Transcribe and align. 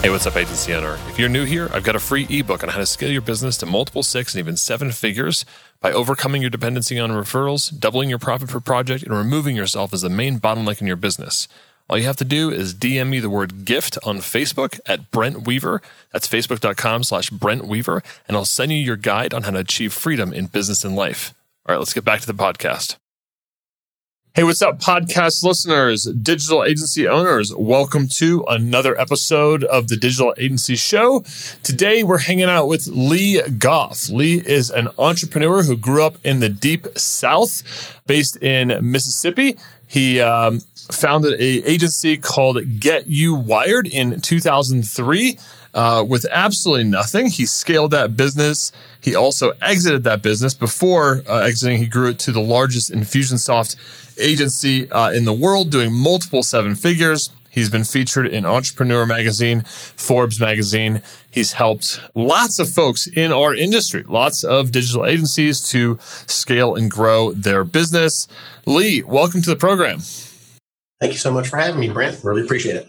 Hey, 0.00 0.10
what's 0.10 0.28
up, 0.28 0.36
agency 0.36 0.72
owner? 0.74 0.96
If 1.08 1.18
you're 1.18 1.28
new 1.28 1.44
here, 1.44 1.68
I've 1.72 1.82
got 1.82 1.96
a 1.96 1.98
free 1.98 2.24
ebook 2.30 2.62
on 2.62 2.68
how 2.68 2.78
to 2.78 2.86
scale 2.86 3.10
your 3.10 3.20
business 3.20 3.56
to 3.58 3.66
multiple 3.66 4.04
six 4.04 4.32
and 4.32 4.38
even 4.38 4.56
seven 4.56 4.92
figures 4.92 5.44
by 5.80 5.90
overcoming 5.90 6.40
your 6.40 6.52
dependency 6.52 7.00
on 7.00 7.10
referrals, 7.10 7.76
doubling 7.76 8.08
your 8.08 8.20
profit 8.20 8.48
per 8.48 8.60
project, 8.60 9.02
and 9.02 9.12
removing 9.12 9.56
yourself 9.56 9.92
as 9.92 10.02
the 10.02 10.08
main 10.08 10.38
bottleneck 10.38 10.80
in 10.80 10.86
your 10.86 10.94
business. 10.94 11.48
All 11.90 11.98
you 11.98 12.04
have 12.04 12.16
to 12.18 12.24
do 12.24 12.48
is 12.48 12.74
DM 12.74 13.08
me 13.08 13.18
the 13.18 13.28
word 13.28 13.64
gift 13.64 13.98
on 14.04 14.18
Facebook 14.18 14.78
at 14.86 15.10
Brent 15.10 15.48
Weaver. 15.48 15.82
That's 16.12 16.28
facebook.com 16.28 17.02
slash 17.02 17.30
Brent 17.30 17.66
Weaver, 17.66 18.00
and 18.28 18.36
I'll 18.36 18.44
send 18.44 18.70
you 18.70 18.78
your 18.78 18.96
guide 18.96 19.34
on 19.34 19.42
how 19.42 19.50
to 19.50 19.58
achieve 19.58 19.92
freedom 19.92 20.32
in 20.32 20.46
business 20.46 20.84
and 20.84 20.94
life. 20.94 21.34
All 21.66 21.74
right, 21.74 21.78
let's 21.78 21.92
get 21.92 22.04
back 22.04 22.20
to 22.20 22.26
the 22.26 22.34
podcast. 22.34 22.96
Hey, 24.38 24.44
what's 24.44 24.62
up, 24.62 24.78
podcast 24.78 25.42
listeners, 25.42 26.04
digital 26.04 26.62
agency 26.62 27.08
owners? 27.08 27.52
Welcome 27.56 28.06
to 28.18 28.44
another 28.46 28.96
episode 28.96 29.64
of 29.64 29.88
the 29.88 29.96
Digital 29.96 30.32
Agency 30.38 30.76
Show. 30.76 31.24
Today, 31.64 32.04
we're 32.04 32.18
hanging 32.18 32.44
out 32.44 32.68
with 32.68 32.86
Lee 32.86 33.42
Goff. 33.58 34.08
Lee 34.08 34.40
is 34.46 34.70
an 34.70 34.90
entrepreneur 34.96 35.64
who 35.64 35.76
grew 35.76 36.04
up 36.04 36.18
in 36.22 36.38
the 36.38 36.48
deep 36.48 36.86
South, 36.96 37.98
based 38.06 38.36
in 38.36 38.78
Mississippi. 38.80 39.56
He 39.88 40.20
um, 40.20 40.60
founded 40.90 41.34
a 41.40 41.70
agency 41.70 42.16
called 42.16 42.80
Get 42.80 43.06
You 43.06 43.34
Wired 43.34 43.86
in 43.86 44.20
2003 44.20 45.38
uh, 45.74 46.04
with 46.06 46.26
absolutely 46.30 46.84
nothing. 46.84 47.28
He 47.28 47.46
scaled 47.46 47.90
that 47.92 48.16
business. 48.16 48.72
He 49.00 49.14
also 49.14 49.52
exited 49.62 50.04
that 50.04 50.22
business. 50.22 50.54
Before 50.54 51.22
uh, 51.28 51.40
exiting, 51.40 51.78
he 51.78 51.86
grew 51.86 52.10
it 52.10 52.18
to 52.20 52.32
the 52.32 52.40
largest 52.40 52.90
Infusionsoft 52.90 53.76
agency 54.18 54.90
uh, 54.90 55.10
in 55.10 55.24
the 55.24 55.32
world, 55.32 55.70
doing 55.70 55.92
multiple 55.92 56.42
seven 56.42 56.74
figures. 56.74 57.30
He's 57.50 57.70
been 57.70 57.84
featured 57.84 58.26
in 58.26 58.44
Entrepreneur 58.44 59.06
Magazine, 59.06 59.62
Forbes 59.62 60.38
Magazine. 60.38 61.02
He's 61.30 61.52
helped 61.52 62.00
lots 62.14 62.58
of 62.58 62.68
folks 62.68 63.06
in 63.06 63.32
our 63.32 63.54
industry, 63.54 64.04
lots 64.06 64.44
of 64.44 64.70
digital 64.70 65.06
agencies 65.06 65.60
to 65.70 65.98
scale 66.26 66.74
and 66.74 66.90
grow 66.90 67.32
their 67.32 67.64
business. 67.64 68.28
Lee, 68.66 69.02
welcome 69.02 69.42
to 69.42 69.50
the 69.50 69.56
program. 69.56 70.00
Thank 71.00 71.12
you 71.12 71.18
so 71.18 71.32
much 71.32 71.48
for 71.48 71.56
having 71.56 71.80
me, 71.80 71.88
Brent. 71.88 72.22
Really 72.24 72.42
appreciate 72.42 72.76
it. 72.76 72.88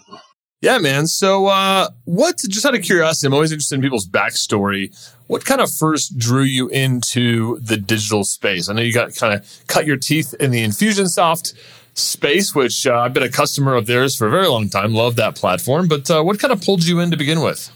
Yeah, 0.62 0.78
man. 0.78 1.08
So, 1.08 1.46
uh, 1.48 1.90
what, 2.04 2.38
just 2.38 2.66
out 2.66 2.76
of 2.76 2.82
curiosity, 2.82 3.28
I'm 3.28 3.34
always 3.34 3.52
interested 3.52 3.76
in 3.76 3.82
people's 3.82 4.08
backstory. 4.08 4.94
What 5.28 5.46
kind 5.46 5.62
of 5.62 5.72
first 5.72 6.18
drew 6.18 6.44
you 6.44 6.68
into 6.70 7.60
the 7.60 7.78
digital 7.78 8.26
space? 8.26 8.68
I 8.68 8.74
know 8.74 8.82
you 8.82 8.94
got 8.94 9.16
kind 9.16 9.34
of 9.34 9.64
cut 9.68 9.86
your 9.86 9.96
teeth 9.96 10.34
in 10.40 10.52
the 10.52 10.66
Infusionsoft 10.66 11.54
space, 11.94 12.54
which 12.54 12.86
uh, 12.86 13.00
I've 13.00 13.14
been 13.14 13.24
a 13.24 13.30
customer 13.30 13.76
of 13.76 13.86
theirs 13.86 14.18
for 14.18 14.28
a 14.28 14.32
very 14.32 14.48
long 14.48 14.68
time. 14.70 14.94
Love 14.94 15.16
that 15.16 15.36
platform. 15.36 15.88
But 15.88 16.12
uh, 16.12 16.24
what 16.24 16.40
kind 16.40 16.52
of 16.52 16.62
pulled 16.62 16.86
you 16.86 17.00
in 17.00 17.12
to 17.12 17.18
begin 17.18 17.42
with? 17.42 17.72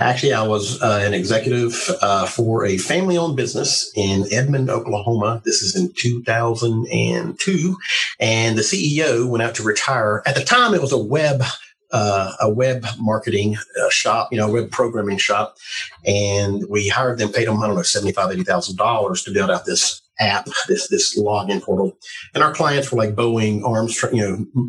Actually, 0.00 0.32
I 0.32 0.42
was 0.42 0.80
uh, 0.80 1.02
an 1.04 1.12
executive 1.12 1.90
uh, 2.00 2.24
for 2.24 2.64
a 2.64 2.78
family 2.78 3.18
owned 3.18 3.36
business 3.36 3.92
in 3.94 4.24
Edmond, 4.32 4.70
Oklahoma. 4.70 5.42
This 5.44 5.60
is 5.60 5.76
in 5.76 5.92
2002. 5.94 7.76
And 8.18 8.56
the 8.56 8.62
CEO 8.62 9.28
went 9.28 9.42
out 9.42 9.54
to 9.56 9.62
retire. 9.62 10.22
At 10.24 10.34
the 10.34 10.44
time, 10.44 10.72
it 10.72 10.80
was 10.80 10.92
a 10.92 10.98
web 10.98 11.42
uh, 11.92 12.32
a 12.40 12.48
web 12.48 12.86
marketing 12.98 13.54
uh, 13.56 13.90
shop, 13.90 14.30
you 14.32 14.38
know, 14.38 14.50
web 14.50 14.70
programming 14.70 15.18
shop, 15.18 15.58
and 16.06 16.64
we 16.70 16.88
hired 16.88 17.18
them, 17.18 17.30
paid 17.30 17.46
them, 17.46 17.62
I 17.62 17.66
don't 17.66 17.76
know, 17.76 17.82
seventy-five, 17.82 18.32
eighty 18.32 18.44
thousand 18.44 18.76
dollars 18.76 19.22
to 19.24 19.30
build 19.30 19.50
out 19.50 19.66
this 19.66 20.00
app, 20.22 20.46
this 20.68 20.88
this 20.88 21.18
login 21.18 21.62
portal. 21.62 21.96
And 22.34 22.42
our 22.42 22.54
clients 22.54 22.90
were 22.90 22.98
like 22.98 23.14
Boeing, 23.14 23.64
Armstrong, 23.64 24.14
you 24.14 24.22
know, 24.22 24.64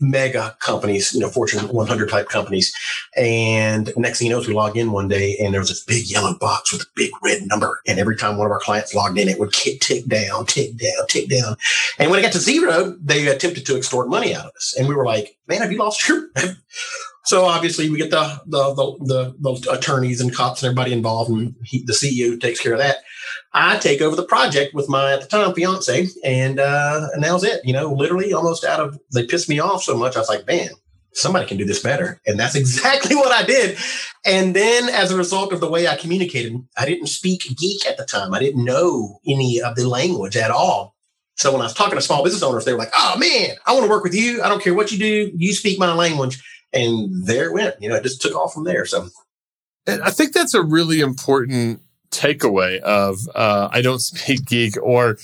mega 0.00 0.56
companies, 0.60 1.12
you 1.12 1.20
know, 1.20 1.28
Fortune 1.28 1.66
100 1.68 2.08
type 2.08 2.28
companies. 2.28 2.72
And 3.16 3.92
next 3.96 4.18
thing 4.18 4.28
you 4.28 4.34
know, 4.34 4.40
we 4.40 4.54
log 4.54 4.76
in 4.76 4.92
one 4.92 5.08
day, 5.08 5.36
and 5.38 5.52
there 5.52 5.60
was 5.60 5.68
this 5.68 5.84
big 5.84 6.08
yellow 6.10 6.36
box 6.38 6.72
with 6.72 6.82
a 6.82 6.86
big 6.94 7.10
red 7.22 7.42
number. 7.46 7.80
And 7.86 7.98
every 7.98 8.16
time 8.16 8.36
one 8.36 8.46
of 8.46 8.52
our 8.52 8.60
clients 8.60 8.94
logged 8.94 9.18
in, 9.18 9.28
it 9.28 9.38
would 9.38 9.52
tick 9.52 10.06
down, 10.06 10.46
tick 10.46 10.76
down, 10.76 11.06
tick 11.08 11.28
down. 11.28 11.56
And 11.98 12.10
when 12.10 12.20
it 12.20 12.22
got 12.22 12.32
to 12.32 12.38
zero, 12.38 12.96
they 13.00 13.26
attempted 13.28 13.66
to 13.66 13.76
extort 13.76 14.08
money 14.08 14.34
out 14.34 14.46
of 14.46 14.52
us. 14.56 14.74
And 14.78 14.88
we 14.88 14.94
were 14.94 15.06
like, 15.06 15.36
"Man, 15.48 15.60
have 15.60 15.72
you 15.72 15.78
lost 15.78 16.08
your?" 16.08 16.28
So 17.24 17.44
obviously 17.44 17.88
we 17.88 17.98
get 17.98 18.10
the, 18.10 18.40
the 18.46 18.74
the, 18.74 19.34
the, 19.38 19.60
the 19.60 19.70
attorneys 19.72 20.20
and 20.20 20.34
cops 20.34 20.62
and 20.62 20.68
everybody 20.68 20.92
involved, 20.92 21.30
and 21.30 21.54
he, 21.62 21.84
the 21.84 21.92
CEO 21.92 22.40
takes 22.40 22.60
care 22.60 22.72
of 22.72 22.80
that. 22.80 22.96
I 23.54 23.78
take 23.78 24.00
over 24.00 24.16
the 24.16 24.24
project 24.24 24.74
with 24.74 24.88
my 24.88 25.12
at 25.12 25.20
the 25.20 25.26
time 25.26 25.54
fiance, 25.54 26.08
and 26.24 26.58
uh, 26.58 27.08
and 27.12 27.22
that 27.22 27.32
was 27.32 27.44
it. 27.44 27.64
You 27.64 27.72
know, 27.72 27.92
literally 27.92 28.32
almost 28.32 28.64
out 28.64 28.80
of 28.80 28.98
they 29.12 29.26
pissed 29.26 29.48
me 29.48 29.58
off 29.58 29.82
so 29.82 29.96
much. 29.96 30.16
I 30.16 30.20
was 30.20 30.28
like, 30.28 30.46
man, 30.46 30.70
somebody 31.12 31.46
can 31.46 31.58
do 31.58 31.64
this 31.64 31.82
better, 31.82 32.20
and 32.26 32.40
that's 32.40 32.54
exactly 32.62 33.14
what 33.14 33.32
I 33.32 33.44
did. 33.44 33.76
And 34.24 34.56
then, 34.56 34.88
as 34.88 35.10
a 35.10 35.16
result 35.16 35.52
of 35.52 35.60
the 35.60 35.68
way 35.68 35.86
I 35.86 35.96
communicated, 35.96 36.56
I 36.78 36.86
didn't 36.86 37.08
speak 37.08 37.42
geek 37.56 37.86
at 37.86 37.98
the 37.98 38.06
time. 38.06 38.32
I 38.32 38.38
didn't 38.38 38.64
know 38.64 39.20
any 39.26 39.60
of 39.60 39.76
the 39.76 39.88
language 39.88 40.36
at 40.36 40.50
all. 40.50 40.94
So 41.36 41.50
when 41.50 41.60
I 41.60 41.64
was 41.64 41.74
talking 41.74 41.96
to 41.96 42.02
small 42.02 42.22
business 42.22 42.42
owners, 42.42 42.64
they 42.64 42.72
were 42.72 42.78
like, 42.78 42.92
"Oh 42.96 43.18
man, 43.18 43.56
I 43.66 43.72
want 43.72 43.84
to 43.84 43.90
work 43.90 44.04
with 44.04 44.14
you. 44.14 44.42
I 44.42 44.48
don't 44.48 44.62
care 44.62 44.74
what 44.74 44.92
you 44.92 44.98
do. 44.98 45.32
You 45.36 45.52
speak 45.52 45.78
my 45.78 45.92
language." 45.92 46.42
And 46.72 47.26
there 47.26 47.50
it 47.50 47.52
went. 47.52 47.74
You 47.82 47.90
know, 47.90 47.96
it 47.96 48.02
just 48.02 48.22
took 48.22 48.34
off 48.34 48.54
from 48.54 48.64
there. 48.64 48.86
So, 48.86 49.08
I 49.86 50.10
think 50.10 50.32
that's 50.32 50.54
a 50.54 50.62
really 50.62 51.00
important 51.00 51.82
takeaway 52.12 52.78
of 52.80 53.18
uh, 53.34 53.68
I 53.72 53.82
don't 53.82 53.98
speak 54.10 54.46
geek 54.46 54.76
or 54.80 55.18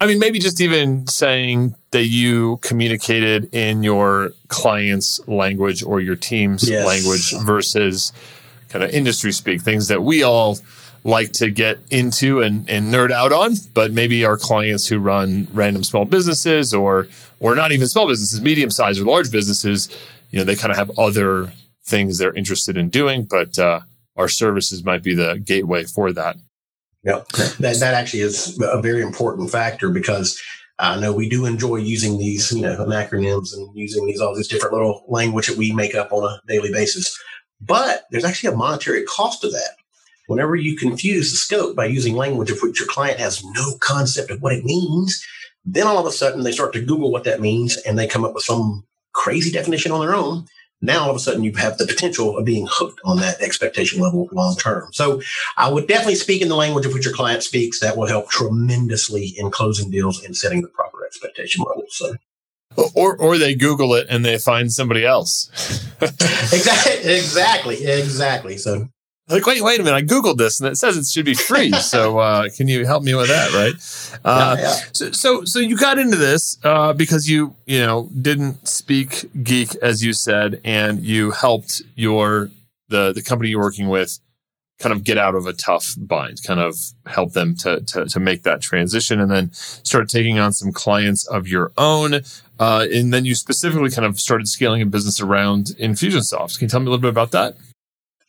I 0.00 0.06
mean 0.06 0.18
maybe 0.18 0.38
just 0.38 0.60
even 0.60 1.06
saying 1.06 1.74
that 1.90 2.06
you 2.06 2.58
communicated 2.58 3.52
in 3.52 3.82
your 3.82 4.32
client's 4.48 5.26
language 5.26 5.82
or 5.82 6.00
your 6.00 6.16
team's 6.16 6.68
yes. 6.68 6.86
language 6.86 7.34
versus 7.44 8.12
kind 8.68 8.84
of 8.84 8.90
industry 8.90 9.32
speak 9.32 9.62
things 9.62 9.88
that 9.88 10.02
we 10.02 10.22
all 10.22 10.58
like 11.06 11.32
to 11.32 11.50
get 11.50 11.78
into 11.90 12.40
and, 12.40 12.68
and 12.68 12.92
nerd 12.92 13.10
out 13.10 13.32
on 13.32 13.54
but 13.72 13.92
maybe 13.92 14.24
our 14.24 14.36
clients 14.36 14.86
who 14.86 14.98
run 14.98 15.46
random 15.52 15.84
small 15.84 16.04
businesses 16.04 16.74
or 16.74 17.06
or 17.40 17.54
not 17.54 17.72
even 17.72 17.86
small 17.86 18.08
businesses 18.08 18.40
medium 18.40 18.70
sized 18.70 19.00
or 19.00 19.04
large 19.04 19.30
businesses 19.30 19.88
you 20.30 20.38
know 20.38 20.44
they 20.44 20.56
kind 20.56 20.72
of 20.72 20.76
have 20.76 20.90
other 20.98 21.52
things 21.84 22.18
they're 22.18 22.34
interested 22.34 22.76
in 22.76 22.88
doing 22.88 23.24
but 23.24 23.58
uh, 23.58 23.80
our 24.16 24.28
services 24.28 24.84
might 24.84 25.02
be 25.02 25.14
the 25.14 25.40
gateway 25.44 25.84
for 25.84 26.12
that. 26.12 26.36
Yeah, 27.02 27.22
that, 27.60 27.76
that 27.80 27.94
actually 27.94 28.20
is 28.20 28.58
a 28.62 28.80
very 28.80 29.02
important 29.02 29.50
factor 29.50 29.90
because 29.90 30.40
I 30.78 30.98
know 30.98 31.12
we 31.12 31.28
do 31.28 31.44
enjoy 31.44 31.76
using 31.76 32.18
these, 32.18 32.50
you 32.50 32.62
know, 32.62 32.76
acronyms 32.76 33.54
and 33.54 33.68
using 33.76 34.06
these 34.06 34.20
all 34.20 34.34
these 34.34 34.48
different 34.48 34.72
little 34.72 35.04
language 35.08 35.46
that 35.46 35.58
we 35.58 35.72
make 35.72 35.94
up 35.94 36.12
on 36.12 36.24
a 36.24 36.40
daily 36.48 36.72
basis. 36.72 37.16
But 37.60 38.04
there's 38.10 38.24
actually 38.24 38.52
a 38.52 38.56
monetary 38.56 39.04
cost 39.04 39.42
to 39.42 39.50
that. 39.50 39.76
Whenever 40.26 40.56
you 40.56 40.76
confuse 40.76 41.30
the 41.30 41.36
scope 41.36 41.76
by 41.76 41.84
using 41.84 42.16
language 42.16 42.50
of 42.50 42.58
which 42.62 42.80
your 42.80 42.88
client 42.88 43.20
has 43.20 43.44
no 43.44 43.76
concept 43.80 44.30
of 44.30 44.40
what 44.40 44.54
it 44.54 44.64
means, 44.64 45.22
then 45.66 45.86
all 45.86 45.98
of 45.98 46.06
a 46.06 46.10
sudden 46.10 46.42
they 46.42 46.52
start 46.52 46.72
to 46.72 46.84
Google 46.84 47.12
what 47.12 47.24
that 47.24 47.40
means 47.40 47.76
and 47.78 47.98
they 47.98 48.06
come 48.06 48.24
up 48.24 48.34
with 48.34 48.44
some 48.44 48.84
crazy 49.12 49.50
definition 49.52 49.92
on 49.92 50.00
their 50.00 50.14
own 50.14 50.46
now 50.80 51.04
all 51.04 51.10
of 51.10 51.16
a 51.16 51.18
sudden 51.18 51.42
you 51.42 51.52
have 51.54 51.78
the 51.78 51.86
potential 51.86 52.36
of 52.36 52.44
being 52.44 52.66
hooked 52.70 53.00
on 53.04 53.18
that 53.18 53.40
expectation 53.40 54.00
level 54.00 54.28
long 54.32 54.56
term. 54.56 54.88
So 54.92 55.22
I 55.56 55.70
would 55.70 55.86
definitely 55.88 56.16
speak 56.16 56.42
in 56.42 56.48
the 56.48 56.56
language 56.56 56.86
of 56.86 56.92
which 56.92 57.04
your 57.04 57.14
client 57.14 57.42
speaks. 57.42 57.80
That 57.80 57.96
will 57.96 58.06
help 58.06 58.28
tremendously 58.30 59.34
in 59.36 59.50
closing 59.50 59.90
deals 59.90 60.22
and 60.22 60.36
setting 60.36 60.62
the 60.62 60.68
proper 60.68 61.04
expectation 61.06 61.64
level. 61.66 61.84
So. 61.88 62.14
Or, 62.94 63.16
or 63.16 63.38
they 63.38 63.54
Google 63.54 63.94
it 63.94 64.08
and 64.10 64.24
they 64.24 64.36
find 64.36 64.72
somebody 64.72 65.06
else. 65.06 65.48
exactly, 66.00 67.14
exactly, 67.14 67.84
exactly. 67.84 68.56
So 68.58 68.88
like, 69.28 69.46
wait, 69.46 69.62
wait 69.62 69.80
a 69.80 69.82
minute. 69.82 69.96
I 69.96 70.02
Googled 70.02 70.36
this 70.36 70.60
and 70.60 70.68
it 70.68 70.76
says 70.76 70.96
it 70.96 71.06
should 71.06 71.24
be 71.24 71.34
free. 71.34 71.72
so, 71.80 72.18
uh, 72.18 72.48
can 72.54 72.68
you 72.68 72.84
help 72.84 73.02
me 73.02 73.14
with 73.14 73.28
that? 73.28 73.52
Right. 73.52 74.20
Uh, 74.24 74.56
yeah, 74.58 74.62
yeah. 74.62 74.80
So, 74.92 75.10
so, 75.12 75.44
so, 75.44 75.58
you 75.58 75.76
got 75.76 75.98
into 75.98 76.16
this, 76.16 76.58
uh, 76.64 76.92
because 76.92 77.28
you, 77.28 77.54
you 77.66 77.80
know, 77.80 78.10
didn't 78.20 78.66
speak 78.68 79.30
geek, 79.42 79.74
as 79.76 80.04
you 80.04 80.12
said, 80.12 80.60
and 80.64 81.02
you 81.02 81.30
helped 81.30 81.82
your, 81.94 82.50
the, 82.88 83.12
the 83.12 83.22
company 83.22 83.50
you're 83.50 83.60
working 83.60 83.88
with 83.88 84.18
kind 84.80 84.92
of 84.92 85.04
get 85.04 85.16
out 85.16 85.34
of 85.34 85.46
a 85.46 85.52
tough 85.52 85.94
bind, 85.96 86.42
kind 86.42 86.60
of 86.60 86.76
help 87.06 87.32
them 87.32 87.54
to, 87.54 87.80
to, 87.82 88.06
to 88.06 88.20
make 88.20 88.42
that 88.42 88.60
transition 88.60 89.20
and 89.20 89.30
then 89.30 89.52
start 89.52 90.08
taking 90.08 90.38
on 90.38 90.52
some 90.52 90.72
clients 90.72 91.26
of 91.28 91.46
your 91.46 91.72
own. 91.78 92.20
Uh, 92.58 92.86
and 92.92 93.12
then 93.14 93.24
you 93.24 93.34
specifically 93.34 93.90
kind 93.90 94.04
of 94.04 94.18
started 94.18 94.48
scaling 94.48 94.82
a 94.82 94.86
business 94.86 95.20
around 95.20 95.66
Infusionsoft. 95.80 96.58
Can 96.58 96.66
you 96.66 96.68
tell 96.68 96.80
me 96.80 96.86
a 96.86 96.90
little 96.90 97.00
bit 97.00 97.10
about 97.10 97.30
that? 97.30 97.56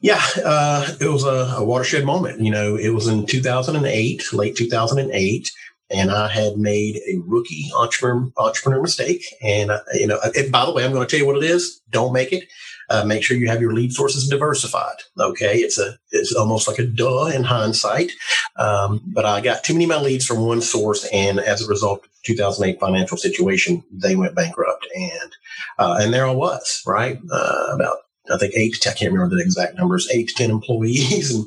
Yeah, 0.05 0.23
uh, 0.45 0.87
it 1.01 1.07
was 1.07 1.23
a, 1.23 1.55
a, 1.57 1.63
watershed 1.65 2.05
moment. 2.05 2.39
You 2.39 2.51
know, 2.51 2.75
it 2.75 2.89
was 2.89 3.07
in 3.07 3.25
2008, 3.25 4.33
late 4.33 4.55
2008. 4.55 5.51
and 5.89 6.11
I 6.11 6.27
had 6.27 6.57
made 6.57 6.97
a 7.07 7.17
rookie 7.25 7.71
entrepreneur 7.75 8.31
entrepreneur 8.37 8.83
mistake. 8.83 9.25
And 9.41 9.71
uh, 9.71 9.79
you 9.95 10.05
know, 10.05 10.19
and 10.35 10.51
by 10.51 10.63
the 10.67 10.71
way, 10.71 10.85
I'm 10.85 10.91
going 10.91 11.07
to 11.07 11.09
tell 11.09 11.19
you 11.19 11.25
what 11.25 11.37
it 11.37 11.49
is. 11.49 11.81
Don't 11.89 12.13
make 12.13 12.31
it. 12.31 12.43
Uh, 12.87 13.03
make 13.03 13.23
sure 13.23 13.35
you 13.35 13.47
have 13.47 13.61
your 13.61 13.73
lead 13.73 13.93
sources 13.93 14.27
diversified. 14.27 14.97
Okay, 15.19 15.57
it's 15.57 15.79
a 15.79 15.97
it's 16.11 16.35
almost 16.35 16.67
like 16.67 16.77
a 16.77 16.85
duh 16.85 17.31
in 17.33 17.43
hindsight, 17.43 18.11
um, 18.57 19.01
but 19.07 19.25
I 19.25 19.41
got 19.41 19.63
too 19.63 19.73
many 19.73 19.85
of 19.85 19.89
my 19.89 20.01
leads 20.01 20.27
from 20.27 20.45
one 20.45 20.61
source, 20.61 21.09
and 21.11 21.39
as 21.39 21.63
a 21.63 21.67
result 21.67 22.03
of 22.03 22.09
2008 22.25 22.79
financial 22.79 23.17
situation, 23.17 23.83
they 23.91 24.15
went 24.15 24.35
bankrupt, 24.35 24.85
and 24.95 25.31
uh, 25.79 25.97
and 25.99 26.13
there 26.13 26.27
I 26.27 26.31
was, 26.31 26.83
right, 26.85 27.17
uh, 27.31 27.65
about 27.73 28.04
I 28.31 28.37
think 28.37 28.53
eight 28.55 28.75
I 28.87 28.93
can't 28.93 29.13
remember 29.13 29.35
the 29.35 29.41
exact 29.41 29.77
numbers, 29.77 30.09
eight 30.13 30.29
to 30.29 30.35
ten 30.35 30.49
employees, 30.49 31.33
and 31.33 31.45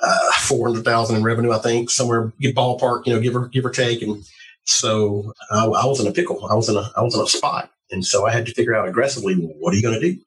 uh, 0.00 0.32
four 0.38 0.68
hundred 0.68 0.84
thousand 0.84 1.16
in 1.16 1.22
revenue, 1.22 1.52
I 1.52 1.58
think, 1.58 1.90
somewhere 1.90 2.32
ballpark, 2.40 3.06
you 3.06 3.14
know, 3.14 3.20
give 3.20 3.36
or 3.36 3.48
give 3.48 3.64
or 3.64 3.70
take, 3.70 4.02
and 4.02 4.24
so 4.64 5.32
I, 5.50 5.64
I 5.64 5.86
was 5.86 6.00
in 6.00 6.06
a 6.06 6.12
pickle. 6.12 6.46
I 6.46 6.54
was 6.54 6.68
in 6.68 6.76
a 6.76 6.90
I 6.96 7.02
was 7.02 7.14
in 7.14 7.20
a 7.20 7.26
spot, 7.26 7.70
and 7.90 8.04
so 8.04 8.26
I 8.26 8.32
had 8.32 8.46
to 8.46 8.54
figure 8.54 8.74
out 8.74 8.88
aggressively 8.88 9.34
what 9.34 9.72
are 9.72 9.76
you 9.76 9.82
going 9.82 10.00
to 10.00 10.12
do. 10.12 10.20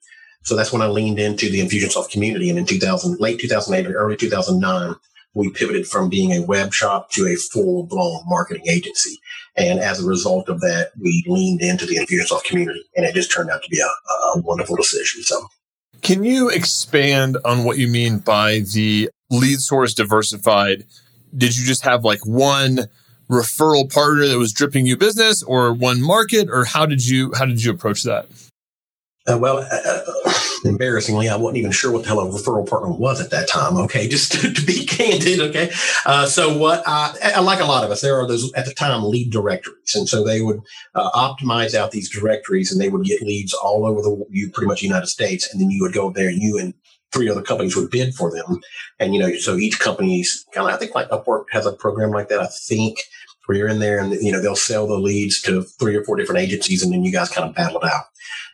So 0.43 0.55
that's 0.55 0.71
when 0.71 0.81
I 0.81 0.87
leaned 0.87 1.19
into 1.19 1.49
the 1.49 1.59
Infusionsoft 1.59 2.09
community. 2.09 2.49
And 2.49 2.57
in 2.57 2.65
2000, 2.65 3.19
late 3.19 3.37
2008 3.37 3.91
or 3.91 3.97
early 3.97 4.15
2009, 4.15 4.95
we 5.33 5.49
pivoted 5.51 5.85
from 5.85 6.09
being 6.09 6.31
a 6.31 6.45
web 6.45 6.73
shop 6.73 7.11
to 7.11 7.27
a 7.27 7.35
full 7.35 7.83
blown 7.83 8.21
marketing 8.27 8.65
agency. 8.67 9.19
And 9.57 9.79
as 9.79 10.01
a 10.01 10.07
result 10.07 10.47
of 10.47 10.61
that, 10.61 10.91
we 10.99 11.23
leaned 11.27 11.61
into 11.61 11.85
the 11.85 11.97
Infusionsoft 11.97 12.45
community 12.45 12.83
and 12.95 13.05
it 13.05 13.13
just 13.13 13.31
turned 13.31 13.49
out 13.49 13.61
to 13.61 13.69
be 13.69 13.79
a, 13.81 14.37
a 14.37 14.41
wonderful 14.41 14.77
decision. 14.77 15.21
So 15.23 15.47
can 16.01 16.23
you 16.23 16.49
expand 16.49 17.37
on 17.45 17.63
what 17.63 17.77
you 17.77 17.87
mean 17.87 18.19
by 18.19 18.59
the 18.73 19.09
lead 19.29 19.59
source 19.59 19.93
diversified? 19.93 20.85
Did 21.35 21.57
you 21.57 21.65
just 21.65 21.83
have 21.83 22.03
like 22.03 22.25
one 22.25 22.87
referral 23.29 23.91
partner 23.93 24.27
that 24.27 24.37
was 24.37 24.53
dripping 24.53 24.85
you 24.85 24.95
business 24.95 25.43
or 25.43 25.73
one 25.73 26.01
market 26.01 26.49
or 26.49 26.63
how 26.63 26.85
did 26.85 27.05
you 27.05 27.33
how 27.37 27.45
did 27.45 27.63
you 27.63 27.71
approach 27.71 28.03
that? 28.03 28.27
Uh, 29.27 29.37
well, 29.37 29.57
uh, 29.57 29.67
uh, 29.71 30.31
embarrassingly, 30.67 31.29
I 31.29 31.35
wasn't 31.35 31.57
even 31.57 31.71
sure 31.71 31.91
what 31.91 32.03
the 32.03 32.09
hell 32.09 32.19
a 32.19 32.25
referral 32.25 32.67
partner 32.67 32.91
was 32.91 33.19
at 33.21 33.31
that 33.31 33.49
time. 33.49 33.77
Okay, 33.77 34.07
just 34.09 34.33
to, 34.33 34.51
to 34.51 34.65
be 34.65 34.85
candid. 34.85 35.39
Okay, 35.39 35.71
uh, 36.05 36.25
so 36.25 36.57
what? 36.57 36.83
I, 36.85 37.39
like 37.39 37.59
a 37.59 37.65
lot 37.65 37.83
of 37.83 37.91
us, 37.91 38.01
there 38.01 38.19
are 38.19 38.27
those 38.27 38.51
at 38.53 38.65
the 38.65 38.73
time 38.73 39.03
lead 39.03 39.31
directories, 39.31 39.95
and 39.95 40.07
so 40.07 40.23
they 40.23 40.41
would 40.41 40.59
uh, 40.95 41.09
optimize 41.11 41.73
out 41.73 41.91
these 41.91 42.09
directories, 42.09 42.71
and 42.71 42.79
they 42.79 42.89
would 42.89 43.05
get 43.05 43.21
leads 43.21 43.53
all 43.53 43.85
over 43.85 44.01
the 44.01 44.25
you 44.29 44.49
pretty 44.51 44.67
much 44.67 44.81
United 44.81 45.07
States, 45.07 45.51
and 45.51 45.61
then 45.61 45.71
you 45.71 45.81
would 45.81 45.93
go 45.93 46.11
there, 46.11 46.29
and 46.29 46.41
you 46.41 46.57
and 46.57 46.73
three 47.13 47.29
other 47.29 47.41
companies 47.41 47.75
would 47.75 47.89
bid 47.89 48.13
for 48.13 48.31
them, 48.31 48.59
and 48.99 49.13
you 49.13 49.19
know, 49.19 49.33
so 49.35 49.55
each 49.55 49.79
company's 49.79 50.45
kind 50.53 50.67
of 50.67 50.73
I 50.73 50.77
think 50.77 50.93
like 50.93 51.09
Upwork 51.09 51.45
has 51.51 51.65
a 51.65 51.71
program 51.71 52.11
like 52.11 52.29
that. 52.29 52.41
I 52.41 52.47
think 52.67 52.99
where 53.47 53.57
you're 53.57 53.67
in 53.67 53.79
there 53.79 53.99
and 53.99 54.13
you 54.21 54.31
know 54.31 54.41
they'll 54.41 54.55
sell 54.55 54.85
the 54.85 54.99
leads 54.99 55.41
to 55.41 55.63
three 55.79 55.95
or 55.95 56.03
four 56.03 56.15
different 56.15 56.41
agencies 56.41 56.83
and 56.83 56.93
then 56.93 57.03
you 57.03 57.11
guys 57.11 57.29
kind 57.29 57.49
of 57.49 57.55
battle 57.55 57.79
it 57.81 57.89
out 57.89 58.03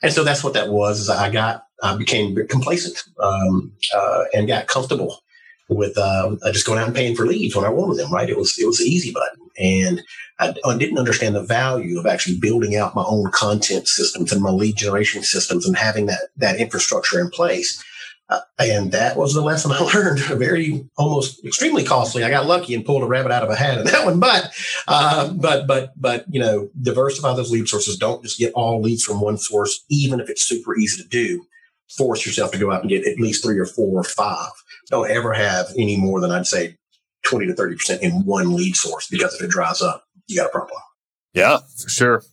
and 0.01 0.13
so 0.13 0.23
that's 0.23 0.43
what 0.43 0.53
that 0.53 0.69
was 0.69 0.99
is 0.99 1.09
i 1.09 1.29
got 1.29 1.65
i 1.83 1.95
became 1.95 2.35
complacent 2.47 3.03
um, 3.19 3.71
uh, 3.95 4.23
and 4.33 4.47
got 4.47 4.67
comfortable 4.67 5.21
with 5.69 5.97
um, 5.97 6.39
just 6.51 6.65
going 6.65 6.77
out 6.77 6.87
and 6.87 6.95
paying 6.95 7.15
for 7.15 7.25
leads 7.25 7.55
when 7.55 7.65
i 7.65 7.69
wanted 7.69 7.97
them 7.97 8.11
right 8.11 8.29
it 8.29 8.37
was 8.37 8.57
it 8.57 8.65
was 8.65 8.79
the 8.79 8.85
easy 8.85 9.11
button 9.11 9.39
and 9.59 10.01
I, 10.39 10.51
I 10.65 10.77
didn't 10.77 10.97
understand 10.97 11.35
the 11.35 11.43
value 11.43 11.99
of 11.99 12.07
actually 12.07 12.39
building 12.39 12.75
out 12.75 12.95
my 12.95 13.03
own 13.05 13.29
content 13.29 13.87
systems 13.87 14.33
and 14.33 14.41
my 14.41 14.49
lead 14.49 14.75
generation 14.75 15.21
systems 15.21 15.67
and 15.67 15.77
having 15.77 16.07
that 16.07 16.29
that 16.37 16.57
infrastructure 16.57 17.19
in 17.19 17.29
place 17.29 17.83
uh, 18.29 18.39
and 18.57 18.91
that 18.91 19.17
was 19.17 19.33
the 19.33 19.41
lesson 19.41 19.71
I 19.71 19.83
learned. 19.93 20.19
Very, 20.19 20.87
almost 20.97 21.43
extremely 21.45 21.83
costly. 21.83 22.23
I 22.23 22.29
got 22.29 22.45
lucky 22.45 22.73
and 22.73 22.85
pulled 22.85 23.03
a 23.03 23.07
rabbit 23.07 23.31
out 23.31 23.43
of 23.43 23.49
a 23.49 23.55
hat 23.55 23.79
in 23.79 23.85
that 23.87 24.05
one. 24.05 24.19
But, 24.19 24.51
uh, 24.87 25.31
but, 25.33 25.67
but, 25.67 25.91
but, 25.95 26.25
you 26.29 26.39
know, 26.39 26.69
diversify 26.81 27.35
those 27.35 27.51
lead 27.51 27.67
sources. 27.67 27.97
Don't 27.97 28.23
just 28.23 28.39
get 28.39 28.53
all 28.53 28.81
leads 28.81 29.03
from 29.03 29.21
one 29.21 29.37
source, 29.37 29.83
even 29.89 30.19
if 30.19 30.29
it's 30.29 30.43
super 30.43 30.75
easy 30.75 31.03
to 31.03 31.07
do. 31.07 31.45
Force 31.97 32.25
yourself 32.25 32.51
to 32.51 32.57
go 32.57 32.71
out 32.71 32.81
and 32.81 32.89
get 32.89 33.05
at 33.05 33.19
least 33.19 33.43
three 33.43 33.59
or 33.59 33.65
four 33.65 33.99
or 33.99 34.03
five. 34.03 34.51
Don't 34.89 35.09
ever 35.09 35.33
have 35.33 35.67
any 35.77 35.97
more 35.97 36.19
than 36.19 36.31
I'd 36.31 36.47
say 36.47 36.77
20 37.25 37.47
to 37.47 37.53
30% 37.53 37.99
in 38.01 38.25
one 38.25 38.55
lead 38.55 38.75
source 38.75 39.07
because 39.07 39.35
if 39.35 39.41
it 39.41 39.49
dries 39.49 39.81
up, 39.81 40.05
you 40.27 40.37
got 40.37 40.47
a 40.47 40.49
problem. 40.49 40.79
Yeah, 41.33 41.59
for 41.77 41.89
sure. 41.89 42.23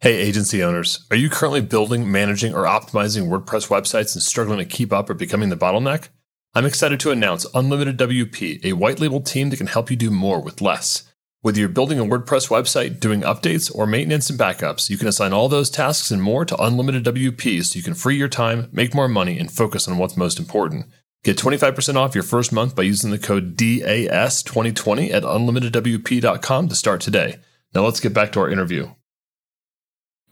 Hey, 0.00 0.16
agency 0.18 0.62
owners, 0.62 1.06
are 1.10 1.16
you 1.16 1.30
currently 1.30 1.62
building, 1.62 2.10
managing, 2.10 2.54
or 2.54 2.64
optimizing 2.64 3.28
WordPress 3.28 3.68
websites 3.68 4.14
and 4.14 4.22
struggling 4.22 4.58
to 4.58 4.64
keep 4.64 4.92
up 4.92 5.08
or 5.08 5.14
becoming 5.14 5.48
the 5.48 5.56
bottleneck? 5.56 6.08
I'm 6.54 6.66
excited 6.66 7.00
to 7.00 7.10
announce 7.10 7.46
Unlimited 7.54 7.98
WP, 7.98 8.64
a 8.64 8.74
white 8.74 9.00
label 9.00 9.20
team 9.20 9.50
that 9.50 9.56
can 9.56 9.66
help 9.66 9.90
you 9.90 9.96
do 9.96 10.10
more 10.10 10.40
with 10.40 10.60
less. 10.60 11.10
Whether 11.46 11.60
you're 11.60 11.68
building 11.68 12.00
a 12.00 12.04
WordPress 12.04 12.48
website, 12.48 12.98
doing 12.98 13.20
updates, 13.20 13.72
or 13.72 13.86
maintenance 13.86 14.28
and 14.28 14.36
backups, 14.36 14.90
you 14.90 14.98
can 14.98 15.06
assign 15.06 15.32
all 15.32 15.48
those 15.48 15.70
tasks 15.70 16.10
and 16.10 16.20
more 16.20 16.44
to 16.44 16.60
Unlimited 16.60 17.04
WP 17.04 17.64
so 17.64 17.76
you 17.76 17.84
can 17.84 17.94
free 17.94 18.16
your 18.16 18.26
time, 18.26 18.68
make 18.72 18.96
more 18.96 19.06
money, 19.06 19.38
and 19.38 19.48
focus 19.48 19.86
on 19.86 19.96
what's 19.96 20.16
most 20.16 20.40
important. 20.40 20.86
Get 21.22 21.36
25% 21.36 21.94
off 21.94 22.16
your 22.16 22.24
first 22.24 22.52
month 22.52 22.74
by 22.74 22.82
using 22.82 23.12
the 23.12 23.18
code 23.18 23.56
DAS2020 23.56 25.12
at 25.12 25.22
unlimitedwp.com 25.22 26.68
to 26.68 26.74
start 26.74 27.00
today. 27.00 27.36
Now 27.72 27.84
let's 27.84 28.00
get 28.00 28.12
back 28.12 28.32
to 28.32 28.40
our 28.40 28.50
interview 28.50 28.90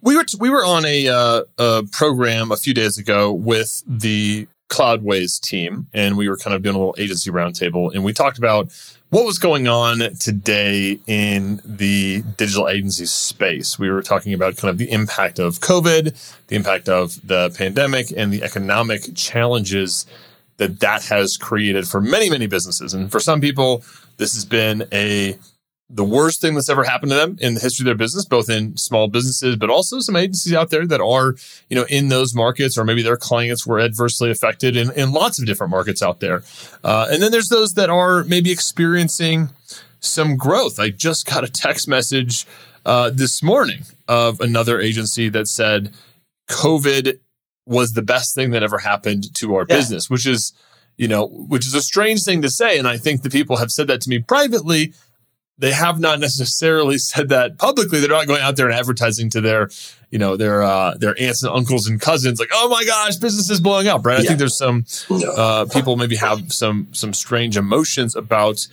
we 0.04 0.16
were 0.16 0.24
t- 0.24 0.36
we 0.38 0.50
were 0.50 0.64
on 0.64 0.84
a, 0.84 1.08
uh, 1.08 1.42
a 1.58 1.82
program 1.90 2.52
a 2.52 2.58
few 2.58 2.74
days 2.74 2.98
ago 2.98 3.32
with 3.32 3.82
the 3.86 4.46
Cloudways 4.68 5.40
team, 5.40 5.86
and 5.92 6.16
we 6.16 6.28
were 6.28 6.36
kind 6.36 6.54
of 6.54 6.62
doing 6.62 6.74
a 6.74 6.78
little 6.78 6.96
agency 6.98 7.30
roundtable, 7.30 7.94
and 7.94 8.04
we 8.04 8.12
talked 8.12 8.38
about 8.38 8.72
what 9.10 9.24
was 9.24 9.38
going 9.38 9.68
on 9.68 9.98
today 10.18 10.98
in 11.06 11.60
the 11.64 12.22
digital 12.36 12.68
agency 12.68 13.06
space. 13.06 13.78
We 13.78 13.90
were 13.90 14.02
talking 14.02 14.32
about 14.32 14.56
kind 14.56 14.70
of 14.70 14.78
the 14.78 14.90
impact 14.90 15.38
of 15.38 15.60
COVID, 15.60 16.46
the 16.48 16.56
impact 16.56 16.88
of 16.88 17.24
the 17.26 17.54
pandemic, 17.56 18.12
and 18.16 18.32
the 18.32 18.42
economic 18.42 19.14
challenges 19.14 20.06
that 20.56 20.80
that 20.80 21.04
has 21.04 21.36
created 21.36 21.86
for 21.86 22.00
many 22.00 22.30
many 22.30 22.46
businesses. 22.46 22.94
And 22.94 23.12
for 23.12 23.20
some 23.20 23.40
people, 23.40 23.84
this 24.16 24.34
has 24.34 24.44
been 24.44 24.88
a 24.92 25.38
the 25.94 26.04
worst 26.04 26.40
thing 26.40 26.54
that's 26.54 26.68
ever 26.68 26.82
happened 26.82 27.10
to 27.10 27.16
them 27.16 27.38
in 27.40 27.54
the 27.54 27.60
history 27.60 27.84
of 27.84 27.86
their 27.86 27.94
business, 27.94 28.24
both 28.24 28.50
in 28.50 28.76
small 28.76 29.06
businesses, 29.06 29.54
but 29.54 29.70
also 29.70 30.00
some 30.00 30.16
agencies 30.16 30.52
out 30.52 30.70
there 30.70 30.86
that 30.86 31.00
are, 31.00 31.36
you 31.68 31.76
know, 31.76 31.86
in 31.88 32.08
those 32.08 32.34
markets, 32.34 32.76
or 32.76 32.84
maybe 32.84 33.00
their 33.00 33.16
clients 33.16 33.64
were 33.64 33.78
adversely 33.78 34.28
affected 34.28 34.76
in, 34.76 34.90
in 34.92 35.12
lots 35.12 35.38
of 35.38 35.46
different 35.46 35.70
markets 35.70 36.02
out 36.02 36.18
there. 36.18 36.42
Uh, 36.82 37.06
and 37.10 37.22
then 37.22 37.30
there's 37.30 37.48
those 37.48 37.74
that 37.74 37.90
are 37.90 38.24
maybe 38.24 38.50
experiencing 38.50 39.50
some 40.00 40.36
growth. 40.36 40.80
I 40.80 40.90
just 40.90 41.26
got 41.26 41.44
a 41.44 41.48
text 41.48 41.86
message 41.86 42.44
uh, 42.84 43.10
this 43.10 43.40
morning 43.40 43.82
of 44.08 44.40
another 44.40 44.80
agency 44.80 45.28
that 45.28 45.46
said 45.46 45.94
COVID 46.50 47.20
was 47.66 47.92
the 47.92 48.02
best 48.02 48.34
thing 48.34 48.50
that 48.50 48.64
ever 48.64 48.78
happened 48.78 49.32
to 49.36 49.54
our 49.54 49.64
yeah. 49.68 49.76
business, 49.76 50.10
which 50.10 50.26
is, 50.26 50.52
you 50.96 51.08
know, 51.08 51.26
which 51.26 51.66
is 51.66 51.74
a 51.74 51.80
strange 51.80 52.24
thing 52.24 52.42
to 52.42 52.50
say. 52.50 52.78
And 52.78 52.88
I 52.88 52.96
think 52.96 53.22
the 53.22 53.30
people 53.30 53.56
have 53.58 53.70
said 53.70 53.86
that 53.86 54.00
to 54.02 54.10
me 54.10 54.18
privately 54.18 54.92
they 55.58 55.72
have 55.72 56.00
not 56.00 56.20
necessarily 56.20 56.98
said 56.98 57.28
that 57.28 57.58
publicly. 57.58 58.00
They're 58.00 58.10
not 58.10 58.26
going 58.26 58.42
out 58.42 58.56
there 58.56 58.66
and 58.66 58.74
advertising 58.74 59.30
to 59.30 59.40
their, 59.40 59.68
you 60.10 60.18
know, 60.18 60.36
their 60.36 60.62
uh, 60.62 60.94
their 60.96 61.20
aunts 61.20 61.42
and 61.42 61.52
uncles 61.52 61.86
and 61.86 62.00
cousins, 62.00 62.40
like, 62.40 62.50
oh 62.52 62.68
my 62.68 62.84
gosh, 62.84 63.16
business 63.16 63.50
is 63.50 63.60
blowing 63.60 63.88
up, 63.88 64.04
right? 64.04 64.20
I 64.20 64.22
think 64.22 64.38
there's 64.38 64.58
some 64.58 64.84
uh, 65.10 65.66
people 65.66 65.96
maybe 65.96 66.16
have 66.16 66.52
some 66.52 66.88
some 66.92 67.12
strange 67.12 67.56
emotions 67.56 68.16
about 68.16 68.66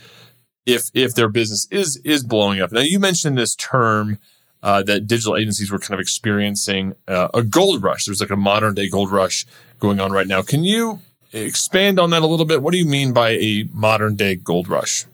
if 0.65 0.83
if 0.93 1.15
their 1.15 1.29
business 1.29 1.67
is 1.71 2.00
is 2.03 2.23
blowing 2.23 2.61
up. 2.61 2.71
Now 2.71 2.81
you 2.81 3.00
mentioned 3.00 3.38
this 3.38 3.55
term. 3.55 4.19
Uh, 4.63 4.83
that 4.83 5.07
digital 5.07 5.35
agencies 5.35 5.71
were 5.71 5.79
kind 5.79 5.95
of 5.95 6.00
experiencing 6.00 6.93
uh, 7.07 7.29
a 7.33 7.41
gold 7.41 7.81
rush. 7.81 8.05
There's 8.05 8.21
like 8.21 8.29
a 8.29 8.35
modern 8.35 8.75
day 8.75 8.88
gold 8.88 9.09
rush 9.09 9.43
going 9.79 10.00
on 10.00 10.11
right 10.11 10.27
now. 10.27 10.43
Can 10.43 10.63
you 10.63 11.00
expand 11.33 12.00
on 12.00 12.11
that 12.11 12.21
a 12.21 12.27
little 12.27 12.45
bit? 12.45 12.61
What 12.61 12.71
do 12.71 12.77
you 12.77 12.85
mean 12.85 13.11
by 13.11 13.31
a 13.31 13.67
modern 13.73 14.15
day 14.15 14.35
gold 14.35 14.67
rush? 14.67 15.05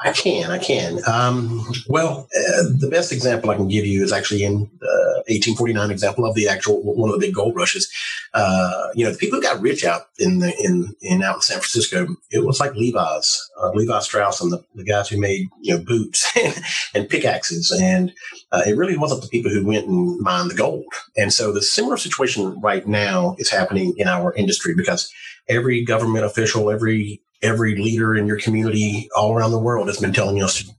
I 0.00 0.12
can, 0.12 0.50
I 0.50 0.58
can. 0.58 1.00
Um, 1.06 1.64
well, 1.88 2.28
uh, 2.36 2.62
the 2.78 2.88
best 2.90 3.12
example 3.12 3.50
I 3.50 3.56
can 3.56 3.68
give 3.68 3.84
you 3.84 4.02
is 4.02 4.12
actually 4.12 4.42
in 4.42 4.70
uh, 4.82 5.20
1849 5.28 5.90
example 5.90 6.26
of 6.26 6.34
the 6.34 6.48
actual 6.48 6.82
one 6.82 7.10
of 7.10 7.18
the 7.18 7.26
big 7.26 7.34
gold 7.34 7.54
rushes. 7.56 7.90
Uh, 8.32 8.88
you 8.94 9.04
know, 9.04 9.12
the 9.12 9.18
people 9.18 9.38
who 9.38 9.42
got 9.42 9.60
rich 9.60 9.84
out 9.84 10.02
in 10.18 10.38
the 10.40 10.54
in 10.62 10.94
in 11.00 11.22
out 11.22 11.36
in 11.36 11.42
San 11.42 11.58
Francisco, 11.58 12.06
it 12.30 12.44
was 12.44 12.60
like 12.60 12.74
Levi's, 12.74 13.50
uh, 13.60 13.70
Levi 13.70 13.98
Strauss, 14.00 14.40
and 14.40 14.52
the, 14.52 14.64
the 14.74 14.84
guys 14.84 15.08
who 15.08 15.18
made 15.20 15.48
you 15.60 15.76
know 15.76 15.84
boots 15.84 16.30
and 16.94 17.08
pickaxes, 17.08 17.70
and 17.70 18.12
uh, 18.52 18.62
it 18.66 18.76
really 18.76 18.96
wasn't 18.96 19.22
the 19.22 19.28
people 19.28 19.50
who 19.50 19.66
went 19.66 19.86
and 19.86 20.18
mined 20.20 20.50
the 20.50 20.54
gold. 20.54 20.84
And 21.16 21.32
so, 21.32 21.52
the 21.52 21.62
similar 21.62 21.96
situation 21.96 22.60
right 22.60 22.86
now 22.86 23.36
is 23.38 23.50
happening 23.50 23.94
in 23.96 24.08
our 24.08 24.32
industry 24.34 24.74
because 24.74 25.10
every 25.48 25.84
government 25.84 26.24
official, 26.24 26.70
every 26.70 27.22
every 27.44 27.76
leader 27.76 28.16
in 28.16 28.26
your 28.26 28.38
community 28.38 29.08
all 29.16 29.34
around 29.34 29.52
the 29.52 29.58
world 29.58 29.86
has 29.86 30.00
been 30.00 30.12
telling 30.12 30.42
us 30.42 30.62
to 30.62 30.70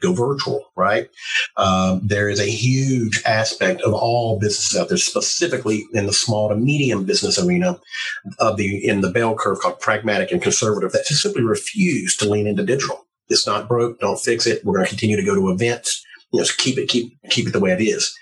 go 0.00 0.12
virtual, 0.12 0.70
right? 0.76 1.08
Um, 1.56 2.00
there 2.04 2.28
is 2.28 2.40
a 2.40 2.50
huge 2.50 3.22
aspect 3.24 3.80
of 3.82 3.94
all 3.94 4.38
businesses 4.38 4.78
out 4.78 4.88
there, 4.88 4.98
specifically 4.98 5.86
in 5.92 6.06
the 6.06 6.12
small 6.12 6.48
to 6.48 6.56
medium 6.56 7.04
business 7.04 7.38
arena 7.38 7.80
of 8.38 8.56
the 8.56 8.86
in 8.86 9.00
the 9.00 9.10
bell 9.10 9.34
curve 9.34 9.58
called 9.60 9.80
pragmatic 9.80 10.30
and 10.30 10.42
conservative 10.42 10.92
that 10.92 11.06
just 11.06 11.22
simply 11.22 11.42
refuse 11.42 12.16
to 12.16 12.28
lean 12.28 12.46
into 12.46 12.64
digital. 12.64 13.06
It's 13.28 13.46
not 13.46 13.68
broke. 13.68 14.00
Don't 14.00 14.20
fix 14.20 14.46
it. 14.46 14.64
We're 14.64 14.74
going 14.74 14.86
to 14.86 14.90
continue 14.90 15.16
to 15.16 15.24
go 15.24 15.34
to 15.34 15.50
events. 15.50 16.04
You 16.32 16.40
know, 16.40 16.44
so 16.44 16.54
keep 16.58 16.78
it, 16.78 16.88
keep, 16.88 17.18
keep 17.30 17.46
it 17.46 17.52
the 17.52 17.60
way 17.60 17.72
it 17.72 17.80
is. 17.80 18.14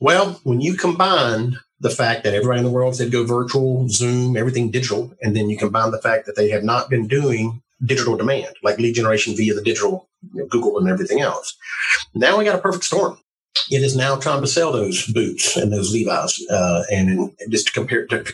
Well, 0.00 0.40
when 0.44 0.60
you 0.60 0.74
combine 0.74 1.58
the 1.82 1.90
fact 1.90 2.22
that 2.22 2.32
everybody 2.32 2.60
in 2.60 2.64
the 2.64 2.70
world 2.70 2.94
said 2.94 3.10
go 3.10 3.24
virtual, 3.24 3.88
Zoom, 3.88 4.36
everything 4.36 4.70
digital, 4.70 5.12
and 5.20 5.36
then 5.36 5.50
you 5.50 5.58
combine 5.58 5.90
the 5.90 6.00
fact 6.00 6.26
that 6.26 6.36
they 6.36 6.48
have 6.48 6.62
not 6.62 6.88
been 6.88 7.08
doing 7.08 7.60
digital 7.84 8.16
demand, 8.16 8.54
like 8.62 8.78
lead 8.78 8.94
generation 8.94 9.36
via 9.36 9.52
the 9.52 9.62
digital 9.62 10.08
you 10.32 10.42
know, 10.42 10.46
Google 10.46 10.78
and 10.78 10.88
everything 10.88 11.20
else. 11.20 11.56
Now 12.14 12.38
we 12.38 12.44
got 12.44 12.54
a 12.54 12.62
perfect 12.62 12.84
storm. 12.84 13.18
It 13.68 13.82
is 13.82 13.96
now 13.96 14.16
time 14.16 14.40
to 14.42 14.46
sell 14.46 14.72
those 14.72 15.06
boots 15.06 15.56
and 15.56 15.72
those 15.72 15.92
Levi's, 15.92 16.40
uh, 16.48 16.84
and 16.90 17.32
just 17.50 17.66
to 17.66 17.72
compare 17.72 18.06
to 18.06 18.24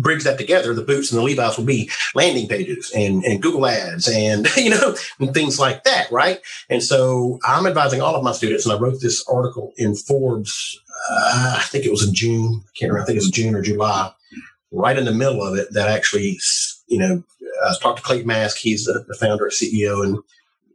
brings 0.00 0.24
that 0.24 0.38
together, 0.38 0.74
the 0.74 0.82
boots 0.82 1.10
and 1.10 1.18
the 1.18 1.24
Levi's 1.24 1.56
will 1.56 1.64
be 1.64 1.90
landing 2.14 2.48
pages 2.48 2.92
and, 2.94 3.24
and 3.24 3.42
Google 3.42 3.66
ads 3.66 4.08
and, 4.08 4.48
you 4.56 4.70
know, 4.70 4.96
and 5.18 5.34
things 5.34 5.58
like 5.58 5.84
that. 5.84 6.10
Right. 6.10 6.40
And 6.68 6.82
so 6.82 7.38
I'm 7.44 7.66
advising 7.66 8.00
all 8.00 8.16
of 8.16 8.24
my 8.24 8.32
students, 8.32 8.66
and 8.66 8.74
I 8.74 8.78
wrote 8.78 9.00
this 9.00 9.24
article 9.28 9.72
in 9.76 9.94
Forbes, 9.94 10.80
uh, 11.10 11.56
I 11.58 11.62
think 11.64 11.84
it 11.84 11.90
was 11.90 12.06
in 12.06 12.14
June. 12.14 12.62
I 12.62 12.70
can't 12.78 12.92
remember. 12.92 13.02
I 13.02 13.06
think 13.06 13.16
it 13.16 13.24
was 13.24 13.30
June 13.30 13.54
or 13.54 13.62
July, 13.62 14.12
right 14.70 14.98
in 14.98 15.04
the 15.04 15.12
middle 15.12 15.42
of 15.42 15.56
it 15.56 15.72
that 15.72 15.88
actually, 15.88 16.38
you 16.88 16.98
know, 16.98 17.22
I 17.64 17.74
talked 17.80 17.98
to 17.98 18.04
Clate 18.04 18.26
Mask. 18.26 18.58
He's 18.58 18.84
the, 18.84 19.04
the 19.06 19.14
founder 19.14 19.44
and 19.44 19.52
CEO 19.52 20.04
and 20.04 20.18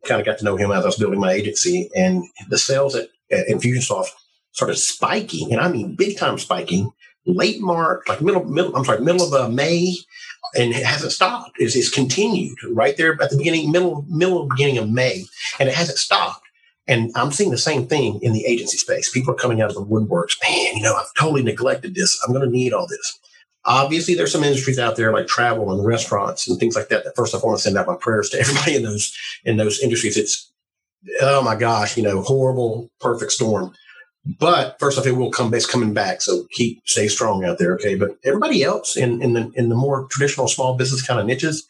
kind 0.05 0.19
of 0.19 0.25
got 0.25 0.37
to 0.39 0.45
know 0.45 0.55
him 0.55 0.71
as 0.71 0.83
I 0.83 0.87
was 0.87 0.97
building 0.97 1.19
my 1.19 1.31
agency 1.31 1.89
and 1.95 2.23
the 2.49 2.57
sales 2.57 2.95
at, 2.95 3.09
at 3.31 3.47
Infusionsoft 3.47 4.09
started 4.51 4.77
spiking. 4.77 5.51
And 5.51 5.61
I 5.61 5.67
mean, 5.67 5.95
big 5.95 6.17
time 6.17 6.37
spiking 6.37 6.91
late 7.25 7.61
March, 7.61 8.07
like 8.07 8.21
middle, 8.21 8.43
middle, 8.43 8.75
I'm 8.75 8.85
sorry, 8.85 9.01
middle 9.01 9.25
of 9.25 9.33
uh, 9.33 9.49
May, 9.49 9.95
and 10.55 10.71
it 10.71 10.85
hasn't 10.85 11.11
stopped. 11.11 11.51
It's, 11.57 11.75
it's 11.75 11.89
continued 11.89 12.57
right 12.71 12.95
there 12.97 13.21
at 13.21 13.29
the 13.29 13.37
beginning, 13.37 13.71
middle, 13.71 14.05
middle, 14.07 14.47
beginning 14.47 14.77
of 14.77 14.89
May, 14.89 15.25
and 15.59 15.69
it 15.69 15.75
hasn't 15.75 15.97
stopped. 15.97 16.41
And 16.87 17.11
I'm 17.15 17.31
seeing 17.31 17.49
the 17.49 17.57
same 17.57 17.87
thing 17.87 18.19
in 18.21 18.33
the 18.33 18.45
agency 18.45 18.77
space. 18.77 19.11
People 19.11 19.33
are 19.33 19.37
coming 19.37 19.59
out 19.59 19.69
of 19.69 19.75
the 19.75 19.83
woodworks. 19.83 20.33
Man, 20.47 20.77
you 20.77 20.83
know, 20.83 20.95
I've 20.95 21.13
totally 21.17 21.41
neglected 21.41 21.95
this. 21.95 22.19
I'm 22.23 22.33
going 22.33 22.45
to 22.45 22.51
need 22.51 22.73
all 22.73 22.87
this. 22.87 23.19
Obviously, 23.65 24.13
there's 24.13 24.31
some 24.31 24.43
industries 24.43 24.77
out 24.77 24.95
there 24.95 25.11
like 25.11 25.25
travel 25.25 25.71
and 25.71 25.83
restaurants 25.83 26.47
and 26.47 26.59
things 26.59 26.75
like 26.75 26.89
that. 26.89 27.03
That 27.03 27.15
first, 27.15 27.33
I 27.33 27.39
want 27.39 27.57
to 27.57 27.63
send 27.63 27.75
out 27.77 27.87
my 27.87 27.95
prayers 27.99 28.29
to 28.29 28.39
everybody 28.39 28.75
in 28.75 28.83
those 28.83 29.17
in 29.43 29.57
those 29.57 29.79
industries. 29.81 30.17
It's 30.17 30.51
oh 31.21 31.41
my 31.41 31.55
gosh, 31.55 31.97
you 31.97 32.03
know, 32.03 32.21
horrible, 32.21 32.91
perfect 32.99 33.31
storm. 33.31 33.73
But 34.39 34.77
first 34.79 34.97
off, 34.97 35.05
it 35.05 35.11
will 35.11 35.29
come. 35.29 35.53
It's 35.53 35.67
coming 35.67 35.93
back, 35.93 36.21
so 36.21 36.47
keep 36.51 36.81
stay 36.87 37.07
strong 37.07 37.45
out 37.45 37.59
there, 37.59 37.73
okay? 37.75 37.95
But 37.95 38.17
everybody 38.23 38.63
else 38.63 38.97
in 38.97 39.21
in 39.21 39.33
the 39.33 39.51
in 39.55 39.69
the 39.69 39.75
more 39.75 40.07
traditional 40.09 40.47
small 40.47 40.75
business 40.75 41.05
kind 41.05 41.19
of 41.19 41.27
niches, 41.27 41.67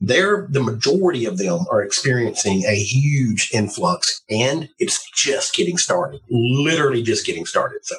they're 0.00 0.46
the 0.48 0.62
majority 0.62 1.26
of 1.26 1.36
them 1.36 1.66
are 1.70 1.82
experiencing 1.82 2.64
a 2.64 2.74
huge 2.74 3.50
influx, 3.52 4.22
and 4.30 4.70
it's 4.78 5.08
just 5.10 5.54
getting 5.54 5.76
started. 5.76 6.20
Literally, 6.30 7.02
just 7.02 7.26
getting 7.26 7.44
started. 7.44 7.84
So, 7.84 7.96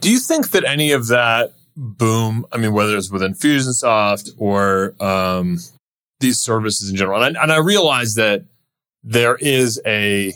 do 0.00 0.10
you 0.10 0.20
think 0.20 0.50
that 0.50 0.64
any 0.64 0.92
of 0.92 1.08
that 1.08 1.54
boom? 1.76 2.46
I 2.52 2.56
mean, 2.56 2.72
whether 2.72 2.96
it's 2.96 3.10
with 3.10 3.22
Infusionsoft 3.22 4.30
or 4.38 4.94
um, 5.02 5.58
these 6.20 6.38
services 6.38 6.88
in 6.88 6.94
general, 6.94 7.22
and 7.22 7.36
and 7.36 7.50
I 7.50 7.58
realize 7.58 8.14
that 8.14 8.44
there 9.02 9.34
is 9.36 9.80
a 9.84 10.32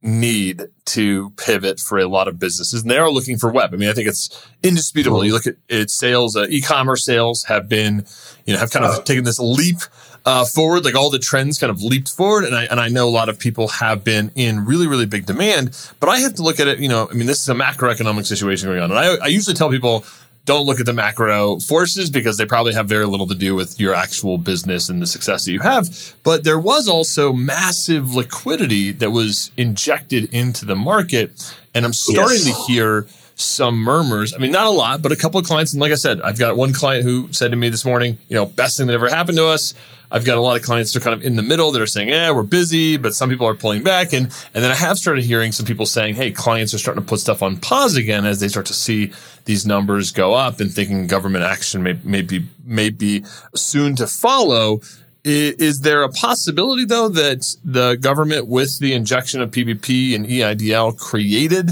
need 0.00 0.66
to 0.84 1.30
pivot 1.30 1.78
for 1.78 1.98
a 1.98 2.08
lot 2.08 2.28
of 2.28 2.38
businesses 2.38 2.82
and 2.82 2.90
they 2.90 2.98
are 2.98 3.10
looking 3.10 3.38
for 3.38 3.50
web. 3.52 3.72
I 3.72 3.76
mean, 3.76 3.88
I 3.88 3.92
think 3.92 4.08
it's 4.08 4.46
indisputable. 4.62 5.24
You 5.24 5.32
look 5.32 5.46
at 5.46 5.56
its 5.68 5.94
sales, 5.94 6.36
uh, 6.36 6.46
e-commerce 6.48 7.04
sales 7.04 7.44
have 7.44 7.68
been, 7.68 8.04
you 8.46 8.52
know, 8.52 8.58
have 8.58 8.70
kind 8.70 8.84
of 8.84 8.96
uh, 8.96 9.02
taken 9.02 9.24
this 9.24 9.38
leap 9.38 9.78
uh, 10.24 10.44
forward, 10.44 10.84
like 10.84 10.94
all 10.94 11.10
the 11.10 11.18
trends 11.18 11.58
kind 11.58 11.70
of 11.70 11.82
leaped 11.82 12.08
forward. 12.08 12.44
And 12.44 12.54
I, 12.54 12.64
and 12.64 12.80
I 12.80 12.88
know 12.88 13.08
a 13.08 13.10
lot 13.10 13.28
of 13.28 13.38
people 13.38 13.68
have 13.68 14.04
been 14.04 14.30
in 14.34 14.64
really, 14.64 14.86
really 14.86 15.06
big 15.06 15.26
demand, 15.26 15.76
but 16.00 16.08
I 16.08 16.18
have 16.18 16.34
to 16.34 16.42
look 16.42 16.60
at 16.60 16.68
it, 16.68 16.78
you 16.78 16.88
know, 16.88 17.08
I 17.10 17.14
mean, 17.14 17.26
this 17.26 17.40
is 17.40 17.48
a 17.48 17.54
macroeconomic 17.54 18.26
situation 18.26 18.68
going 18.68 18.80
on. 18.80 18.90
And 18.90 18.98
I, 18.98 19.24
I 19.24 19.26
usually 19.28 19.54
tell 19.54 19.70
people, 19.70 20.04
don't 20.44 20.66
look 20.66 20.80
at 20.80 20.86
the 20.86 20.92
macro 20.92 21.58
forces 21.60 22.10
because 22.10 22.36
they 22.36 22.44
probably 22.44 22.74
have 22.74 22.88
very 22.88 23.06
little 23.06 23.26
to 23.28 23.34
do 23.34 23.54
with 23.54 23.78
your 23.78 23.94
actual 23.94 24.38
business 24.38 24.88
and 24.88 25.00
the 25.00 25.06
success 25.06 25.44
that 25.44 25.52
you 25.52 25.60
have. 25.60 26.14
But 26.24 26.44
there 26.44 26.58
was 26.58 26.88
also 26.88 27.32
massive 27.32 28.14
liquidity 28.14 28.90
that 28.92 29.10
was 29.10 29.52
injected 29.56 30.32
into 30.34 30.64
the 30.64 30.74
market. 30.74 31.54
And 31.74 31.84
I'm 31.84 31.92
starting 31.92 32.38
yes. 32.44 32.66
to 32.66 32.72
hear 32.72 33.06
some 33.34 33.78
murmurs. 33.78 34.34
I 34.34 34.38
mean, 34.38 34.52
not 34.52 34.66
a 34.66 34.70
lot, 34.70 35.00
but 35.00 35.12
a 35.12 35.16
couple 35.16 35.38
of 35.40 35.46
clients. 35.46 35.72
And 35.72 35.80
like 35.80 35.92
I 35.92 35.96
said, 35.96 36.20
I've 36.22 36.38
got 36.38 36.56
one 36.56 36.72
client 36.72 37.04
who 37.04 37.32
said 37.32 37.50
to 37.52 37.56
me 37.56 37.68
this 37.68 37.84
morning, 37.84 38.18
you 38.28 38.34
know, 38.34 38.46
best 38.46 38.78
thing 38.78 38.88
that 38.88 38.94
ever 38.94 39.08
happened 39.08 39.38
to 39.38 39.46
us. 39.46 39.74
I've 40.12 40.26
got 40.26 40.36
a 40.36 40.42
lot 40.42 40.56
of 40.56 40.62
clients 40.62 40.92
that 40.92 41.00
are 41.00 41.02
kind 41.02 41.18
of 41.18 41.24
in 41.24 41.36
the 41.36 41.42
middle 41.42 41.72
that 41.72 41.80
are 41.80 41.86
saying, 41.86 42.08
yeah, 42.08 42.30
we're 42.30 42.42
busy, 42.42 42.98
but 42.98 43.14
some 43.14 43.30
people 43.30 43.46
are 43.46 43.54
pulling 43.54 43.82
back. 43.82 44.12
And, 44.12 44.26
and 44.52 44.62
then 44.62 44.70
I 44.70 44.74
have 44.74 44.98
started 44.98 45.24
hearing 45.24 45.52
some 45.52 45.64
people 45.64 45.86
saying, 45.86 46.16
hey, 46.16 46.30
clients 46.30 46.74
are 46.74 46.78
starting 46.78 47.02
to 47.02 47.08
put 47.08 47.18
stuff 47.18 47.42
on 47.42 47.56
pause 47.56 47.96
again 47.96 48.26
as 48.26 48.38
they 48.38 48.48
start 48.48 48.66
to 48.66 48.74
see 48.74 49.10
these 49.46 49.64
numbers 49.64 50.12
go 50.12 50.34
up 50.34 50.60
and 50.60 50.70
thinking 50.70 51.06
government 51.06 51.44
action 51.44 51.82
may, 51.82 51.98
may 52.04 52.20
be, 52.20 52.46
may 52.62 52.90
be 52.90 53.24
soon 53.54 53.96
to 53.96 54.06
follow. 54.06 54.82
Is 55.24 55.80
there 55.80 56.02
a 56.02 56.10
possibility 56.10 56.84
though 56.84 57.08
that 57.08 57.56
the 57.64 57.94
government 57.94 58.48
with 58.48 58.80
the 58.80 58.92
injection 58.92 59.40
of 59.40 59.50
PPP 59.50 60.14
and 60.14 60.26
EIDL 60.26 60.98
created 60.98 61.70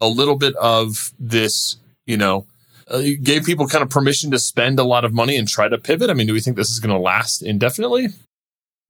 a 0.00 0.06
little 0.06 0.36
bit 0.36 0.54
of 0.56 1.12
this, 1.18 1.78
you 2.06 2.16
know, 2.16 2.46
gave 3.22 3.44
people 3.44 3.66
kind 3.66 3.82
of 3.82 3.90
permission 3.90 4.30
to 4.30 4.38
spend 4.38 4.78
a 4.78 4.84
lot 4.84 5.04
of 5.04 5.12
money 5.12 5.36
and 5.36 5.48
try 5.48 5.68
to 5.68 5.78
pivot? 5.78 6.10
I 6.10 6.14
mean, 6.14 6.26
do 6.26 6.32
we 6.32 6.40
think 6.40 6.56
this 6.56 6.70
is 6.70 6.80
going 6.80 6.94
to 6.94 7.00
last 7.00 7.42
indefinitely? 7.42 8.08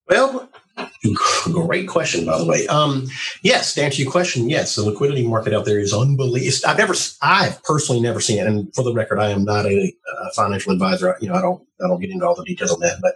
Well, 0.08 0.48
great 1.44 1.88
question, 1.88 2.26
by 2.26 2.38
the 2.38 2.44
way. 2.44 2.66
Um, 2.66 3.08
yes, 3.42 3.74
to 3.74 3.82
answer 3.82 4.02
your 4.02 4.10
question, 4.10 4.48
yes, 4.50 4.74
the 4.74 4.82
liquidity 4.82 5.26
market 5.26 5.52
out 5.52 5.64
there 5.64 5.78
is 5.78 5.92
unbelievable. 5.92 6.68
I've 6.68 6.78
never, 6.78 6.94
I've 7.20 7.62
personally 7.62 8.00
never 8.00 8.20
seen 8.20 8.38
it. 8.38 8.46
And 8.46 8.74
for 8.74 8.82
the 8.82 8.92
record, 8.92 9.18
I 9.18 9.30
am 9.30 9.44
not 9.44 9.66
a, 9.66 9.94
a 10.26 10.32
financial 10.32 10.72
advisor. 10.72 11.16
You 11.20 11.28
know, 11.28 11.34
I 11.34 11.42
don't, 11.42 11.62
I 11.82 11.88
don't 11.88 12.00
get 12.00 12.10
into 12.10 12.26
all 12.26 12.34
the 12.34 12.44
details 12.44 12.72
on 12.72 12.80
that, 12.80 12.98
but 13.00 13.14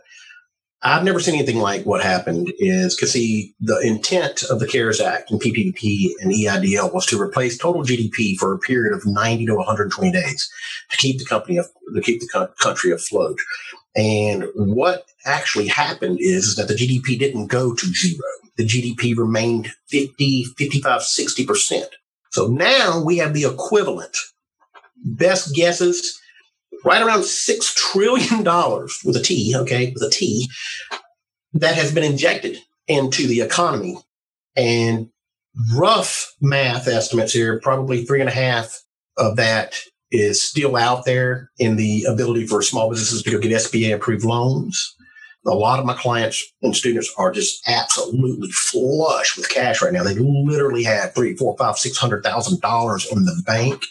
I've 0.87 1.02
never 1.02 1.19
seen 1.19 1.35
anything 1.35 1.59
like 1.59 1.85
what 1.85 2.00
happened 2.00 2.52
is 2.61 2.95
because 2.95 3.12
the 3.12 3.81
intent 3.83 4.45
of 4.45 4.61
the 4.61 4.69
CARES 4.69 5.00
Act 5.00 5.33
and 5.33 5.40
PPP 5.40 6.12
and 6.21 6.31
EIDL 6.31 6.95
was 6.95 7.05
to 7.07 7.21
replace 7.21 7.59
total 7.59 7.83
GDP 7.83 8.37
for 8.37 8.55
a 8.55 8.59
period 8.61 8.97
of 8.97 9.05
90 9.05 9.47
to 9.47 9.57
120 9.57 10.12
days 10.12 10.49
to 10.90 10.97
keep 10.97 11.19
the 11.19 11.25
company 11.25 11.57
of, 11.57 11.66
to 11.93 12.00
keep 12.00 12.21
the 12.21 12.49
country 12.61 12.93
afloat. 12.93 13.37
And 13.97 14.45
what 14.55 15.07
actually 15.25 15.66
happened 15.66 16.19
is 16.21 16.55
that 16.55 16.69
the 16.69 16.75
GDP 16.75 17.19
didn't 17.19 17.49
go 17.49 17.75
to 17.75 17.87
zero. 17.87 18.23
The 18.57 18.64
GDP 18.64 19.16
remained 19.16 19.73
50, 19.88 20.45
55, 20.57 21.00
60%. 21.00 21.83
So 22.31 22.47
now 22.47 23.02
we 23.02 23.19
have 23.19 23.35
the 23.35 23.45
equivalent. 23.45 24.16
Best 25.05 25.52
guesses 25.52 26.23
right 26.85 27.02
around 27.02 27.21
$6 27.21 27.75
trillion 27.75 28.45
with 29.04 29.16
a 29.16 29.23
T, 29.23 29.54
okay, 29.56 29.92
with 29.92 30.02
a 30.02 30.11
T, 30.11 30.49
that 31.54 31.75
has 31.75 31.92
been 31.92 32.04
injected 32.04 32.59
into 32.87 33.26
the 33.26 33.40
economy. 33.40 33.99
And 34.56 35.11
rough 35.75 36.35
math 36.40 36.88
estimates 36.88 37.33
here, 37.33 37.61
probably 37.61 38.04
three 38.04 38.21
and 38.21 38.28
a 38.28 38.33
half 38.33 38.83
of 39.16 39.37
that 39.37 39.75
is 40.11 40.42
still 40.42 40.76
out 40.76 41.04
there 41.04 41.50
in 41.59 41.76
the 41.76 42.04
ability 42.04 42.47
for 42.47 42.62
small 42.62 42.88
businesses 42.88 43.23
to 43.23 43.30
go 43.30 43.38
get 43.38 43.52
SBA 43.52 43.95
approved 43.95 44.25
loans. 44.25 44.95
A 45.47 45.54
lot 45.54 45.78
of 45.78 45.87
my 45.87 45.95
clients 45.95 46.45
and 46.62 46.75
students 46.75 47.12
are 47.16 47.30
just 47.30 47.66
absolutely 47.68 48.50
flush 48.50 49.37
with 49.37 49.49
cash 49.49 49.80
right 49.80 49.92
now. 49.92 50.02
They 50.02 50.14
literally 50.14 50.83
have 50.83 51.14
three, 51.14 51.37
four, 51.37 51.56
five, 51.56 51.78
six 51.78 51.97
hundred 51.97 52.25
thousand 52.25 52.61
dollars 52.61 53.11
in 53.12 53.25
the 53.25 53.42
bank 53.47 53.85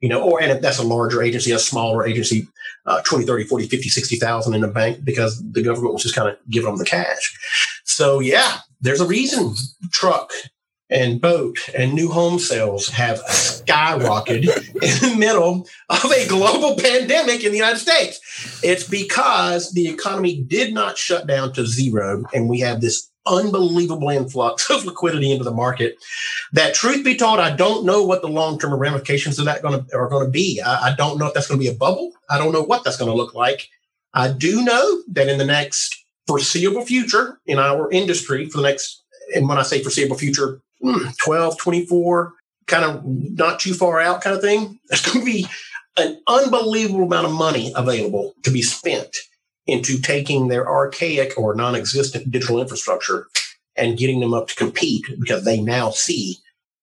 you 0.00 0.08
know, 0.08 0.22
or, 0.22 0.40
and 0.40 0.52
if 0.52 0.60
that's 0.60 0.78
a 0.78 0.86
larger 0.86 1.22
agency, 1.22 1.50
a 1.52 1.58
smaller 1.58 2.06
agency, 2.06 2.46
uh, 2.86 3.02
20, 3.02 3.26
30, 3.26 3.44
40, 3.44 3.68
50, 3.68 3.88
60,000 3.88 4.54
in 4.54 4.60
the 4.60 4.68
bank 4.68 5.04
because 5.04 5.42
the 5.52 5.62
government 5.62 5.94
was 5.94 6.02
just 6.02 6.14
kind 6.14 6.28
of 6.28 6.36
giving 6.48 6.68
them 6.68 6.78
the 6.78 6.84
cash. 6.84 7.36
So 7.84 8.20
yeah, 8.20 8.58
there's 8.80 9.00
a 9.00 9.06
reason 9.06 9.54
truck 9.90 10.32
and 10.90 11.20
boat 11.20 11.58
and 11.76 11.92
new 11.92 12.08
home 12.08 12.38
sales 12.38 12.88
have 12.88 13.18
skyrocketed 13.24 14.46
in 14.74 15.10
the 15.10 15.16
middle 15.18 15.66
of 15.90 16.04
a 16.10 16.26
global 16.28 16.76
pandemic 16.80 17.44
in 17.44 17.50
the 17.50 17.58
United 17.58 17.78
States. 17.78 18.60
It's 18.62 18.88
because 18.88 19.72
the 19.72 19.88
economy 19.88 20.42
did 20.42 20.72
not 20.72 20.96
shut 20.96 21.26
down 21.26 21.52
to 21.54 21.66
zero 21.66 22.24
and 22.32 22.48
we 22.48 22.60
have 22.60 22.80
this 22.80 23.10
unbelievable 23.28 24.08
influx 24.10 24.70
of 24.70 24.84
liquidity 24.84 25.30
into 25.30 25.44
the 25.44 25.52
market. 25.52 25.96
That, 26.52 26.74
truth 26.74 27.04
be 27.04 27.16
told, 27.16 27.40
I 27.40 27.54
don't 27.54 27.84
know 27.84 28.04
what 28.04 28.22
the 28.22 28.28
long 28.28 28.58
term 28.58 28.74
ramifications 28.74 29.38
of 29.38 29.44
that 29.46 29.62
to 29.62 29.84
are 29.94 30.08
going 30.08 30.24
to 30.24 30.30
be. 30.30 30.60
I, 30.60 30.90
I 30.90 30.94
don't 30.94 31.18
know 31.18 31.26
if 31.26 31.34
that's 31.34 31.48
going 31.48 31.60
to 31.60 31.64
be 31.64 31.70
a 31.70 31.76
bubble. 31.76 32.12
I 32.30 32.38
don't 32.38 32.52
know 32.52 32.62
what 32.62 32.84
that's 32.84 32.96
going 32.96 33.10
to 33.10 33.16
look 33.16 33.34
like. 33.34 33.68
I 34.14 34.32
do 34.32 34.64
know 34.64 35.02
that 35.08 35.28
in 35.28 35.38
the 35.38 35.44
next 35.44 36.04
foreseeable 36.26 36.84
future 36.84 37.40
in 37.46 37.58
our 37.58 37.90
industry, 37.90 38.48
for 38.48 38.58
the 38.58 38.64
next, 38.64 39.02
and 39.34 39.48
when 39.48 39.58
I 39.58 39.62
say 39.62 39.82
foreseeable 39.82 40.16
future, 40.16 40.60
hmm, 40.80 41.08
12, 41.24 41.58
24, 41.58 42.34
kind 42.66 42.84
of 42.84 43.04
not 43.04 43.60
too 43.60 43.74
far 43.74 44.00
out 44.00 44.20
kind 44.20 44.36
of 44.36 44.42
thing, 44.42 44.78
there's 44.88 45.02
going 45.02 45.20
to 45.20 45.24
be 45.24 45.46
an 45.96 46.20
unbelievable 46.28 47.04
amount 47.04 47.26
of 47.26 47.32
money 47.32 47.72
available 47.74 48.34
to 48.44 48.50
be 48.50 48.62
spent 48.62 49.14
into 49.68 50.00
taking 50.00 50.48
their 50.48 50.66
archaic 50.68 51.34
or 51.38 51.54
non-existent 51.54 52.30
digital 52.30 52.60
infrastructure 52.60 53.28
and 53.76 53.98
getting 53.98 54.18
them 54.18 54.34
up 54.34 54.48
to 54.48 54.56
compete 54.56 55.04
because 55.20 55.44
they 55.44 55.60
now 55.60 55.90
see, 55.90 56.38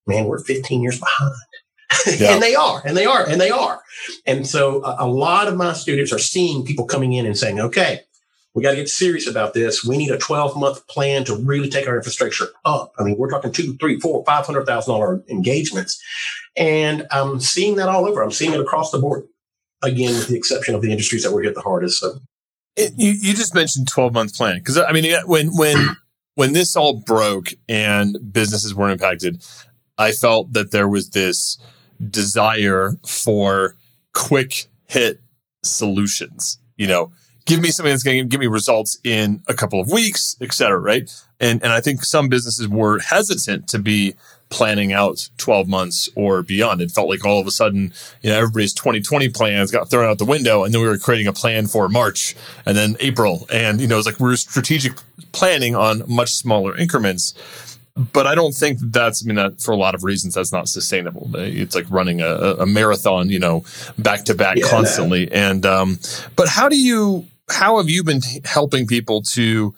man, 0.08 0.26
we're 0.26 0.40
15 0.40 0.82
years 0.82 1.00
behind. 1.00 1.34
Yeah. 2.20 2.34
and 2.34 2.42
they 2.42 2.56
are, 2.56 2.82
and 2.84 2.98
they 2.98 3.06
are, 3.06 3.28
and 3.28 3.40
they 3.40 3.52
are. 3.52 3.82
And 4.26 4.46
so 4.46 4.84
a, 4.84 5.06
a 5.06 5.08
lot 5.08 5.48
of 5.48 5.56
my 5.56 5.72
students 5.74 6.12
are 6.12 6.20
seeing 6.20 6.66
people 6.66 6.86
coming 6.86 7.14
in 7.14 7.26
and 7.26 7.38
saying, 7.38 7.60
okay, 7.60 8.02
we 8.54 8.64
got 8.64 8.72
to 8.72 8.76
get 8.76 8.90
serious 8.90 9.28
about 9.28 9.54
this. 9.54 9.86
We 9.86 9.98
need 9.98 10.12
a 10.12 10.18
12 10.18 10.58
month 10.58 10.86
plan 10.88 11.24
to 11.26 11.36
really 11.36 11.70
take 11.70 11.88
our 11.88 11.96
infrastructure 11.96 12.48
up. 12.66 12.94
I 12.98 13.04
mean, 13.04 13.18
we're 13.18 13.30
talking 13.30 13.52
two, 13.52 13.76
three, 13.78 14.00
four, 14.00 14.24
five 14.26 14.46
hundred 14.46 14.66
thousand 14.66 14.94
dollar 14.94 15.24
engagements. 15.30 16.02
And 16.58 17.06
I'm 17.12 17.40
seeing 17.40 17.76
that 17.76 17.90
all 17.90 18.06
over. 18.08 18.24
I'm 18.24 18.32
seeing 18.32 18.54
it 18.54 18.60
across 18.60 18.92
the 18.92 19.00
board. 19.00 19.24
Again, 19.84 20.16
with 20.16 20.28
the 20.28 20.38
exception 20.38 20.74
of 20.74 20.82
the 20.82 20.92
industries 20.92 21.24
that 21.24 21.32
were 21.32 21.44
hit 21.44 21.54
the 21.54 21.62
hardest. 21.62 22.00
So 22.00 22.20
it, 22.76 22.94
you, 22.98 23.12
you 23.12 23.34
just 23.34 23.56
mentioned 23.56 23.88
12 23.88 24.14
month 24.14 24.36
plan. 24.36 24.62
Cause 24.64 24.78
I 24.78 24.92
mean, 24.92 25.14
when, 25.26 25.48
when, 25.56 25.98
when 26.36 26.54
this 26.54 26.76
all 26.76 27.02
broke 27.02 27.54
and 27.70 28.18
businesses 28.32 28.76
weren't 28.76 28.94
impacted, 28.94 29.44
I 29.98 30.12
felt 30.12 30.54
that 30.54 30.72
there 30.72 30.88
was 30.88 31.12
this 31.12 31.58
desire 32.10 32.98
for 33.08 33.76
quick 34.14 34.68
hit 34.88 35.22
solutions. 35.64 36.60
You 36.78 36.88
know, 36.88 37.12
give 37.46 37.62
me 37.62 37.70
something 37.70 37.94
that's 37.94 38.04
going 38.04 38.24
to 38.24 38.26
give 38.26 38.40
me 38.40 38.48
results 38.48 39.00
in 39.04 39.42
a 39.48 39.54
couple 39.54 39.80
of 39.80 39.92
weeks, 39.92 40.36
et 40.42 40.54
cetera, 40.54 40.80
right? 40.80 41.10
And 41.40 41.64
and 41.64 41.72
I 41.72 41.82
think 41.82 42.04
some 42.04 42.28
businesses 42.28 42.68
were 42.68 43.00
hesitant 43.00 43.68
to 43.70 43.80
be 43.80 44.16
planning 44.50 44.94
out 44.94 45.30
12 45.38 45.68
months 45.68 46.10
or 46.16 46.44
beyond. 46.44 46.82
It 46.82 46.92
felt 46.92 47.10
like 47.10 47.26
all 47.26 47.40
of 47.40 47.48
a 47.48 47.52
sudden, 47.52 47.94
you 48.22 48.30
know, 48.30 48.38
everybody's 48.38 48.74
2020 48.74 49.30
plans 49.30 49.72
got 49.72 49.90
thrown 49.90 50.10
out 50.10 50.18
the 50.18 50.26
window 50.26 50.64
and 50.64 50.74
then 50.74 50.82
we 50.82 50.88
were 50.88 50.98
creating 50.98 51.28
a 51.28 51.34
plan 51.34 51.68
for 51.68 51.90
March 51.90 52.36
and 52.66 52.78
then 52.78 52.96
April. 53.00 53.48
And, 53.52 53.82
you 53.82 53.88
know, 53.88 53.98
it's 53.98 54.06
like 54.06 54.20
we 54.20 54.32
are 54.32 54.38
strategic 54.38 54.94
planning 55.32 55.76
on 55.76 56.04
much 56.08 56.34
smaller 56.34 56.78
increments 56.78 57.34
but 57.96 58.28
I 58.28 58.36
don't 58.36 58.54
think 58.54 58.80
that's, 58.82 59.24
I 59.24 59.26
mean, 59.26 59.36
that 59.38 59.62
for 59.62 59.72
a 59.72 59.78
lot 59.78 59.96
of 59.96 60.04
reasons, 60.04 60.34
that's 60.34 60.52
not 60.52 60.68
sustainable. 60.68 61.30
It's 61.36 61.76
like 61.76 61.90
running 61.90 62.20
a, 62.22 62.56
a 62.60 62.66
marathon, 62.66 63.30
you 63.30 63.40
know, 63.40 63.64
back 63.98 64.26
to 64.26 64.36
back 64.36 64.58
constantly. 64.62 65.32
And, 65.32 65.66
um, 65.66 66.00
but 66.36 66.50
how 66.50 66.68
do 66.68 66.78
you, 66.78 67.26
how 67.50 67.78
have 67.78 67.90
you 67.90 68.04
been 68.04 68.22
helping 68.44 68.86
people 68.86 69.22
to 69.22 69.74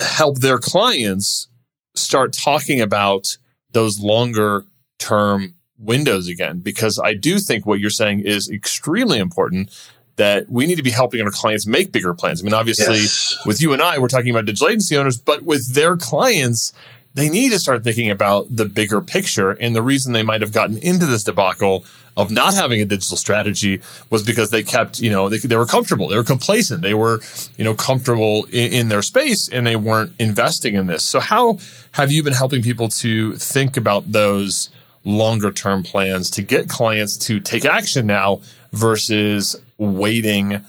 help 0.00 0.38
their 0.38 0.58
clients 0.58 1.48
start 1.94 2.32
talking 2.32 2.80
about 2.80 3.36
those 3.72 4.00
longer 4.00 4.64
term 4.98 5.54
windows 5.78 6.28
again? 6.28 6.60
Because 6.60 6.98
I 7.02 7.14
do 7.14 7.38
think 7.38 7.66
what 7.66 7.80
you're 7.80 7.90
saying 7.90 8.20
is 8.20 8.48
extremely 8.50 9.18
important 9.18 9.70
that 10.16 10.48
we 10.50 10.66
need 10.66 10.76
to 10.76 10.82
be 10.82 10.90
helping 10.90 11.20
our 11.22 11.30
clients 11.30 11.66
make 11.66 11.90
bigger 11.90 12.14
plans. 12.14 12.42
I 12.42 12.44
mean, 12.44 12.54
obviously, 12.54 12.98
yes. 12.98 13.38
with 13.46 13.62
you 13.62 13.72
and 13.72 13.80
I, 13.80 13.98
we're 13.98 14.08
talking 14.08 14.30
about 14.30 14.44
digital 14.44 14.68
agency 14.68 14.96
owners, 14.96 15.18
but 15.18 15.42
with 15.42 15.74
their 15.74 15.96
clients, 15.96 16.72
they 17.14 17.28
need 17.28 17.50
to 17.50 17.58
start 17.58 17.84
thinking 17.84 18.10
about 18.10 18.46
the 18.54 18.64
bigger 18.64 19.00
picture. 19.00 19.52
And 19.52 19.76
the 19.76 19.82
reason 19.82 20.12
they 20.12 20.22
might 20.22 20.40
have 20.40 20.52
gotten 20.52 20.78
into 20.78 21.06
this 21.06 21.24
debacle 21.24 21.84
of 22.16 22.30
not 22.30 22.54
having 22.54 22.80
a 22.80 22.84
digital 22.84 23.16
strategy 23.16 23.80
was 24.10 24.22
because 24.22 24.50
they 24.50 24.62
kept, 24.62 25.00
you 25.00 25.10
know, 25.10 25.28
they, 25.28 25.38
they 25.38 25.56
were 25.56 25.66
comfortable. 25.66 26.08
They 26.08 26.16
were 26.16 26.24
complacent. 26.24 26.82
They 26.82 26.94
were, 26.94 27.20
you 27.56 27.64
know, 27.64 27.74
comfortable 27.74 28.44
in, 28.46 28.72
in 28.72 28.88
their 28.88 29.02
space 29.02 29.48
and 29.48 29.66
they 29.66 29.76
weren't 29.76 30.12
investing 30.18 30.74
in 30.74 30.86
this. 30.86 31.02
So 31.02 31.20
how 31.20 31.58
have 31.92 32.10
you 32.10 32.22
been 32.22 32.34
helping 32.34 32.62
people 32.62 32.88
to 32.88 33.34
think 33.36 33.76
about 33.76 34.10
those 34.12 34.70
longer 35.04 35.50
term 35.50 35.82
plans 35.82 36.30
to 36.30 36.42
get 36.42 36.68
clients 36.68 37.16
to 37.16 37.40
take 37.40 37.64
action 37.64 38.06
now 38.06 38.40
versus 38.72 39.56
waiting 39.78 40.64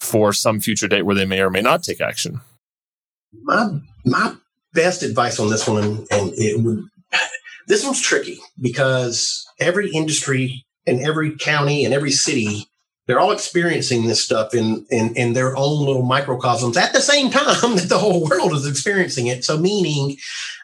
for 0.00 0.32
some 0.32 0.60
future 0.60 0.88
date 0.88 1.02
where 1.02 1.14
they 1.14 1.26
may 1.26 1.40
or 1.40 1.50
may 1.50 1.62
not 1.62 1.82
take 1.82 2.00
action? 2.00 2.40
My, 3.44 3.80
my 4.04 4.36
best 4.74 5.02
advice 5.02 5.38
on 5.38 5.50
this 5.50 5.66
one, 5.66 6.06
and, 6.10 6.32
it 6.34 6.62
would 6.62 6.84
this 7.68 7.84
one's 7.84 8.00
tricky 8.00 8.40
because 8.60 9.46
every 9.60 9.90
industry 9.90 10.64
and 10.86 11.00
every 11.00 11.36
county 11.36 11.84
and 11.84 11.94
every 11.94 12.10
city 12.10 12.66
they're 13.06 13.18
all 13.18 13.32
experiencing 13.32 14.06
this 14.06 14.24
stuff 14.24 14.54
in, 14.54 14.86
in 14.90 15.14
in 15.16 15.32
their 15.32 15.56
own 15.56 15.84
little 15.84 16.02
microcosms 16.02 16.76
at 16.76 16.92
the 16.92 17.00
same 17.00 17.30
time 17.30 17.76
that 17.76 17.88
the 17.88 17.98
whole 17.98 18.28
world 18.28 18.52
is 18.52 18.66
experiencing 18.66 19.26
it. 19.26 19.44
So 19.44 19.58
meaning 19.58 20.16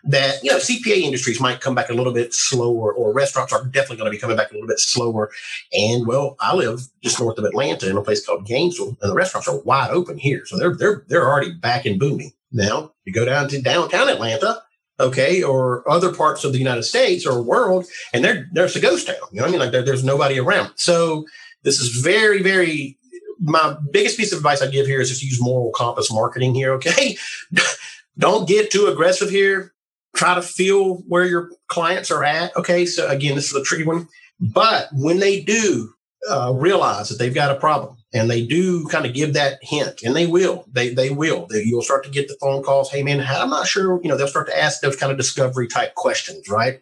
that 0.04 0.42
you 0.44 0.50
know 0.50 0.58
CPA 0.58 1.02
industries 1.02 1.40
might 1.40 1.60
come 1.60 1.74
back 1.74 1.90
a 1.90 1.94
little 1.94 2.12
bit 2.12 2.32
slower, 2.32 2.92
or 2.92 3.12
restaurants 3.12 3.52
are 3.52 3.64
definitely 3.64 3.96
going 3.96 4.12
to 4.12 4.16
be 4.16 4.20
coming 4.20 4.36
back 4.36 4.50
a 4.50 4.54
little 4.54 4.68
bit 4.68 4.78
slower. 4.78 5.30
And 5.72 6.06
well, 6.06 6.36
I 6.38 6.54
live 6.54 6.80
just 7.02 7.18
north 7.18 7.38
of 7.38 7.44
Atlanta 7.44 7.90
in 7.90 7.96
a 7.96 8.02
place 8.02 8.24
called 8.24 8.46
Gainesville, 8.46 8.96
and 9.00 9.10
the 9.10 9.14
restaurants 9.14 9.48
are 9.48 9.60
wide 9.62 9.90
open 9.90 10.16
here, 10.16 10.46
so 10.46 10.56
they're 10.56 10.76
they're 10.76 11.04
they're 11.08 11.28
already 11.28 11.52
back 11.52 11.86
and 11.86 11.98
booming. 11.98 12.32
Now, 12.52 12.92
you 13.04 13.12
go 13.12 13.24
down 13.24 13.48
to 13.48 13.60
downtown 13.60 14.08
Atlanta, 14.08 14.62
okay, 15.00 15.42
or 15.42 15.88
other 15.90 16.12
parts 16.12 16.44
of 16.44 16.52
the 16.52 16.58
United 16.58 16.84
States 16.84 17.26
or 17.26 17.42
world, 17.42 17.86
and 18.12 18.24
there, 18.24 18.48
there's 18.52 18.76
a 18.76 18.80
ghost 18.80 19.06
town. 19.06 19.16
You 19.32 19.38
know 19.38 19.42
what 19.42 19.48
I 19.48 19.52
mean? 19.52 19.60
Like 19.60 19.72
there, 19.72 19.82
there's 19.82 20.04
nobody 20.04 20.38
around. 20.38 20.72
So 20.76 21.26
this 21.62 21.80
is 21.80 22.02
very, 22.02 22.42
very. 22.42 22.96
My 23.40 23.76
biggest 23.92 24.16
piece 24.16 24.32
of 24.32 24.38
advice 24.38 24.62
I 24.62 24.66
give 24.66 24.86
here 24.86 25.00
is 25.00 25.10
just 25.10 25.22
use 25.22 25.40
moral 25.40 25.70
compass 25.70 26.12
marketing 26.12 26.54
here. 26.54 26.72
Okay, 26.72 27.16
don't 28.18 28.48
get 28.48 28.70
too 28.70 28.86
aggressive 28.86 29.30
here. 29.30 29.72
Try 30.16 30.34
to 30.34 30.42
feel 30.42 30.96
where 31.06 31.24
your 31.24 31.50
clients 31.68 32.10
are 32.10 32.24
at. 32.24 32.56
Okay, 32.56 32.84
so 32.86 33.06
again, 33.08 33.36
this 33.36 33.52
is 33.52 33.54
a 33.54 33.62
tricky 33.62 33.84
one. 33.84 34.08
But 34.40 34.88
when 34.92 35.18
they 35.18 35.40
do 35.40 35.92
uh, 36.28 36.52
realize 36.54 37.08
that 37.08 37.18
they've 37.18 37.34
got 37.34 37.54
a 37.54 37.60
problem, 37.60 37.97
and 38.12 38.30
they 38.30 38.44
do 38.44 38.86
kind 38.86 39.04
of 39.04 39.12
give 39.12 39.34
that 39.34 39.58
hint 39.62 40.02
and 40.02 40.16
they 40.16 40.26
will 40.26 40.64
they 40.72 40.92
they 40.94 41.10
will 41.10 41.46
they, 41.46 41.62
you'll 41.62 41.82
start 41.82 42.04
to 42.04 42.10
get 42.10 42.28
the 42.28 42.36
phone 42.40 42.62
calls 42.62 42.90
hey 42.90 43.02
man 43.02 43.20
i'm 43.20 43.50
not 43.50 43.66
sure 43.66 44.00
you 44.02 44.08
know 44.08 44.16
they'll 44.16 44.26
start 44.26 44.46
to 44.46 44.58
ask 44.58 44.80
those 44.80 44.96
kind 44.96 45.12
of 45.12 45.18
discovery 45.18 45.68
type 45.68 45.94
questions 45.94 46.48
right? 46.48 46.80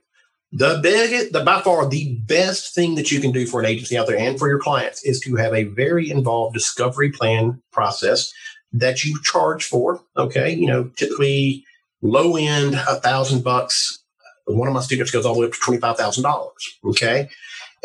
The 0.52 0.78
biggest 0.82 1.32
the 1.32 1.42
by 1.42 1.60
far 1.60 1.88
the 1.88 2.16
best 2.24 2.74
thing 2.74 2.94
that 2.94 3.10
you 3.10 3.20
can 3.20 3.32
do 3.32 3.46
for 3.46 3.60
an 3.60 3.66
agency 3.66 3.98
out 3.98 4.06
there 4.06 4.18
and 4.18 4.38
for 4.38 4.48
your 4.48 4.60
clients 4.60 5.04
is 5.04 5.20
to 5.20 5.34
have 5.36 5.52
a 5.52 5.64
very 5.64 6.10
involved 6.10 6.54
discovery 6.54 7.10
plan 7.10 7.60
process 7.72 8.32
that 8.72 9.04
you 9.04 9.20
charge 9.22 9.64
for 9.64 10.00
okay? 10.16 10.54
You 10.54 10.66
know 10.68 10.84
typically 10.96 11.64
low 12.00 12.36
end 12.36 12.74
a 12.74 13.00
thousand 13.00 13.42
bucks 13.42 14.02
one 14.46 14.68
of 14.68 14.74
my 14.74 14.80
students 14.80 15.10
goes 15.10 15.26
all 15.26 15.34
the 15.34 15.40
way 15.40 15.46
up 15.46 15.52
to 15.52 15.58
$25000 15.58 16.50
okay 16.84 17.28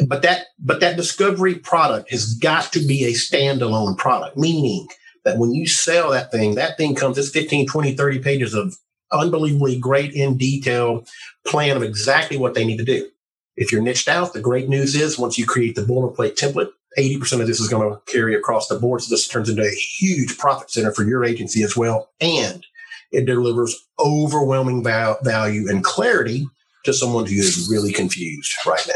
but 0.08 0.22
that 0.22 0.48
but 0.60 0.80
that 0.80 0.98
discovery 0.98 1.56
product 1.56 2.12
has 2.12 2.34
got 2.36 2.72
to 2.74 2.80
be 2.80 3.06
a 3.06 3.14
standalone 3.14 3.98
product 3.98 4.38
meaning 4.38 4.88
that 5.24 5.38
when 5.38 5.54
you 5.54 5.68
sell 5.68 6.12
that 6.12 6.32
thing 6.32 6.56
that 6.56 6.78
thing 6.78 6.96
comes 6.96 7.18
it's 7.18 7.30
15 7.30 7.68
20 7.68 7.96
30 7.96 8.20
pages 8.20 8.54
of 8.54 8.76
unbelievably 9.12 9.80
great 9.80 10.14
in 10.14 10.38
detail 10.38 11.06
plan 11.46 11.76
of 11.76 11.84
exactly 11.84 12.38
what 12.38 12.54
they 12.54 12.64
need 12.64 12.78
to 12.78 12.86
do. 12.86 13.10
If 13.58 13.72
you're 13.72 13.82
niched 13.82 14.08
out 14.08 14.34
the 14.34 14.42
great 14.42 14.70
news 14.70 14.96
is 14.96 15.20
once 15.20 15.38
you 15.38 15.46
create 15.46 15.76
the 15.76 15.82
boilerplate 15.82 16.36
template 16.36 16.70
80% 16.98 17.40
of 17.40 17.48
this 17.48 17.62
is 17.62 17.70
going 17.70 17.90
to 17.90 18.02
carry 18.12 18.36
across 18.36 18.68
the 18.68 18.80
board 18.80 19.02
so 19.02 19.10
this 19.10 19.28
turns 19.28 19.50
into 19.50 19.64
a 19.64 19.76
huge 19.76 20.38
profit 20.38 20.72
center 20.72 20.92
for 20.92 21.04
your 21.04 21.24
agency 21.24 21.64
as 21.64 21.76
well 21.76 22.10
and 22.20 22.66
it 23.12 23.26
delivers 23.26 23.76
overwhelming 24.00 24.84
value 24.84 25.70
and 25.70 25.84
clarity 25.84 26.48
to 26.86 26.94
someone 26.94 27.26
who 27.26 27.36
is 27.36 27.70
really 27.72 27.94
confused 27.94 28.54
right 28.66 28.86
now 28.88 28.94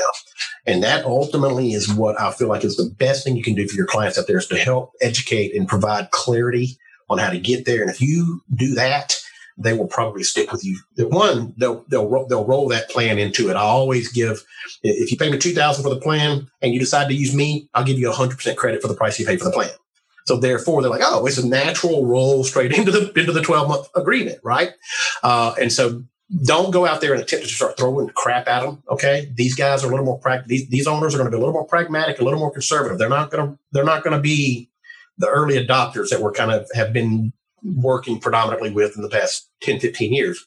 and 0.66 0.84
that 0.84 1.06
ultimately 1.06 1.74
is 1.74 1.94
what 1.94 2.20
I 2.20 2.32
feel 2.32 2.48
like 2.48 2.64
is 2.64 2.78
the 2.78 2.90
best 2.98 3.24
thing 3.24 3.36
you 3.36 3.44
can 3.44 3.56
do 3.56 3.68
for 3.68 3.76
your 3.76 3.86
clients 3.86 4.18
out 4.18 4.28
there 4.28 4.38
is 4.38 4.48
to 4.48 4.58
help 4.58 4.94
educate 5.02 5.56
and 5.56 5.68
provide 5.68 6.12
clarity 6.12 6.78
on 7.10 7.20
how 7.20 7.30
to 7.30 7.40
get 7.40 7.66
there. 7.66 7.82
And 7.82 7.92
if 7.92 8.02
you 8.02 8.42
do 8.56 8.74
that, 8.76 9.16
they 9.58 9.74
will 9.74 9.88
probably 9.88 10.24
stick 10.24 10.52
with 10.52 10.66
you. 10.66 10.80
One, 10.98 11.54
they'll 11.58 11.86
they'll 11.88 12.28
they'll 12.28 12.46
roll 12.46 12.68
that 12.70 12.90
plan 12.90 13.18
into 13.18 13.50
it. 13.50 13.56
I 13.56 13.62
always 13.62 14.12
give 14.12 14.44
if 14.84 15.12
you 15.12 15.18
pay 15.18 15.32
me 15.32 15.38
two 15.38 15.54
thousand 15.54 15.84
for 15.84 15.90
the 15.90 16.02
plan 16.02 16.50
and 16.62 16.74
you 16.74 16.80
decide 16.80 17.08
to 17.08 17.16
use 17.16 17.34
me, 17.34 17.70
I'll 17.74 17.86
give 17.86 17.98
you 17.98 18.12
hundred 18.12 18.36
percent 18.38 18.58
credit 18.58 18.82
for 18.82 18.88
the 18.88 18.96
price 18.96 19.20
you 19.20 19.26
pay 19.26 19.38
for 19.38 19.46
the 19.46 19.52
plan. 19.52 19.70
So 20.26 20.38
therefore, 20.38 20.82
they're 20.82 20.92
like, 20.92 21.04
oh, 21.04 21.26
it's 21.26 21.38
a 21.38 21.48
natural 21.48 22.06
roll 22.06 22.44
straight 22.44 22.72
into 22.78 22.92
the 22.92 23.18
into 23.18 23.32
the 23.32 23.42
twelve 23.42 23.70
month 23.70 23.88
agreement, 23.96 24.40
right? 24.44 24.72
Uh, 25.24 25.54
and 25.62 25.72
so 25.72 26.04
don't 26.44 26.72
go 26.72 26.86
out 26.86 27.02
there 27.02 27.14
and 27.14 27.22
attempt 27.22 27.46
to 27.48 27.54
start 27.54 27.78
throwing 27.78 28.10
crap 28.10 28.48
at 28.48 28.62
them. 28.62 28.82
Okay, 28.90 29.32
these 29.36 29.54
guys 29.54 29.84
are 29.84 29.88
a 29.88 29.90
little 29.92 30.06
more 30.06 30.20
practical. 30.20 30.50
These, 30.50 30.70
these 30.70 30.88
owners 30.88 31.14
are 31.14 31.18
going 31.18 31.30
to 31.30 31.32
be 31.32 31.38
a 31.38 31.40
little 31.40 31.54
more 31.54 31.68
pragmatic, 31.68 32.20
a 32.20 32.24
little 32.24 32.40
more 32.40 32.52
conservative. 32.52 32.98
They're 32.98 33.10
not 33.10 33.30
going 33.30 33.48
to 33.48 33.60
they're 33.72 33.84
not 33.84 34.04
going 34.04 34.16
to 34.16 34.22
be 34.22 34.70
the 35.18 35.28
early 35.28 35.56
adopters 35.56 36.10
that 36.10 36.22
we're 36.22 36.32
kind 36.32 36.52
of 36.52 36.68
have 36.74 36.92
been 36.92 37.32
working 37.64 38.20
predominantly 38.20 38.72
with 38.72 38.96
in 38.96 39.02
the 39.02 39.10
past 39.10 39.50
10, 39.62 39.80
15 39.80 40.14
years. 40.14 40.46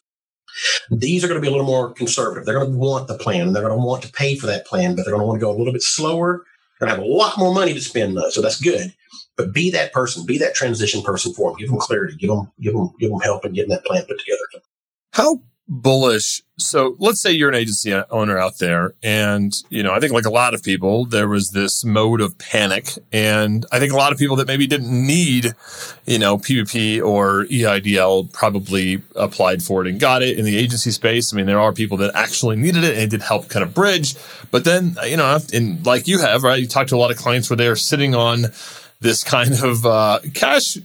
These 0.90 1.24
are 1.24 1.28
going 1.28 1.40
to 1.40 1.42
be 1.42 1.48
a 1.48 1.50
little 1.50 1.66
more 1.66 1.92
conservative. 1.92 2.44
They're 2.44 2.58
going 2.58 2.72
to 2.72 2.78
want 2.78 3.06
the 3.06 3.18
plan. 3.18 3.52
They're 3.52 3.62
going 3.62 3.78
to 3.78 3.84
want 3.84 4.02
to 4.02 4.12
pay 4.12 4.34
for 4.36 4.46
that 4.46 4.66
plan, 4.66 4.94
but 4.94 5.04
they're 5.04 5.14
going 5.14 5.22
to 5.22 5.26
want 5.26 5.38
to 5.40 5.44
go 5.44 5.50
a 5.50 5.56
little 5.56 5.72
bit 5.72 5.82
slower. 5.82 6.44
They're 6.78 6.88
going 6.88 6.96
to 6.98 7.02
have 7.02 7.10
a 7.10 7.14
lot 7.14 7.38
more 7.38 7.52
money 7.54 7.74
to 7.74 7.80
spend, 7.80 8.16
though, 8.16 8.30
so 8.30 8.40
that's 8.40 8.60
good. 8.60 8.92
But 9.36 9.52
be 9.52 9.70
that 9.70 9.92
person, 9.92 10.26
be 10.26 10.38
that 10.38 10.54
transition 10.54 11.02
person 11.02 11.32
for 11.32 11.50
them. 11.50 11.58
Give 11.58 11.68
them 11.68 11.78
clarity. 11.78 12.16
Give 12.16 12.30
them, 12.30 12.50
give 12.60 12.74
them, 12.74 12.92
give 12.98 13.10
them 13.10 13.20
help 13.20 13.44
in 13.44 13.52
getting 13.52 13.70
that 13.70 13.84
plan 13.84 14.04
put 14.06 14.18
together. 14.18 14.64
How 15.12 15.40
bullish. 15.68 16.42
So 16.56 16.96
let's 16.98 17.20
say 17.20 17.30
you're 17.30 17.50
an 17.50 17.54
agency 17.54 17.92
owner 18.10 18.38
out 18.38 18.58
there 18.58 18.94
and, 19.02 19.52
you 19.68 19.82
know, 19.82 19.92
I 19.92 20.00
think 20.00 20.12
like 20.12 20.24
a 20.24 20.30
lot 20.30 20.54
of 20.54 20.62
people, 20.62 21.04
there 21.04 21.28
was 21.28 21.50
this 21.50 21.84
mode 21.84 22.20
of 22.20 22.38
panic. 22.38 22.92
And 23.12 23.66
I 23.70 23.78
think 23.78 23.92
a 23.92 23.96
lot 23.96 24.12
of 24.12 24.18
people 24.18 24.36
that 24.36 24.46
maybe 24.46 24.66
didn't 24.66 24.90
need, 24.90 25.54
you 26.06 26.18
know, 26.18 26.38
PPP 26.38 27.04
or 27.04 27.44
EIDL 27.44 28.32
probably 28.32 29.02
applied 29.14 29.62
for 29.62 29.84
it 29.84 29.90
and 29.90 30.00
got 30.00 30.22
it 30.22 30.38
in 30.38 30.44
the 30.44 30.56
agency 30.56 30.90
space. 30.90 31.32
I 31.32 31.36
mean, 31.36 31.46
there 31.46 31.60
are 31.60 31.72
people 31.72 31.98
that 31.98 32.14
actually 32.14 32.56
needed 32.56 32.82
it 32.82 32.94
and 32.94 33.02
it 33.02 33.10
did 33.10 33.22
help 33.22 33.48
kind 33.50 33.62
of 33.62 33.74
bridge. 33.74 34.16
But 34.50 34.64
then, 34.64 34.96
you 35.06 35.18
know, 35.18 35.38
and 35.52 35.84
like 35.84 36.08
you 36.08 36.18
have, 36.20 36.42
right? 36.42 36.60
You 36.60 36.66
talk 36.66 36.86
to 36.88 36.96
a 36.96 36.98
lot 36.98 37.10
of 37.10 37.18
clients 37.18 37.50
where 37.50 37.56
they're 37.58 37.76
sitting 37.76 38.14
on 38.14 38.46
this 39.00 39.22
kind 39.22 39.52
of 39.62 39.84
uh, 39.84 40.20
cash 40.34 40.78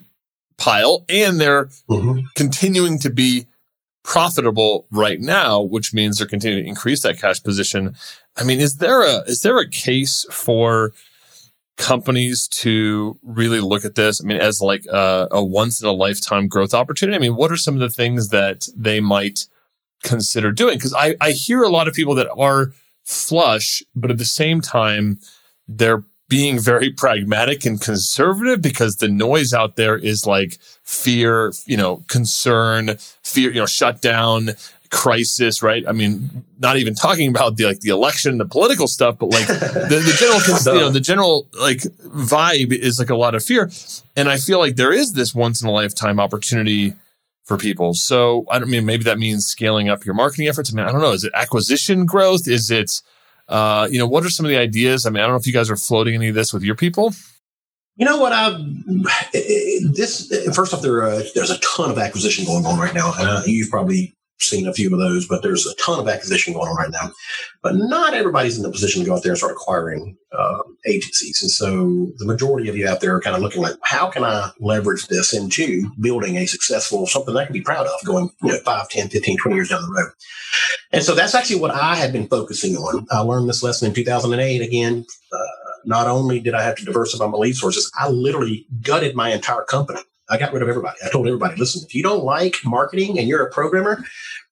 pile 0.57 1.05
and 1.09 1.39
they're 1.39 1.65
mm-hmm. 1.89 2.25
continuing 2.35 2.99
to 2.99 3.09
be 3.09 3.47
profitable 4.03 4.85
right 4.91 5.19
now, 5.19 5.61
which 5.61 5.93
means 5.93 6.17
they're 6.17 6.27
continuing 6.27 6.63
to 6.63 6.69
increase 6.69 7.01
that 7.03 7.19
cash 7.19 7.41
position. 7.41 7.95
I 8.37 8.43
mean, 8.43 8.59
is 8.59 8.77
there 8.77 9.01
a 9.01 9.21
is 9.21 9.41
there 9.41 9.57
a 9.57 9.69
case 9.69 10.25
for 10.31 10.93
companies 11.77 12.47
to 12.47 13.17
really 13.23 13.59
look 13.59 13.85
at 13.85 13.95
this? 13.95 14.21
I 14.21 14.27
mean, 14.27 14.37
as 14.37 14.61
like 14.61 14.85
a, 14.91 15.27
a 15.31 15.43
once 15.43 15.81
in 15.81 15.87
a 15.87 15.91
lifetime 15.91 16.47
growth 16.47 16.73
opportunity. 16.73 17.15
I 17.15 17.19
mean, 17.19 17.35
what 17.35 17.51
are 17.51 17.57
some 17.57 17.73
of 17.73 17.79
the 17.79 17.89
things 17.89 18.29
that 18.29 18.67
they 18.75 18.99
might 18.99 19.47
consider 20.03 20.51
doing? 20.51 20.77
Because 20.77 20.93
I, 20.93 21.15
I 21.21 21.31
hear 21.31 21.63
a 21.63 21.69
lot 21.69 21.87
of 21.87 21.93
people 21.93 22.15
that 22.15 22.29
are 22.37 22.73
flush, 23.05 23.81
but 23.95 24.11
at 24.11 24.17
the 24.17 24.25
same 24.25 24.61
time, 24.61 25.19
they're 25.67 26.03
being 26.29 26.59
very 26.59 26.89
pragmatic 26.89 27.65
and 27.65 27.79
conservative 27.79 28.61
because 28.61 28.95
the 28.95 29.07
noise 29.07 29.53
out 29.53 29.75
there 29.75 29.97
is 29.97 30.25
like 30.25 30.57
fear, 30.83 31.53
you 31.65 31.77
know, 31.77 32.03
concern, 32.07 32.95
fear, 33.21 33.51
you 33.51 33.59
know, 33.59 33.65
shutdown, 33.65 34.51
crisis, 34.89 35.63
right? 35.63 35.83
I 35.87 35.91
mean, 35.91 36.43
not 36.59 36.77
even 36.77 36.93
talking 36.93 37.29
about 37.29 37.57
the 37.57 37.65
like 37.65 37.79
the 37.81 37.89
election, 37.89 38.37
the 38.37 38.45
political 38.45 38.87
stuff, 38.87 39.17
but 39.17 39.31
like 39.31 39.47
the, 39.47 40.01
the 40.05 40.15
general, 40.17 40.75
you 40.75 40.81
know, 40.81 40.89
the 40.91 40.99
general 40.99 41.47
like 41.59 41.79
vibe 41.79 42.71
is 42.71 42.99
like 42.99 43.09
a 43.09 43.15
lot 43.15 43.35
of 43.35 43.43
fear. 43.43 43.71
And 44.15 44.29
I 44.29 44.37
feel 44.37 44.59
like 44.59 44.75
there 44.75 44.93
is 44.93 45.13
this 45.13 45.33
once 45.35 45.61
in 45.61 45.67
a 45.67 45.71
lifetime 45.71 46.19
opportunity 46.19 46.93
for 47.43 47.57
people. 47.57 47.93
So 47.93 48.45
I 48.49 48.59
don't 48.59 48.69
mean 48.69 48.85
maybe 48.85 49.03
that 49.03 49.17
means 49.17 49.45
scaling 49.45 49.89
up 49.89 50.05
your 50.05 50.15
marketing 50.15 50.47
efforts. 50.47 50.71
I 50.71 50.75
mean, 50.75 50.85
I 50.85 50.91
don't 50.91 51.01
know. 51.01 51.11
Is 51.11 51.23
it 51.23 51.33
acquisition 51.35 52.05
growth? 52.05 52.47
Is 52.47 52.71
it 52.71 53.01
uh, 53.47 53.87
you 53.91 53.99
know, 53.99 54.07
what 54.07 54.25
are 54.25 54.29
some 54.29 54.45
of 54.45 54.49
the 54.49 54.57
ideas? 54.57 55.05
I 55.05 55.09
mean, 55.09 55.19
I 55.19 55.23
don't 55.23 55.33
know 55.33 55.39
if 55.39 55.47
you 55.47 55.53
guys 55.53 55.69
are 55.69 55.75
floating 55.75 56.15
any 56.15 56.29
of 56.29 56.35
this 56.35 56.53
with 56.53 56.63
your 56.63 56.75
people. 56.75 57.13
You 57.95 58.05
know 58.05 58.17
what? 58.19 58.33
I 58.33 58.57
this 59.33 60.31
first 60.55 60.73
off, 60.73 60.81
there 60.81 61.03
uh, 61.03 61.21
there's 61.35 61.51
a 61.51 61.59
ton 61.59 61.91
of 61.91 61.99
acquisition 61.99 62.45
going 62.45 62.65
on 62.65 62.79
right 62.79 62.93
now, 62.93 63.13
and 63.19 63.27
uh, 63.29 63.41
you've 63.45 63.69
probably 63.69 64.15
seen 64.49 64.67
a 64.67 64.73
few 64.73 64.91
of 64.93 64.99
those, 64.99 65.27
but 65.27 65.41
there's 65.41 65.65
a 65.65 65.75
ton 65.75 65.99
of 65.99 66.07
acquisition 66.07 66.53
going 66.53 66.67
on 66.67 66.75
right 66.75 66.91
now. 66.91 67.11
But 67.61 67.75
not 67.75 68.13
everybody's 68.13 68.57
in 68.57 68.63
the 68.63 68.71
position 68.71 69.01
to 69.01 69.07
go 69.07 69.15
out 69.15 69.23
there 69.23 69.31
and 69.31 69.37
start 69.37 69.53
acquiring 69.53 70.17
uh, 70.31 70.63
agencies. 70.85 71.41
And 71.41 71.51
so 71.51 72.11
the 72.17 72.25
majority 72.25 72.69
of 72.69 72.75
you 72.75 72.87
out 72.87 73.01
there 73.01 73.15
are 73.15 73.21
kind 73.21 73.35
of 73.35 73.41
looking 73.41 73.61
like, 73.61 73.75
how 73.83 74.09
can 74.09 74.23
I 74.23 74.51
leverage 74.59 75.07
this 75.07 75.33
into 75.33 75.89
building 75.99 76.37
a 76.37 76.45
successful, 76.45 77.07
something 77.07 77.35
I 77.35 77.45
can 77.45 77.53
be 77.53 77.61
proud 77.61 77.87
of 77.87 78.05
going, 78.05 78.29
you 78.41 78.49
know, 78.49 78.59
5, 78.59 78.89
10, 78.89 79.09
15, 79.09 79.37
20 79.37 79.55
years 79.55 79.69
down 79.69 79.81
the 79.81 79.91
road. 79.91 80.11
And 80.91 81.03
so 81.03 81.15
that's 81.15 81.35
actually 81.35 81.59
what 81.59 81.71
I 81.71 81.95
had 81.95 82.13
been 82.13 82.27
focusing 82.27 82.75
on. 82.75 83.07
I 83.11 83.19
learned 83.19 83.49
this 83.49 83.63
lesson 83.63 83.87
in 83.87 83.93
2008 83.93 84.61
again. 84.61 85.05
Uh, 85.31 85.37
not 85.85 86.07
only 86.07 86.39
did 86.39 86.53
I 86.53 86.63
have 86.63 86.75
to 86.77 86.85
diversify 86.85 87.27
my 87.27 87.37
lead 87.37 87.55
sources, 87.55 87.91
I 87.97 88.09
literally 88.09 88.65
gutted 88.81 89.15
my 89.15 89.33
entire 89.33 89.63
company. 89.63 89.99
I 90.29 90.37
got 90.37 90.53
rid 90.53 90.61
of 90.61 90.69
everybody. 90.69 90.97
I 91.05 91.09
told 91.09 91.27
everybody, 91.27 91.55
listen, 91.57 91.83
if 91.85 91.93
you 91.93 92.03
don't 92.03 92.23
like 92.23 92.55
marketing 92.63 93.19
and 93.19 93.27
you're 93.27 93.45
a 93.45 93.51
programmer, 93.51 94.03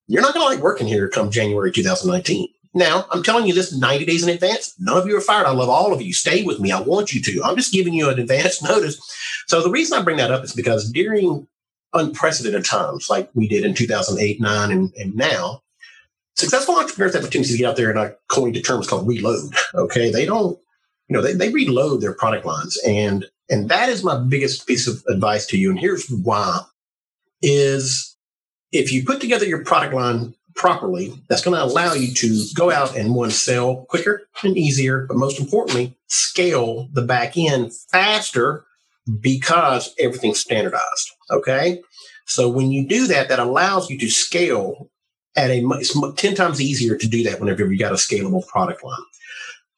you're 0.06 0.22
not 0.22 0.34
going 0.34 0.44
to 0.46 0.54
like 0.54 0.62
working 0.62 0.86
here 0.86 1.08
come 1.08 1.30
January 1.30 1.72
2019. 1.72 2.48
Now, 2.74 3.06
I'm 3.10 3.22
telling 3.22 3.46
you 3.46 3.52
this 3.52 3.76
90 3.76 4.06
days 4.06 4.22
in 4.22 4.30
advance. 4.30 4.74
None 4.78 4.96
of 4.96 5.06
you 5.06 5.16
are 5.16 5.20
fired. 5.20 5.46
I 5.46 5.52
love 5.52 5.68
all 5.68 5.92
of 5.92 6.00
you. 6.00 6.12
Stay 6.12 6.42
with 6.42 6.58
me. 6.58 6.72
I 6.72 6.80
want 6.80 7.12
you 7.12 7.20
to. 7.22 7.42
I'm 7.44 7.56
just 7.56 7.72
giving 7.72 7.92
you 7.92 8.08
an 8.08 8.18
advance 8.18 8.62
notice. 8.68 8.98
So 9.46 9.62
the 9.62 9.70
reason 9.70 9.98
I 9.98 10.02
bring 10.02 10.16
that 10.16 10.30
up 10.30 10.44
is 10.44 10.54
because 10.54 10.90
during 10.90 11.46
unprecedented 11.92 12.64
times 12.64 13.10
like 13.10 13.30
we 13.34 13.46
did 13.46 13.64
in 13.64 13.74
2008, 13.74 14.40
9, 14.40 14.70
and, 14.70 14.92
and 14.96 15.14
now, 15.14 15.62
successful 16.36 16.76
entrepreneurs 16.76 17.14
have 17.14 17.24
tendency 17.24 17.52
to 17.52 17.58
get 17.58 17.68
out 17.68 17.76
there 17.76 17.90
and 17.90 17.98
I 17.98 18.12
coined 18.28 18.56
a 18.56 18.62
term 18.62 18.80
it's 18.80 18.88
called 18.88 19.06
reload. 19.06 19.52
Okay. 19.74 20.10
They 20.10 20.24
don't, 20.24 20.58
you 21.08 21.16
know, 21.16 21.22
they, 21.22 21.34
they 21.34 21.50
reload 21.50 22.00
their 22.00 22.14
product 22.14 22.46
lines. 22.46 22.78
And 22.86 23.26
and 23.52 23.68
that 23.68 23.90
is 23.90 24.02
my 24.02 24.18
biggest 24.18 24.66
piece 24.66 24.88
of 24.88 25.04
advice 25.08 25.46
to 25.46 25.58
you. 25.58 25.70
And 25.70 25.78
here's 25.78 26.08
why 26.08 26.62
is 27.42 28.16
if 28.72 28.90
you 28.90 29.04
put 29.04 29.20
together 29.20 29.44
your 29.44 29.62
product 29.62 29.92
line 29.92 30.34
properly, 30.54 31.12
that's 31.28 31.44
going 31.44 31.56
to 31.56 31.62
allow 31.62 31.92
you 31.92 32.14
to 32.14 32.44
go 32.56 32.70
out 32.70 32.96
and 32.96 33.14
one 33.14 33.30
sell 33.30 33.84
quicker 33.90 34.22
and 34.42 34.56
easier, 34.56 35.06
but 35.06 35.18
most 35.18 35.38
importantly, 35.38 35.94
scale 36.06 36.88
the 36.92 37.02
back 37.02 37.36
end 37.36 37.74
faster 37.90 38.64
because 39.20 39.94
everything's 39.98 40.40
standardized. 40.40 41.10
Okay. 41.30 41.82
So 42.24 42.48
when 42.48 42.72
you 42.72 42.88
do 42.88 43.06
that, 43.08 43.28
that 43.28 43.38
allows 43.38 43.90
you 43.90 43.98
to 43.98 44.08
scale 44.08 44.90
at 45.36 45.50
a 45.50 45.62
it's 45.72 45.98
10 46.16 46.34
times 46.34 46.60
easier 46.60 46.96
to 46.96 47.06
do 47.06 47.22
that 47.24 47.38
whenever 47.38 47.66
you've 47.66 47.80
got 47.80 47.92
a 47.92 47.96
scalable 47.96 48.46
product 48.46 48.82
line. 48.82 48.98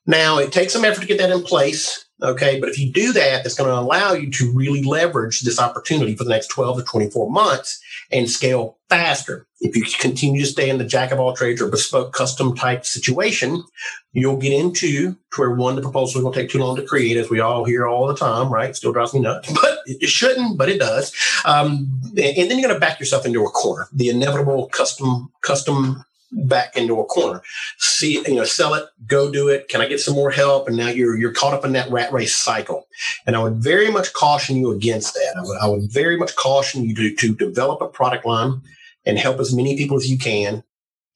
Now 0.06 0.38
it 0.38 0.52
takes 0.52 0.72
some 0.72 0.84
effort 0.84 1.00
to 1.00 1.06
get 1.08 1.18
that 1.18 1.30
in 1.30 1.42
place. 1.42 2.03
Okay. 2.22 2.60
But 2.60 2.68
if 2.68 2.78
you 2.78 2.92
do 2.92 3.12
that, 3.12 3.44
it's 3.44 3.56
going 3.56 3.68
to 3.68 3.78
allow 3.78 4.12
you 4.12 4.30
to 4.30 4.52
really 4.52 4.82
leverage 4.82 5.40
this 5.40 5.58
opportunity 5.58 6.14
for 6.14 6.24
the 6.24 6.30
next 6.30 6.48
12 6.48 6.78
to 6.78 6.84
24 6.84 7.30
months 7.30 7.82
and 8.12 8.30
scale 8.30 8.78
faster. 8.88 9.46
If 9.60 9.74
you 9.74 9.84
continue 9.98 10.42
to 10.42 10.46
stay 10.46 10.70
in 10.70 10.78
the 10.78 10.84
jack 10.84 11.10
of 11.10 11.18
all 11.18 11.34
trades 11.34 11.60
or 11.60 11.68
bespoke 11.68 12.12
custom 12.12 12.54
type 12.54 12.86
situation, 12.86 13.64
you'll 14.12 14.36
get 14.36 14.52
into 14.52 15.16
to 15.32 15.40
where 15.40 15.50
one, 15.50 15.74
the 15.74 15.82
proposal 15.82 16.22
will 16.22 16.32
take 16.32 16.50
too 16.50 16.58
long 16.58 16.76
to 16.76 16.82
create, 16.82 17.16
as 17.16 17.30
we 17.30 17.40
all 17.40 17.64
hear 17.64 17.86
all 17.86 18.06
the 18.06 18.14
time, 18.14 18.52
right? 18.52 18.76
Still 18.76 18.92
drives 18.92 19.14
me 19.14 19.20
nuts, 19.20 19.52
but 19.62 19.78
it 19.86 20.08
shouldn't, 20.08 20.56
but 20.56 20.68
it 20.68 20.78
does. 20.78 21.12
Um, 21.44 22.00
and 22.04 22.50
then 22.50 22.58
you're 22.58 22.68
going 22.68 22.74
to 22.74 22.80
back 22.80 23.00
yourself 23.00 23.26
into 23.26 23.44
a 23.44 23.50
corner. 23.50 23.88
The 23.92 24.10
inevitable 24.10 24.68
custom, 24.68 25.32
custom 25.40 26.04
back 26.34 26.76
into 26.76 27.00
a 27.00 27.04
corner. 27.04 27.42
See, 27.78 28.22
you 28.26 28.34
know, 28.34 28.44
sell 28.44 28.74
it, 28.74 28.84
go 29.06 29.30
do 29.30 29.48
it. 29.48 29.68
Can 29.68 29.80
I 29.80 29.88
get 29.88 30.00
some 30.00 30.14
more 30.14 30.30
help? 30.30 30.68
And 30.68 30.76
now 30.76 30.88
you're 30.88 31.16
you're 31.16 31.32
caught 31.32 31.54
up 31.54 31.64
in 31.64 31.72
that 31.72 31.90
rat 31.90 32.12
race 32.12 32.34
cycle. 32.34 32.86
And 33.26 33.36
I 33.36 33.42
would 33.42 33.56
very 33.56 33.90
much 33.90 34.12
caution 34.12 34.56
you 34.56 34.70
against 34.72 35.14
that. 35.14 35.34
I 35.36 35.42
would, 35.42 35.58
I 35.62 35.68
would 35.68 35.92
very 35.92 36.16
much 36.16 36.36
caution 36.36 36.84
you 36.84 36.94
to, 36.94 37.14
to 37.14 37.34
develop 37.34 37.80
a 37.80 37.88
product 37.88 38.26
line 38.26 38.60
and 39.06 39.18
help 39.18 39.38
as 39.38 39.54
many 39.54 39.76
people 39.76 39.96
as 39.96 40.10
you 40.10 40.18
can. 40.18 40.64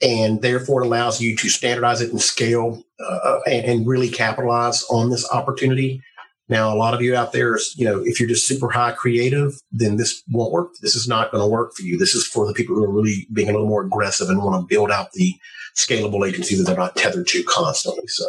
And 0.01 0.43
therefore, 0.43 0.83
it 0.83 0.87
allows 0.87 1.21
you 1.21 1.37
to 1.37 1.49
standardize 1.49 2.01
it 2.01 2.11
and 2.11 2.21
scale 2.21 2.85
uh, 3.05 3.41
and, 3.47 3.65
and 3.65 3.87
really 3.87 4.09
capitalize 4.09 4.85
on 4.91 5.11
this 5.11 5.29
opportunity 5.33 6.03
now, 6.49 6.73
a 6.73 6.77
lot 6.77 6.95
of 6.95 7.03
you 7.03 7.15
out 7.15 7.33
there, 7.33 7.59
you 7.77 7.85
know, 7.85 8.01
if 8.03 8.19
you're 8.19 8.29
just 8.29 8.47
super 8.47 8.71
high 8.71 8.93
creative, 8.93 9.53
then 9.71 9.97
this 9.97 10.23
won't 10.31 10.51
work. 10.51 10.73
This 10.81 10.95
is 10.95 11.07
not 11.07 11.31
going 11.31 11.43
to 11.43 11.49
work 11.49 11.75
for 11.75 11.83
you. 11.83 11.99
This 11.99 12.15
is 12.15 12.27
for 12.27 12.47
the 12.47 12.55
people 12.55 12.75
who 12.75 12.85
are 12.85 12.91
really 12.91 13.27
being 13.33 13.51
a 13.51 13.53
little 13.53 13.69
more 13.69 13.85
aggressive 13.85 14.31
and 14.31 14.43
want 14.43 14.61
to 14.61 14.75
build 14.75 14.91
out 14.91 15.13
the 15.13 15.35
scalable 15.77 16.27
agency 16.27 16.57
that 16.57 16.65
they're 16.65 16.77
not 16.77 16.97
tethered 16.97 17.27
to 17.29 17.43
constantly. 17.45 18.07
So. 18.07 18.25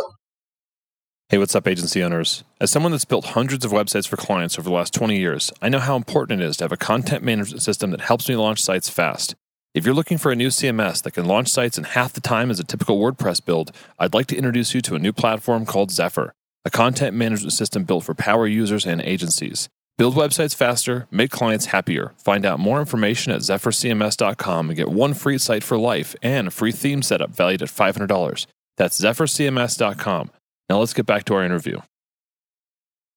Hey, 1.30 1.38
what's 1.38 1.56
up, 1.56 1.68
agency 1.68 2.04
owners? 2.04 2.44
As 2.60 2.72
someone 2.72 2.92
that's 2.92 3.06
built 3.06 3.28
hundreds 3.28 3.64
of 3.64 3.72
websites 3.72 4.08
for 4.08 4.18
clients 4.18 4.60
over 4.60 4.68
the 4.68 4.76
last 4.76 4.94
20 4.94 5.18
years, 5.18 5.54
I 5.62 5.70
know 5.70 5.80
how 5.80 5.96
important 5.96 6.42
it 6.42 6.46
is 6.46 6.58
to 6.58 6.66
have 6.66 6.72
a 6.74 6.78
content 6.78 7.24
management 7.24 7.62
system 7.62 7.92
that 7.92 8.02
helps 8.02 8.28
me 8.28 8.36
launch 8.36 8.62
sites 8.62 8.90
fast. 8.90 9.36
If 9.74 9.86
you're 9.86 9.96
looking 9.96 10.18
for 10.18 10.32
a 10.32 10.36
new 10.36 10.48
CMS 10.48 11.04
that 11.04 11.12
can 11.12 11.26
launch 11.26 11.48
sites 11.48 11.78
in 11.78 11.84
half 11.86 12.12
the 12.12 12.22
time 12.22 12.50
as 12.50 12.60
a 12.60 12.64
typical 12.64 13.00
WordPress 13.00 13.46
build, 13.46 13.72
I'd 13.98 14.16
like 14.16 14.26
to 14.28 14.36
introduce 14.36 14.74
you 14.74 14.82
to 14.82 14.96
a 14.96 15.00
new 15.00 15.14
platform 15.14 15.66
called 15.66 15.92
Zephyr 15.92 16.34
a 16.66 16.70
content 16.70 17.16
management 17.16 17.54
system 17.54 17.84
built 17.84 18.04
for 18.04 18.14
power 18.14 18.48
users 18.48 18.86
and 18.86 19.02
agencies. 19.02 19.70
Build 19.98 20.16
websites 20.16 20.56
faster, 20.56 21.08
make 21.12 21.30
clients 21.30 21.68
happier. 21.68 22.14
Find 22.18 22.46
out 22.46 22.58
more 22.58 22.80
information 22.80 23.34
at 23.34 23.42
zephyrcms.com 23.42 24.70
and 24.70 24.78
get 24.78 24.88
one 24.88 25.14
free 25.14 25.38
site 25.38 25.64
for 25.64 25.78
life 25.78 26.16
and 26.24 26.48
a 26.48 26.52
free 26.52 26.72
theme 26.72 27.02
setup 27.02 27.32
valued 27.32 27.62
at 27.62 27.68
$500. 27.68 28.46
That's 28.78 29.02
zephyrcms.com. 29.02 30.32
Now 30.70 30.80
let's 30.80 30.94
get 30.94 31.06
back 31.06 31.26
to 31.26 31.34
our 31.34 31.44
interview. 31.44 31.82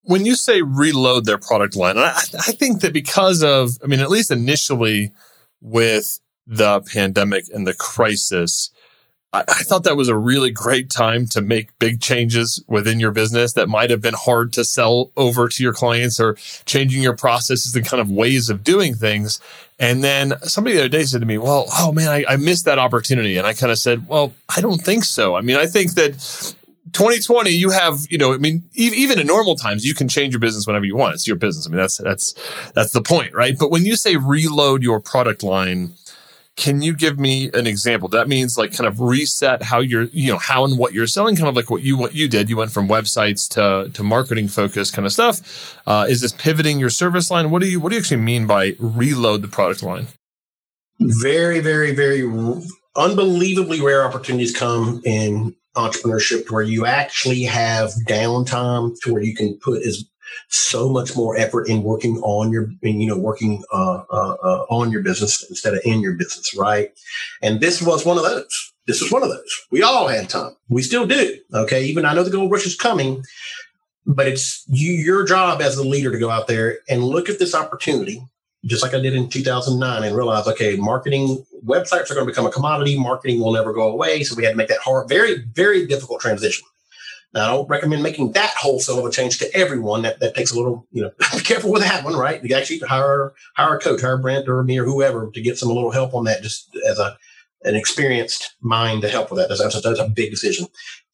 When 0.03 0.27
you 0.27 0.35
say 0.35 0.63
reload 0.63 1.25
their 1.25 1.39
product 1.39 1.77
line, 1.77 1.99
I, 1.99 2.17
I 2.35 2.51
think 2.51 2.81
that 2.81 2.93
because 2.93 3.45
of, 3.45 3.71
I 3.85 3.87
mean, 3.87 4.01
at 4.01 4.11
least 4.11 4.33
initially 4.33 5.13
with 5.61 6.19
the 6.49 6.81
pandemic 6.81 7.45
and 7.55 7.65
the 7.65 7.75
crisis, 7.75 8.71
I, 9.33 9.41
I 9.49 9.63
thought 9.63 9.85
that 9.85 9.97
was 9.97 10.09
a 10.09 10.17
really 10.17 10.51
great 10.51 10.91
time 10.91 11.27
to 11.29 11.41
make 11.41 11.77
big 11.79 12.01
changes 12.01 12.63
within 12.69 13.01
your 13.01 13.11
business 13.13 13.55
that 13.55 13.69
might 13.69 13.91
have 13.91 14.01
been 14.01 14.15
hard 14.15 14.53
to 14.55 14.65
sell 14.65 15.11
over 15.17 15.49
to 15.49 15.63
your 15.63 15.73
clients 15.73 16.21
or 16.21 16.35
changing 16.65 17.03
your 17.03 17.17
processes 17.17 17.75
and 17.75 17.85
kind 17.87 18.01
of 18.01 18.11
ways 18.11 18.51
of 18.51 18.63
doing 18.63 18.95
things. 18.95 19.41
And 19.79 20.05
then 20.05 20.35
somebody 20.43 20.77
the 20.77 20.83
other 20.83 20.89
day 20.89 21.05
said 21.05 21.21
to 21.21 21.27
me, 21.27 21.39
well, 21.39 21.67
oh 21.79 21.93
man, 21.93 22.09
I, 22.09 22.25
I 22.29 22.37
missed 22.37 22.67
that 22.67 22.79
opportunity. 22.79 23.37
And 23.37 23.47
I 23.47 23.55
kind 23.55 23.73
of 23.73 23.79
said, 23.79 24.07
well, 24.07 24.33
I 24.55 24.61
don't 24.61 24.81
think 24.81 25.05
so. 25.05 25.35
I 25.35 25.41
mean, 25.41 25.57
I 25.57 25.67
think 25.67 25.95
that 25.95 26.13
2020, 26.93 27.51
you 27.51 27.71
have, 27.71 28.01
you 28.11 28.19
know, 28.19 28.35
I 28.35 28.37
mean, 28.37 28.65
even 28.75 29.19
in 29.19 29.27
normal 29.27 29.57
times, 29.57 29.85
you 29.85 29.95
can 29.95 30.09
change 30.09 30.35
your 30.35 30.41
business 30.41 30.67
whenever 30.67 30.85
you 30.85 30.95
want. 30.95 31.15
It's 31.15 31.27
your 31.27 31.37
business. 31.37 31.67
I 31.67 31.71
mean, 31.71 31.79
that's, 31.79 31.97
that's, 31.97 32.35
that's 32.75 32.93
the 32.93 33.03
point, 33.03 33.33
right? 33.33 33.57
But 33.59 33.71
when 33.71 33.87
you 33.87 33.97
say 33.97 34.17
reload 34.17 34.83
your 34.83 35.01
product 35.01 35.43
line, 35.43 35.95
Can 36.57 36.83
you 36.83 36.95
give 36.95 37.19
me 37.19 37.51
an 37.55 37.67
example? 37.67 38.09
That 38.11 38.29
means 38.29 38.59
like 38.59 38.77
kind 38.77 38.87
of 38.87 39.01
reset 39.01 39.63
how 39.63 39.81
you're, 39.81 40.05
you 40.05 40.31
know, 40.31 40.39
how 40.39 40.65
and 40.65 40.79
what 40.79 40.93
you're 40.93 41.07
selling, 41.07 41.35
kind 41.35 41.49
of 41.49 41.57
like 41.57 41.71
what 41.71 41.83
you 41.83 41.97
what 41.97 42.15
you 42.15 42.29
did. 42.29 42.51
You 42.51 42.59
went 42.59 42.71
from 42.71 42.89
websites 42.89 43.49
to 43.55 43.91
to 43.91 44.03
marketing 44.03 44.49
focused 44.49 44.93
kind 44.93 45.07
of 45.07 45.13
stuff. 45.13 45.79
Uh, 45.87 46.07
is 46.09 46.21
this 46.21 46.33
pivoting 46.33 46.79
your 46.79 46.91
service 46.91 47.31
line? 47.31 47.51
What 47.51 47.63
do 47.63 47.69
you 47.69 47.81
what 47.81 47.89
do 47.89 47.97
you 47.97 48.01
actually 48.01 48.19
mean 48.19 48.47
by 48.47 48.77
reload 48.79 49.41
the 49.43 49.49
product 49.49 49.83
line? 49.83 50.09
Very, 51.01 51.61
very, 51.61 51.95
very 51.95 52.23
unbelievably 52.97 53.81
rare 53.81 54.05
opportunities 54.07 54.57
come 54.57 55.01
in 55.05 55.57
entrepreneurship 55.77 56.47
to 56.47 56.53
where 56.53 56.63
you 56.63 56.85
actually 56.85 57.43
have 57.45 57.91
downtime 58.07 58.95
to 59.01 59.13
where 59.13 59.23
you 59.23 59.35
can 59.35 59.59
put 59.63 59.83
as 59.83 60.05
so 60.49 60.89
much 60.89 61.17
more 61.17 61.37
effort 61.37 61.69
in 61.69 61.83
working 61.83 62.19
on 62.19 62.53
your, 62.53 62.71
you 62.83 63.07
know, 63.07 63.19
working 63.19 63.63
uh, 63.73 64.03
uh, 64.11 64.37
uh, 64.43 64.67
on 64.69 64.91
your 64.91 65.03
business 65.03 65.45
instead 65.49 65.75
of 65.75 65.81
in 65.85 66.01
your 66.01 66.15
business, 66.15 66.57
right? 66.57 66.91
And 67.41 67.61
this 67.61 67.83
was 67.83 68.05
one 68.05 68.17
of 68.17 68.25
those. 68.25 68.73
This 68.87 69.01
was 69.01 69.13
one 69.13 69.23
of 69.23 69.29
those. 69.29 69.67
We 69.71 69.83
all 69.83 70.09
had 70.09 70.29
time. 70.29 70.57
We 70.69 70.83
still 70.83 71.07
do. 71.07 71.39
Okay. 71.55 71.85
Even 71.85 72.05
I 72.05 72.15
know 72.15 72.25
the 72.25 72.31
gold 72.31 72.51
rush 72.51 72.67
is 72.67 72.77
coming, 72.77 73.23
but 74.07 74.27
it's 74.27 74.65
you, 74.69 74.93
your 74.93 75.25
job 75.25 75.63
as 75.63 75.77
the 75.77 75.85
leader 75.85 76.11
to 76.11 76.19
go 76.19 76.31
out 76.31 76.49
there 76.49 76.79
and 76.89 77.05
look 77.05 77.29
at 77.29 77.39
this 77.39 77.55
opportunity, 77.55 78.27
just 78.65 78.83
like 78.83 78.95
I 78.95 79.01
did 79.01 79.15
in 79.15 79.29
2009, 79.29 80.03
and 80.03 80.17
realize, 80.17 80.49
okay, 80.49 80.77
marketing 80.77 81.45
websites 81.65 82.11
are 82.11 82.15
going 82.15 82.27
to 82.27 82.33
become 82.33 82.47
a 82.47 82.51
commodity. 82.51 82.99
Marketing 82.99 83.41
will 83.41 83.53
never 83.53 83.73
go 83.73 83.89
away. 83.89 84.25
So 84.25 84.35
we 84.35 84.45
had 84.45 84.51
to 84.51 84.57
make 84.57 84.69
that 84.69 84.81
hard, 84.85 85.09
very, 85.09 85.45
very 85.53 85.87
difficult 85.87 86.21
transition. 86.21 86.67
Now, 87.35 87.45
I 87.45 87.47
don't 87.49 87.69
recommend 87.69 88.03
making 88.03 88.33
that 88.33 88.55
wholesale 88.59 88.99
of 88.99 89.07
a 89.07 89.11
change 89.11 89.39
to 89.39 89.57
everyone. 89.57 90.03
That, 90.03 90.21
that 90.21 90.35
takes 90.35 90.53
a 90.53 90.57
little, 90.57 90.87
you 90.93 91.03
know, 91.03 91.11
be 91.33 91.41
careful 91.41 91.73
with 91.73 91.83
that 91.83 92.05
one, 92.05 92.15
right? 92.15 92.43
You 92.45 92.55
actually 92.55 92.81
hire 92.81 93.33
hire 93.57 93.77
a 93.77 93.81
coach, 93.81 94.03
hire 94.03 94.19
Brent 94.19 94.49
or 94.49 94.63
me 94.63 94.79
or 94.79 94.85
whoever 94.85 95.31
to 95.31 95.41
get 95.41 95.59
some 95.59 95.71
a 95.71 95.73
little 95.73 95.91
help 95.91 96.15
on 96.15 96.25
that, 96.25 96.43
just 96.43 96.77
as 96.87 96.99
a 96.99 97.17
an 97.65 97.77
experienced 97.77 98.57
mind 98.61 99.03
to 99.03 99.09
help 99.09 99.31
with 99.31 99.39
that. 99.39 99.49
That's, 99.49 99.81
that's, 99.81 100.01
a 100.01 100.09
big 100.09 100.31
decision. 100.31 100.67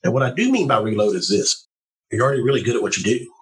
And 0.03 0.15
what 0.15 0.23
I 0.23 0.33
do 0.33 0.51
mean 0.51 0.67
by 0.67 0.81
reload 0.81 1.15
is 1.15 1.29
this: 1.29 1.67
you're 2.11 2.25
already 2.25 2.43
really 2.43 2.63
good 2.63 2.77
at 2.77 2.83
what 2.83 2.97
you 2.97 3.05
do, 3.05 3.33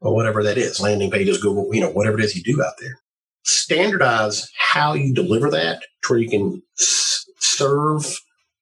or 0.00 0.14
whatever 0.14 0.42
that 0.42 0.56
is, 0.56 0.80
landing 0.80 1.10
pages, 1.10 1.42
Google, 1.42 1.74
you 1.74 1.80
know, 1.80 1.90
whatever 1.90 2.18
it 2.18 2.24
is 2.24 2.34
you 2.34 2.42
do 2.42 2.62
out 2.62 2.74
there. 2.80 3.00
Standardize 3.42 4.50
how 4.56 4.94
you 4.94 5.12
deliver 5.12 5.50
that 5.50 5.80
to 5.80 6.12
where 6.12 6.18
you 6.18 6.28
can 6.28 6.62
serve 6.76 8.18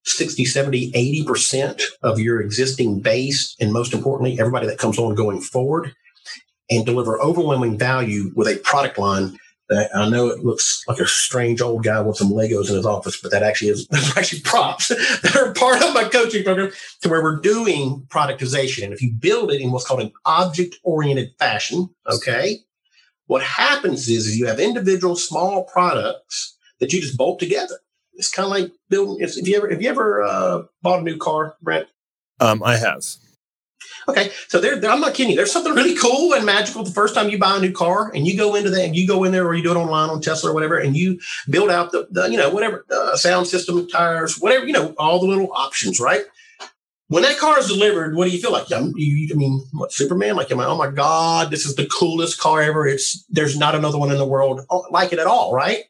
60, 0.07 0.45
70, 0.45 0.93
80% 0.93 1.83
of 2.03 2.19
your 2.19 2.41
existing 2.41 3.01
base, 3.01 3.55
and 3.61 3.73
most 3.73 3.93
importantly, 3.93 4.39
everybody 4.39 4.67
that 4.67 4.79
comes 4.79 4.99
on 4.99 5.15
going 5.15 5.41
forward, 5.41 5.93
and 6.71 6.87
deliver 6.87 7.21
overwhelming 7.21 7.79
value 7.79 8.33
with 8.35 8.49
a 8.49 8.57
product 8.59 8.99
line 8.99 9.39
I 9.71 10.09
know 10.09 10.29
it 10.29 10.45
looks 10.45 10.85
like 10.87 11.01
a 11.01 11.07
strange 11.07 11.61
old 11.61 11.83
guy 11.83 12.01
with 12.01 12.17
some 12.17 12.31
Legos 12.31 12.69
in 12.69 12.77
his 12.77 12.87
office, 12.87 13.21
but 13.21 13.33
that 13.33 13.43
actually 13.43 13.71
is 13.71 13.89
actually 14.17 14.41
props 14.41 14.89
that 15.23 15.37
are 15.37 15.53
part 15.55 15.83
of 15.83 15.93
my 15.93 16.05
coaching 16.05 16.45
program 16.45 16.71
to 17.03 17.09
where 17.09 17.23
we're 17.23 17.41
doing 17.41 18.07
productization. 18.09 18.85
And 18.85 18.93
if 18.93 19.03
you 19.03 19.13
build 19.13 19.51
it 19.51 19.61
in 19.61 19.73
what's 19.73 19.87
called 19.87 20.03
an 20.03 20.13
object 20.25 20.77
oriented 20.85 21.33
fashion, 21.39 21.89
okay, 22.09 22.59
what 23.27 23.43
happens 23.43 24.09
is, 24.09 24.27
is 24.27 24.39
you 24.39 24.47
have 24.47 24.61
individual 24.61 25.17
small 25.17 25.65
products 25.65 26.57
that 26.79 26.93
you 26.93 27.01
just 27.01 27.17
bolt 27.17 27.41
together 27.41 27.79
it's 28.17 28.31
kind 28.31 28.45
of 28.45 28.51
like 28.51 28.73
building. 28.89 29.19
If, 29.21 29.37
if 29.37 29.47
you 29.47 29.57
ever, 29.57 29.69
if 29.69 29.81
you 29.81 29.89
ever 29.89 30.23
uh, 30.23 30.63
bought 30.83 31.01
a 31.01 31.03
new 31.03 31.17
car, 31.17 31.57
Brent? 31.63 31.89
Um, 32.41 32.63
I 32.63 32.77
have. 32.77 33.03
Okay, 34.09 34.31
so 34.49 34.61
there, 34.61 34.75
I'm 34.89 35.01
not 35.01 35.15
kidding 35.15 35.31
you. 35.31 35.37
There's 35.37 35.51
something 35.51 35.75
really 35.75 35.97
cool 35.97 36.35
and 36.35 36.47
magical 36.47 36.85
the 36.85 36.91
first 36.91 37.15
time 37.15 37.29
you 37.29 37.39
buy 37.39 37.57
a 37.57 37.61
new 37.61 37.73
car, 37.73 38.13
and 38.15 38.27
you 38.27 38.37
go 38.37 38.55
into 38.55 38.71
that, 38.71 38.85
and 38.85 38.95
you 38.95 39.07
go 39.07 39.25
in 39.25 39.33
there, 39.33 39.47
or 39.47 39.55
you 39.55 39.63
do 39.63 39.73
it 39.73 39.77
online 39.77 40.11
on 40.11 40.21
Tesla 40.21 40.51
or 40.51 40.55
whatever, 40.55 40.79
and 40.79 40.97
you 40.97 41.19
build 41.51 41.71
out 41.71 41.93
the, 41.93 42.07
the 42.11 42.29
you 42.31 42.37
know, 42.37 42.51
whatever 42.51 42.85
uh, 42.91 43.17
sound 43.17 43.47
system, 43.47 43.89
tires, 43.89 44.39
whatever, 44.39 44.65
you 44.65 44.73
know, 44.73 44.95
all 44.99 45.19
the 45.19 45.27
little 45.27 45.53
options, 45.53 45.99
right? 45.99 46.23
When 47.09 47.23
that 47.23 47.39
car 47.39 47.59
is 47.59 47.69
delivered, 47.69 48.17
what 48.17 48.25
do 48.25 48.31
you 48.31 48.41
feel 48.41 48.53
like? 48.53 48.69
You, 48.69 48.93
you, 48.97 49.29
I 49.33 49.37
mean, 49.37 49.65
what 49.73 49.93
Superman? 49.93 50.35
Like, 50.35 50.51
am 50.51 50.61
I? 50.61 50.67
oh 50.67 50.77
my 50.77 50.91
god, 50.91 51.51
this 51.51 51.65
is 51.65 51.77
the 51.77 51.87
coolest 51.87 52.39
car 52.39 52.63
ever. 52.63 52.87
It's 52.87 53.25
there's 53.29 53.57
not 53.57 53.75
another 53.75 53.99
one 53.99 54.11
in 54.11 54.19
the 54.19 54.27
world 54.27 54.61
like 54.91 55.13
it 55.13 55.19
at 55.19 55.27
all, 55.27 55.53
right? 55.53 55.85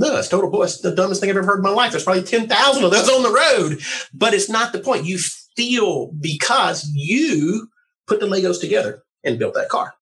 No, 0.00 0.14
that's 0.14 0.28
total 0.28 0.50
bull. 0.50 0.62
It's 0.62 0.80
the 0.80 0.94
dumbest 0.94 1.20
thing 1.20 1.28
I've 1.28 1.36
ever 1.36 1.46
heard 1.46 1.58
in 1.58 1.62
my 1.62 1.68
life. 1.68 1.90
There's 1.90 2.04
probably 2.04 2.22
10,000 2.22 2.84
of 2.84 2.90
those 2.90 3.08
on 3.10 3.22
the 3.22 3.30
road, 3.30 3.82
but 4.14 4.32
it's 4.32 4.48
not 4.48 4.72
the 4.72 4.78
point. 4.78 5.04
You 5.04 5.18
feel 5.54 6.10
because 6.18 6.90
you 6.94 7.68
put 8.06 8.18
the 8.18 8.26
Legos 8.26 8.58
together 8.58 9.02
and 9.24 9.38
built 9.38 9.52
that 9.54 9.68
car, 9.68 9.92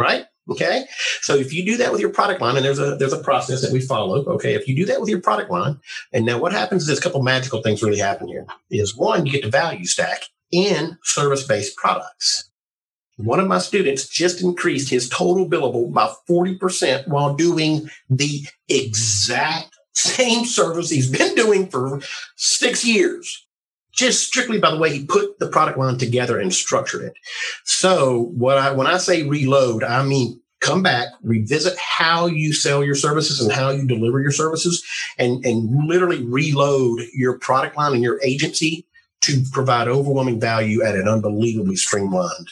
right? 0.00 0.26
Okay. 0.50 0.86
So 1.20 1.36
if 1.36 1.52
you 1.52 1.64
do 1.64 1.76
that 1.76 1.92
with 1.92 2.00
your 2.00 2.10
product 2.10 2.40
line, 2.40 2.56
and 2.56 2.64
there's 2.64 2.80
a 2.80 2.96
there's 2.96 3.12
a 3.12 3.22
process 3.22 3.62
that 3.62 3.72
we 3.72 3.80
follow. 3.80 4.24
Okay. 4.24 4.54
If 4.54 4.66
you 4.66 4.74
do 4.74 4.84
that 4.86 5.00
with 5.00 5.08
your 5.08 5.20
product 5.20 5.48
line, 5.48 5.78
and 6.12 6.26
now 6.26 6.38
what 6.40 6.50
happens 6.50 6.88
is 6.88 6.98
a 6.98 7.00
couple 7.00 7.22
magical 7.22 7.62
things 7.62 7.84
really 7.84 8.00
happen 8.00 8.26
here. 8.26 8.44
Is 8.68 8.96
one, 8.96 9.26
you 9.26 9.32
get 9.32 9.44
the 9.44 9.50
value 9.50 9.84
stack 9.84 10.24
in 10.50 10.98
service-based 11.04 11.76
products. 11.76 12.49
One 13.24 13.40
of 13.40 13.48
my 13.48 13.58
students 13.58 14.08
just 14.08 14.42
increased 14.42 14.90
his 14.90 15.08
total 15.08 15.48
billable 15.48 15.92
by 15.92 16.12
40% 16.28 17.08
while 17.08 17.34
doing 17.34 17.88
the 18.08 18.46
exact 18.68 19.76
same 19.94 20.44
service 20.44 20.90
he's 20.90 21.10
been 21.10 21.34
doing 21.34 21.68
for 21.68 22.00
six 22.36 22.84
years. 22.84 23.46
Just 23.92 24.26
strictly 24.26 24.58
by 24.58 24.70
the 24.70 24.78
way 24.78 24.96
he 24.96 25.04
put 25.04 25.38
the 25.38 25.48
product 25.48 25.76
line 25.76 25.98
together 25.98 26.38
and 26.38 26.54
structured 26.54 27.02
it. 27.02 27.12
So 27.64 28.30
what 28.36 28.56
I 28.56 28.72
when 28.72 28.86
I 28.86 28.96
say 28.96 29.24
reload, 29.24 29.84
I 29.84 30.02
mean 30.04 30.40
come 30.60 30.82
back, 30.82 31.08
revisit 31.22 31.76
how 31.78 32.26
you 32.26 32.52
sell 32.52 32.84
your 32.84 32.94
services 32.94 33.40
and 33.40 33.52
how 33.52 33.70
you 33.70 33.86
deliver 33.86 34.20
your 34.20 34.30
services, 34.30 34.84
and, 35.18 35.44
and 35.44 35.86
literally 35.86 36.22
reload 36.22 37.00
your 37.14 37.38
product 37.38 37.76
line 37.76 37.94
and 37.94 38.02
your 38.02 38.20
agency 38.22 38.86
to 39.22 39.42
provide 39.52 39.88
overwhelming 39.88 40.40
value 40.40 40.82
at 40.82 40.94
an 40.94 41.08
unbelievably 41.08 41.76
streamlined 41.76 42.50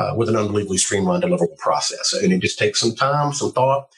uh, 0.00 0.14
with 0.16 0.28
an 0.28 0.36
unbelievably 0.36 0.78
streamlined 0.78 1.22
deliverable 1.22 1.58
process. 1.58 2.12
And 2.12 2.32
it 2.32 2.40
just 2.40 2.58
takes 2.58 2.80
some 2.80 2.94
time, 2.94 3.32
some 3.32 3.52
thought. 3.52 3.88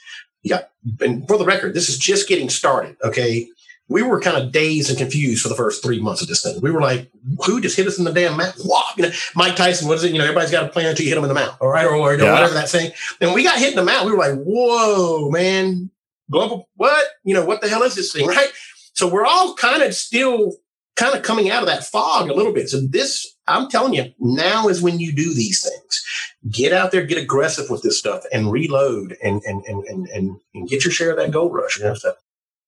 Yeah. 0.43 0.63
And 1.01 1.27
for 1.29 1.39
the 1.39 1.45
record, 1.45 1.75
this 1.75 1.89
is 1.89 1.97
just 1.97 2.29
getting 2.29 2.49
started. 2.49 2.97
Okay. 3.05 3.49
We 3.89 4.03
were 4.03 4.21
kind 4.21 4.37
of 4.37 4.53
dazed 4.53 4.89
and 4.89 4.99
confused 4.99 5.43
for 5.43 5.49
the 5.49 5.55
first 5.55 5.83
three 5.83 6.01
months 6.01 6.23
of 6.23 6.29
this 6.29 6.43
thing. 6.43 6.61
We 6.61 6.71
were 6.71 6.81
like, 6.81 7.11
who 7.45 7.61
just 7.61 7.77
hit 7.77 7.87
us 7.87 7.99
in 7.99 8.05
the 8.05 8.13
damn 8.13 8.37
mouth? 8.37 8.59
Wow. 8.65 8.83
You 8.97 9.05
know, 9.05 9.13
Mike 9.37 9.55
Tyson, 9.55 9.87
what 9.87 9.99
is 9.99 10.05
it? 10.05 10.13
You 10.13 10.19
know, 10.19 10.25
everybody's 10.25 10.51
got 10.51 10.65
a 10.65 10.69
plan 10.69 10.87
until 10.87 11.05
you 11.05 11.11
hit 11.11 11.17
them 11.17 11.25
in 11.25 11.29
the 11.29 11.35
mouth. 11.35 11.57
All 11.61 11.69
right. 11.69 11.87
Or, 11.87 11.95
or 11.95 12.17
yeah. 12.17 12.33
whatever 12.33 12.55
that 12.55 12.69
saying. 12.69 12.93
And 13.21 13.33
we 13.35 13.45
got 13.45 13.59
hit 13.59 13.71
in 13.71 13.77
the 13.77 13.85
mouth. 13.85 14.07
We 14.07 14.13
were 14.13 14.19
like, 14.19 14.39
whoa, 14.39 15.31
man. 15.31 15.91
Global, 16.31 16.69
what? 16.77 17.05
You 17.25 17.35
know, 17.35 17.45
what 17.45 17.61
the 17.61 17.69
hell 17.69 17.83
is 17.83 17.95
this 17.95 18.13
thing? 18.13 18.27
Right. 18.27 18.49
So 18.95 19.07
we're 19.07 19.27
all 19.27 19.55
kind 19.55 19.83
of 19.83 19.95
still 19.95 20.57
kind 20.97 21.15
of 21.15 21.23
coming 21.23 21.51
out 21.51 21.63
of 21.63 21.69
that 21.69 21.85
fog 21.85 22.31
a 22.31 22.35
little 22.35 22.53
bit. 22.53 22.71
So 22.71 22.81
this, 22.81 23.32
I'm 23.47 23.69
telling 23.69 23.95
you, 23.95 24.13
now 24.19 24.69
is 24.69 24.83
when 24.83 25.01
you 25.01 25.13
do 25.13 25.35
these 25.35 25.63
things. 25.63 26.05
Get 26.51 26.73
out 26.73 26.93
there, 26.93 27.05
get 27.05 27.19
aggressive 27.19 27.71
with 27.71 27.83
this 27.83 27.99
stuff, 27.99 28.25
and 28.33 28.51
reload, 28.51 29.17
and 29.23 29.43
and 29.45 29.65
and 29.65 29.85
and 30.09 30.41
and, 30.55 30.69
get 30.69 30.85
your 30.85 30.93
share 30.93 31.11
of 31.11 31.17
that 31.17 31.31
gold 31.31 31.55
rush. 31.55 31.79
You 31.79 31.85
know, 31.85 31.95
stuff. 31.95 32.17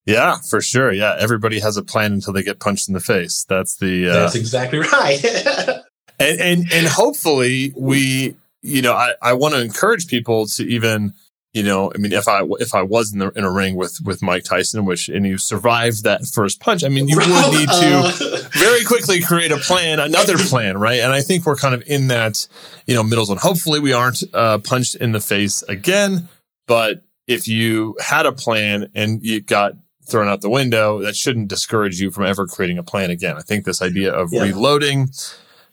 Yeah, 0.07 0.37
for 0.49 0.61
sure. 0.61 0.93
Yeah, 0.93 1.17
everybody 1.19 1.61
has 1.61 1.77
a 1.77 1.83
plan 1.83 2.13
until 2.13 2.33
they 2.33 2.43
get 2.43 2.61
punched 2.61 2.89
in 2.89 2.95
the 2.95 3.01
face. 3.01 3.45
That's 3.49 3.77
the. 3.77 4.09
Uh, 4.09 4.13
That's 4.15 4.35
exactly 4.35 4.81
right. 4.81 5.25
and 6.19 6.41
and 6.41 6.73
and 6.73 6.87
hopefully 6.87 7.73
we, 7.77 8.37
you 8.63 8.83
know, 8.83 8.93
I 8.93 9.15
I 9.23 9.33
want 9.35 9.55
to 9.55 9.61
encourage 9.61 10.07
people 10.09 10.47
to 10.47 10.65
even 10.65 11.15
you 11.55 11.63
know, 11.63 11.93
I 11.95 11.99
mean, 11.99 12.13
if 12.13 12.27
I 12.27 12.43
if 12.59 12.75
I 12.75 12.83
was 12.83 13.13
in 13.13 13.21
the 13.21 13.31
in 13.31 13.45
a 13.45 13.51
ring 13.51 13.77
with 13.77 14.01
with 14.05 14.21
Mike 14.23 14.43
Tyson, 14.43 14.85
which 14.85 15.09
and 15.09 15.25
you 15.25 15.39
survived 15.39 16.03
that 16.03 16.27
first 16.27 16.61
punch, 16.61 16.83
I 16.83 16.89
mean, 16.89 17.07
you 17.07 17.17
would 17.17 17.29
need 17.29 17.69
to 17.69 18.49
very 18.53 18.85
quickly 18.85 19.21
create 19.21 19.53
a 19.53 19.59
plan, 19.59 20.01
another 20.01 20.37
plan, 20.37 20.77
right? 20.79 20.99
And 20.99 21.13
I 21.13 21.21
think 21.21 21.47
we're 21.47 21.55
kind 21.55 21.73
of 21.73 21.85
in 21.87 22.09
that, 22.09 22.49
you 22.87 22.95
know, 22.97 23.05
middle 23.05 23.25
zone. 23.25 23.37
Hopefully, 23.37 23.79
we 23.79 23.93
aren't 23.93 24.25
uh, 24.35 24.59
punched 24.59 24.97
in 24.97 25.13
the 25.13 25.21
face 25.21 25.63
again. 25.63 26.29
But 26.67 27.05
if 27.29 27.47
you 27.47 27.97
had 28.01 28.27
a 28.27 28.33
plan 28.33 28.91
and 28.93 29.23
you 29.23 29.41
got 29.41 29.75
thrown 30.09 30.27
out 30.27 30.41
the 30.41 30.51
window, 30.51 31.03
that 31.03 31.15
shouldn't 31.15 31.49
discourage 31.49 32.01
you 32.01 32.11
from 32.11 32.25
ever 32.25 32.49
creating 32.49 32.79
a 32.79 32.83
plan 32.83 33.11
again. 33.11 33.37
I 33.37 33.43
think 33.43 33.65
this 33.65 33.81
idea 33.81 34.13
of 34.13 34.33
yeah. 34.33 34.43
reloading, 34.43 35.11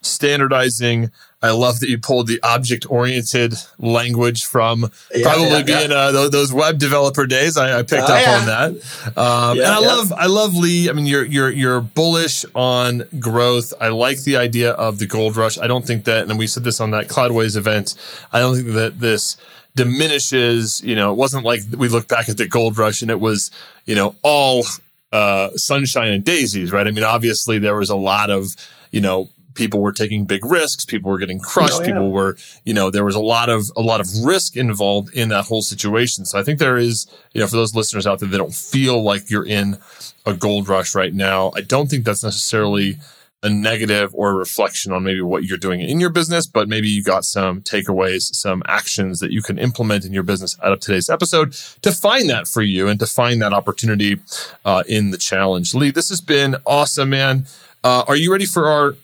standardizing, 0.00 1.10
I 1.42 1.50
love 1.50 1.80
that 1.80 1.88
you 1.88 1.98
pulled 1.98 2.28
the 2.28 2.40
object 2.42 2.86
oriented 2.88 3.54
language 3.78 4.44
from 4.44 4.90
yeah, 5.14 5.24
probably 5.24 5.48
yeah, 5.48 5.62
being 5.62 5.90
yeah. 5.90 5.96
Uh, 5.96 6.28
those 6.28 6.52
web 6.52 6.78
developer 6.78 7.26
days. 7.26 7.56
I, 7.56 7.80
I 7.80 7.82
picked 7.82 8.08
oh, 8.08 8.14
up 8.14 8.28
on 8.28 8.46
that, 8.46 8.70
um, 9.16 9.58
and 9.58 9.66
I 9.66 9.78
love 9.80 10.12
I 10.12 10.26
love 10.26 10.54
Lee. 10.54 10.88
I 10.88 10.92
mean, 10.92 11.06
you're 11.06 11.24
you're 11.24 11.50
you're 11.50 11.80
bullish 11.80 12.44
on 12.54 13.04
growth. 13.18 13.74
I 13.80 13.88
like 13.88 14.22
the 14.22 14.36
idea 14.36 14.72
of 14.72 14.98
the 14.98 15.06
gold 15.06 15.36
rush. 15.36 15.58
I 15.58 15.66
don't 15.66 15.84
think 15.84 16.04
that, 16.04 16.28
and 16.28 16.38
we 16.38 16.46
said 16.46 16.64
this 16.64 16.80
on 16.80 16.92
that 16.92 17.08
Cloudways 17.08 17.56
event. 17.56 17.94
I 18.32 18.38
don't 18.38 18.54
think 18.54 18.68
that 18.74 19.00
this 19.00 19.36
diminishes. 19.74 20.80
You 20.84 20.94
know, 20.94 21.10
it 21.10 21.16
wasn't 21.16 21.44
like 21.44 21.62
we 21.76 21.88
look 21.88 22.06
back 22.06 22.28
at 22.28 22.36
the 22.36 22.46
gold 22.46 22.78
rush 22.78 23.02
and 23.02 23.10
it 23.10 23.20
was 23.20 23.50
you 23.84 23.96
know 23.96 24.14
all 24.22 24.64
uh, 25.12 25.50
sunshine 25.56 26.12
and 26.12 26.24
daisies, 26.24 26.72
right? 26.72 26.86
I 26.86 26.90
mean, 26.90 27.04
obviously 27.04 27.58
there 27.58 27.76
was 27.76 27.90
a 27.90 27.96
lot 27.96 28.30
of 28.30 28.54
you 28.92 29.00
know 29.00 29.28
people 29.54 29.80
were 29.80 29.92
taking 29.92 30.24
big 30.24 30.44
risks. 30.44 30.84
People 30.84 31.10
were 31.10 31.18
getting 31.18 31.38
crushed. 31.38 31.74
Oh, 31.74 31.80
yeah. 31.80 31.86
People 31.86 32.10
were, 32.10 32.36
you 32.64 32.74
know, 32.74 32.90
there 32.90 33.04
was 33.04 33.14
a 33.14 33.20
lot 33.20 33.48
of, 33.48 33.70
a 33.76 33.82
lot 33.82 34.00
of 34.00 34.08
risk 34.24 34.56
involved 34.56 35.12
in 35.14 35.28
that 35.28 35.44
whole 35.44 35.62
situation. 35.62 36.24
So 36.24 36.38
I 36.38 36.42
think 36.42 36.58
there 36.58 36.76
is, 36.76 37.06
you 37.32 37.40
know, 37.40 37.46
for 37.46 37.56
those 37.56 37.74
listeners 37.74 38.06
out 38.06 38.20
there 38.20 38.28
that 38.28 38.38
don't 38.38 38.54
feel 38.54 39.02
like 39.02 39.30
you're 39.30 39.46
in 39.46 39.78
a 40.26 40.34
gold 40.34 40.68
rush 40.68 40.94
right 40.94 41.14
now, 41.14 41.52
I 41.54 41.60
don't 41.60 41.88
think 41.88 42.04
that's 42.04 42.24
necessarily 42.24 42.98
a 43.42 43.50
negative 43.50 44.14
or 44.14 44.30
a 44.30 44.34
reflection 44.34 44.92
on 44.92 45.02
maybe 45.02 45.20
what 45.20 45.44
you're 45.44 45.58
doing 45.58 45.80
in 45.80 45.98
your 45.98 46.10
business, 46.10 46.46
but 46.46 46.68
maybe 46.68 46.88
you 46.88 47.02
got 47.02 47.24
some 47.24 47.60
takeaways, 47.60 48.34
some 48.34 48.62
actions 48.66 49.18
that 49.18 49.32
you 49.32 49.42
can 49.42 49.58
implement 49.58 50.04
in 50.04 50.12
your 50.12 50.22
business 50.22 50.56
out 50.62 50.72
of 50.72 50.78
today's 50.78 51.10
episode 51.10 51.52
to 51.82 51.90
find 51.90 52.30
that 52.30 52.46
for 52.46 52.62
you 52.62 52.86
and 52.86 53.00
to 53.00 53.06
find 53.06 53.42
that 53.42 53.52
opportunity 53.52 54.20
uh, 54.64 54.84
in 54.88 55.10
the 55.10 55.18
challenge. 55.18 55.74
Lee, 55.74 55.90
this 55.90 56.08
has 56.08 56.20
been 56.20 56.54
awesome, 56.66 57.10
man. 57.10 57.46
Uh, 57.82 58.04
are 58.06 58.16
you 58.16 58.30
ready 58.30 58.46
for 58.46 58.68
our 58.68 58.94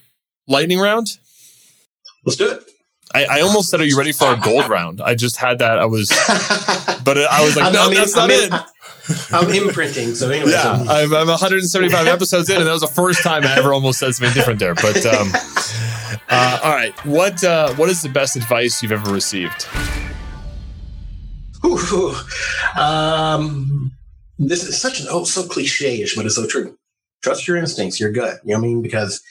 lightning 0.48 0.80
round? 0.80 1.06
Let's 2.24 2.36
do 2.36 2.50
it. 2.50 2.64
I, 3.14 3.24
I, 3.24 3.40
almost 3.40 3.70
said, 3.70 3.80
"Are 3.80 3.86
you 3.86 3.96
ready 3.96 4.12
for 4.12 4.26
our 4.26 4.36
gold 4.36 4.68
round?" 4.68 5.00
I 5.00 5.14
just 5.14 5.36
had 5.36 5.60
that. 5.60 5.78
I 5.78 5.86
was, 5.86 6.08
but 7.04 7.16
I 7.18 7.42
was 7.44 7.56
like, 7.56 7.72
"No, 7.72 7.84
I 7.84 7.88
mean, 7.88 7.94
that's 7.94 8.14
not 8.14 8.30
I 8.30 8.34
mean, 8.34 8.52
it." 8.52 8.62
I'm 9.32 9.50
imprinting. 9.50 10.14
So 10.14 10.28
anyway, 10.30 10.50
yeah, 10.50 10.84
so. 10.84 10.90
I'm, 10.90 11.14
I'm 11.14 11.28
175 11.28 12.06
episodes 12.06 12.50
in, 12.50 12.58
and 12.58 12.66
that 12.66 12.72
was 12.72 12.82
the 12.82 12.88
first 12.88 13.22
time 13.22 13.44
I 13.44 13.56
ever 13.56 13.72
almost 13.72 13.98
said 13.98 14.14
something 14.14 14.34
different 14.34 14.60
there. 14.60 14.74
But 14.74 15.04
um, 15.06 15.30
uh, 16.28 16.60
all 16.62 16.72
right, 16.72 16.92
what 17.06 17.42
uh, 17.42 17.72
what 17.74 17.88
is 17.88 18.02
the 18.02 18.10
best 18.10 18.36
advice 18.36 18.82
you've 18.82 18.92
ever 18.92 19.10
received? 19.12 19.66
Ooh, 21.64 22.14
um, 22.78 23.92
this 24.38 24.64
is 24.64 24.80
such 24.80 25.00
an 25.00 25.06
oh 25.10 25.24
so 25.24 25.46
cliche-ish, 25.46 26.14
but 26.14 26.26
it's 26.26 26.36
so 26.36 26.46
true. 26.46 26.76
Trust 27.22 27.48
your 27.48 27.56
instincts, 27.56 27.98
your 27.98 28.12
gut. 28.12 28.38
You 28.44 28.52
know 28.52 28.60
what 28.60 28.66
I 28.66 28.68
mean? 28.68 28.82
Because 28.82 29.22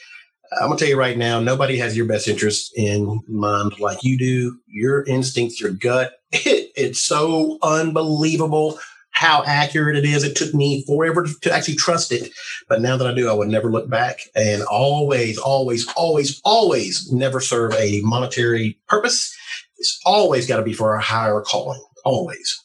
I'm 0.53 0.67
gonna 0.67 0.77
tell 0.77 0.87
you 0.87 0.97
right 0.97 1.17
now, 1.17 1.39
nobody 1.39 1.77
has 1.77 1.95
your 1.95 2.05
best 2.05 2.27
interest 2.27 2.71
in 2.75 3.21
mind 3.27 3.79
like 3.79 4.03
you 4.03 4.17
do. 4.17 4.57
Your 4.67 5.03
instincts, 5.03 5.59
your 5.59 5.71
gut, 5.71 6.13
it, 6.31 6.71
it's 6.75 7.01
so 7.01 7.57
unbelievable 7.61 8.79
how 9.11 9.43
accurate 9.45 9.97
it 9.97 10.05
is. 10.05 10.23
It 10.23 10.35
took 10.35 10.53
me 10.53 10.85
forever 10.85 11.25
to 11.41 11.51
actually 11.51 11.75
trust 11.75 12.11
it, 12.11 12.31
but 12.69 12.81
now 12.81 12.97
that 12.97 13.07
I 13.07 13.13
do, 13.13 13.29
I 13.29 13.33
would 13.33 13.47
never 13.47 13.71
look 13.71 13.89
back 13.89 14.19
and 14.35 14.61
always, 14.63 15.37
always, 15.39 15.87
always, 15.95 16.39
always 16.45 17.11
never 17.11 17.39
serve 17.39 17.73
a 17.73 18.01
monetary 18.01 18.77
purpose. 18.87 19.35
It's 19.77 19.99
always 20.05 20.47
got 20.47 20.57
to 20.57 20.63
be 20.63 20.73
for 20.73 20.93
a 20.93 21.01
higher 21.01 21.41
calling. 21.41 21.83
Always. 22.05 22.63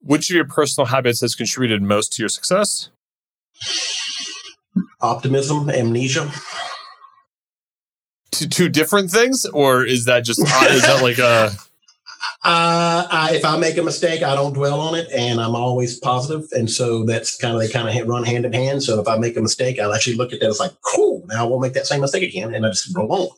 Which 0.00 0.30
of 0.30 0.36
your 0.36 0.46
personal 0.46 0.86
habits 0.86 1.20
has 1.20 1.34
contributed 1.34 1.82
most 1.82 2.12
to 2.14 2.22
your 2.22 2.28
success? 2.28 2.90
Optimism, 5.00 5.70
amnesia 5.70 6.28
two, 8.30 8.46
two 8.46 8.68
different 8.68 9.10
things, 9.10 9.44
or 9.46 9.84
is 9.84 10.04
that 10.06 10.24
just 10.24 10.40
is 10.40 10.82
that 10.82 11.00
like 11.02 11.18
a? 11.18 11.50
Uh, 12.44 13.06
I, 13.10 13.34
if 13.34 13.44
I 13.44 13.56
make 13.58 13.76
a 13.78 13.82
mistake, 13.82 14.22
I 14.22 14.34
don't 14.34 14.52
dwell 14.52 14.80
on 14.80 14.94
it, 14.94 15.08
and 15.12 15.40
I'm 15.40 15.56
always 15.56 15.98
positive, 15.98 16.48
and 16.52 16.70
so 16.70 17.04
that's 17.04 17.36
kind 17.36 17.54
of 17.54 17.60
they 17.60 17.68
kind 17.68 17.88
of 17.88 18.08
run 18.08 18.24
hand 18.24 18.44
in 18.44 18.52
hand. 18.52 18.82
So 18.82 19.00
if 19.00 19.08
I 19.08 19.18
make 19.18 19.36
a 19.36 19.40
mistake, 19.40 19.78
I'll 19.78 19.92
actually 19.92 20.16
look 20.16 20.32
at 20.32 20.40
that 20.40 20.48
as 20.48 20.60
like, 20.60 20.72
cool, 20.82 21.24
now 21.28 21.44
I 21.44 21.48
won't 21.48 21.62
make 21.62 21.72
that 21.72 21.86
same 21.86 22.00
mistake 22.00 22.22
again, 22.22 22.54
and 22.54 22.64
I 22.64 22.70
just 22.70 22.96
roll 22.96 23.12
on. 23.12 23.28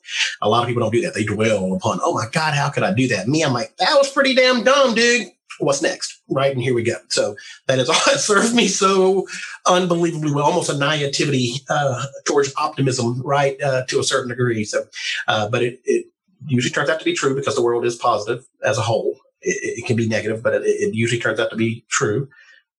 A 0.43 0.49
lot 0.49 0.63
of 0.63 0.69
people 0.69 0.83
don't 0.83 0.93
do 0.93 1.01
that; 1.03 1.15
they 1.15 1.25
dwell 1.25 1.73
upon, 1.75 2.01
oh 2.03 2.15
my 2.15 2.27
god, 2.33 2.55
how 2.55 2.69
could 2.69 2.83
I 2.83 2.93
do 2.93 3.09
that? 3.09 3.27
Me, 3.27 3.43
I'm 3.43 3.55
like, 3.55 3.75
that 3.79 3.95
was 3.95 4.11
pretty 4.11 4.35
damn 4.35 4.65
dumb, 4.65 4.95
dude 4.95 5.29
what's 5.59 5.83
next? 5.83 6.23
Right. 6.29 6.53
And 6.53 6.63
here 6.63 6.75
we 6.75 6.83
go. 6.83 6.97
So 7.09 7.37
that 7.67 7.79
has 7.79 8.25
served 8.25 8.55
me 8.55 8.69
so 8.69 9.27
unbelievably 9.67 10.33
well, 10.33 10.45
almost 10.45 10.71
a 10.71 10.79
naivety 10.79 11.55
uh, 11.69 12.05
towards 12.25 12.55
optimism, 12.57 13.21
right, 13.23 13.61
uh, 13.63 13.85
to 13.87 14.01
a 14.01 14.05
certain 14.05 14.29
degree. 14.29 14.65
So, 14.65 14.85
uh, 15.29 15.49
but 15.49 15.63
it, 15.63 15.81
it, 15.85 16.07
usually 16.47 16.73
turns 16.73 16.89
out 16.89 16.99
to 16.99 17.05
be 17.05 17.13
true 17.13 17.35
because 17.35 17.55
the 17.55 17.63
world 17.63 17.85
is 17.85 17.97
positive 17.97 18.47
as 18.65 18.79
a 18.79 18.81
whole. 18.81 19.15
It, 19.43 19.81
it 19.81 19.87
can 19.87 19.95
be 19.95 20.09
negative, 20.09 20.43
but 20.43 20.55
it, 20.55 20.63
it, 20.65 20.95
usually 20.95 21.21
turns 21.21 21.39
out 21.39 21.51
to 21.51 21.57
be 21.57 21.85
true. 21.91 22.29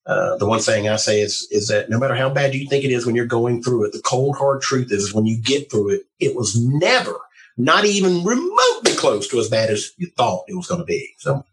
Uh, 0.08 0.36
the 0.38 0.48
one 0.48 0.60
saying 0.60 0.90
I 0.90 0.96
say 0.96 1.22
is 1.22 1.48
is 1.52 1.68
that 1.68 1.88
no 1.88 2.00
matter 2.00 2.16
how 2.16 2.28
bad 2.28 2.56
you 2.56 2.68
think 2.68 2.84
it 2.84 2.92
is 2.92 3.06
when 3.06 3.14
you're 3.14 3.28
going 3.28 3.62
through 3.62 3.86
it, 3.86 3.94
the 3.94 4.02
cold 4.02 4.36
hard 4.36 4.62
truth 4.64 4.92
is 4.92 5.14
when 5.14 5.28
you 5.28 5.40
get 5.40 5.70
through 5.70 5.92
it, 5.92 6.02
it 6.20 6.36
was 6.36 6.60
never, 6.60 7.16
not 7.56 7.86
even 7.86 8.24
remotely 8.24 8.96
close 8.96 9.28
to 9.28 9.40
as 9.40 9.48
bad 9.48 9.70
as 9.70 9.92
you 9.98 10.08
thought 10.18 10.46
it 10.48 10.56
was 10.56 10.66
going 10.66 10.82
to 10.82 10.86
be. 10.86 11.14
So 11.20 11.46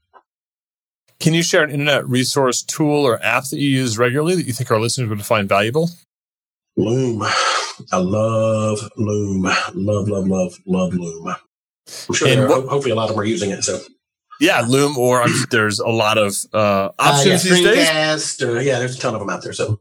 can 1.20 1.35
you 1.35 1.42
share 1.42 1.62
an 1.62 1.70
internet 1.70 2.09
resource 2.09 2.62
tool 2.62 3.04
or 3.07 3.22
app 3.22 3.44
that 3.50 3.59
you 3.59 3.68
use 3.68 3.98
regularly 3.98 4.37
that 4.37 4.46
you 4.46 4.52
think 4.52 4.70
our 4.70 4.81
listeners 4.81 5.09
would 5.09 5.24
find 5.24 5.48
valuable? 5.48 5.90
Loom. 6.76 7.22
I 7.92 7.96
love 7.96 8.88
Loom. 8.96 9.42
Love, 9.42 10.09
love, 10.09 10.28
love, 10.28 10.59
love 10.66 10.94
Loom. 10.94 11.28
I'm 11.28 12.14
sure 12.14 12.48
what, 12.48 12.68
hopefully 12.68 12.92
a 12.92 12.94
lot 12.94 13.04
of 13.04 13.11
them 13.11 13.20
are 13.20 13.24
using 13.24 13.50
it. 13.50 13.64
So 13.64 13.81
yeah, 14.40 14.61
Loom, 14.61 14.96
or 14.96 15.22
I'm, 15.22 15.33
there's 15.50 15.81
a 15.81 15.88
lot 15.88 16.18
of 16.18 16.37
uh, 16.52 16.90
options 16.98 17.44
uh, 17.44 17.48
yeah, 17.48 17.54
these 17.54 17.64
days. 17.64 18.42
Or, 18.42 18.62
yeah, 18.62 18.78
there's 18.78 18.96
a 18.96 19.00
ton 19.00 19.14
of 19.14 19.20
them 19.20 19.31
out 19.31 19.42
there. 19.42 19.52
So, 19.52 19.81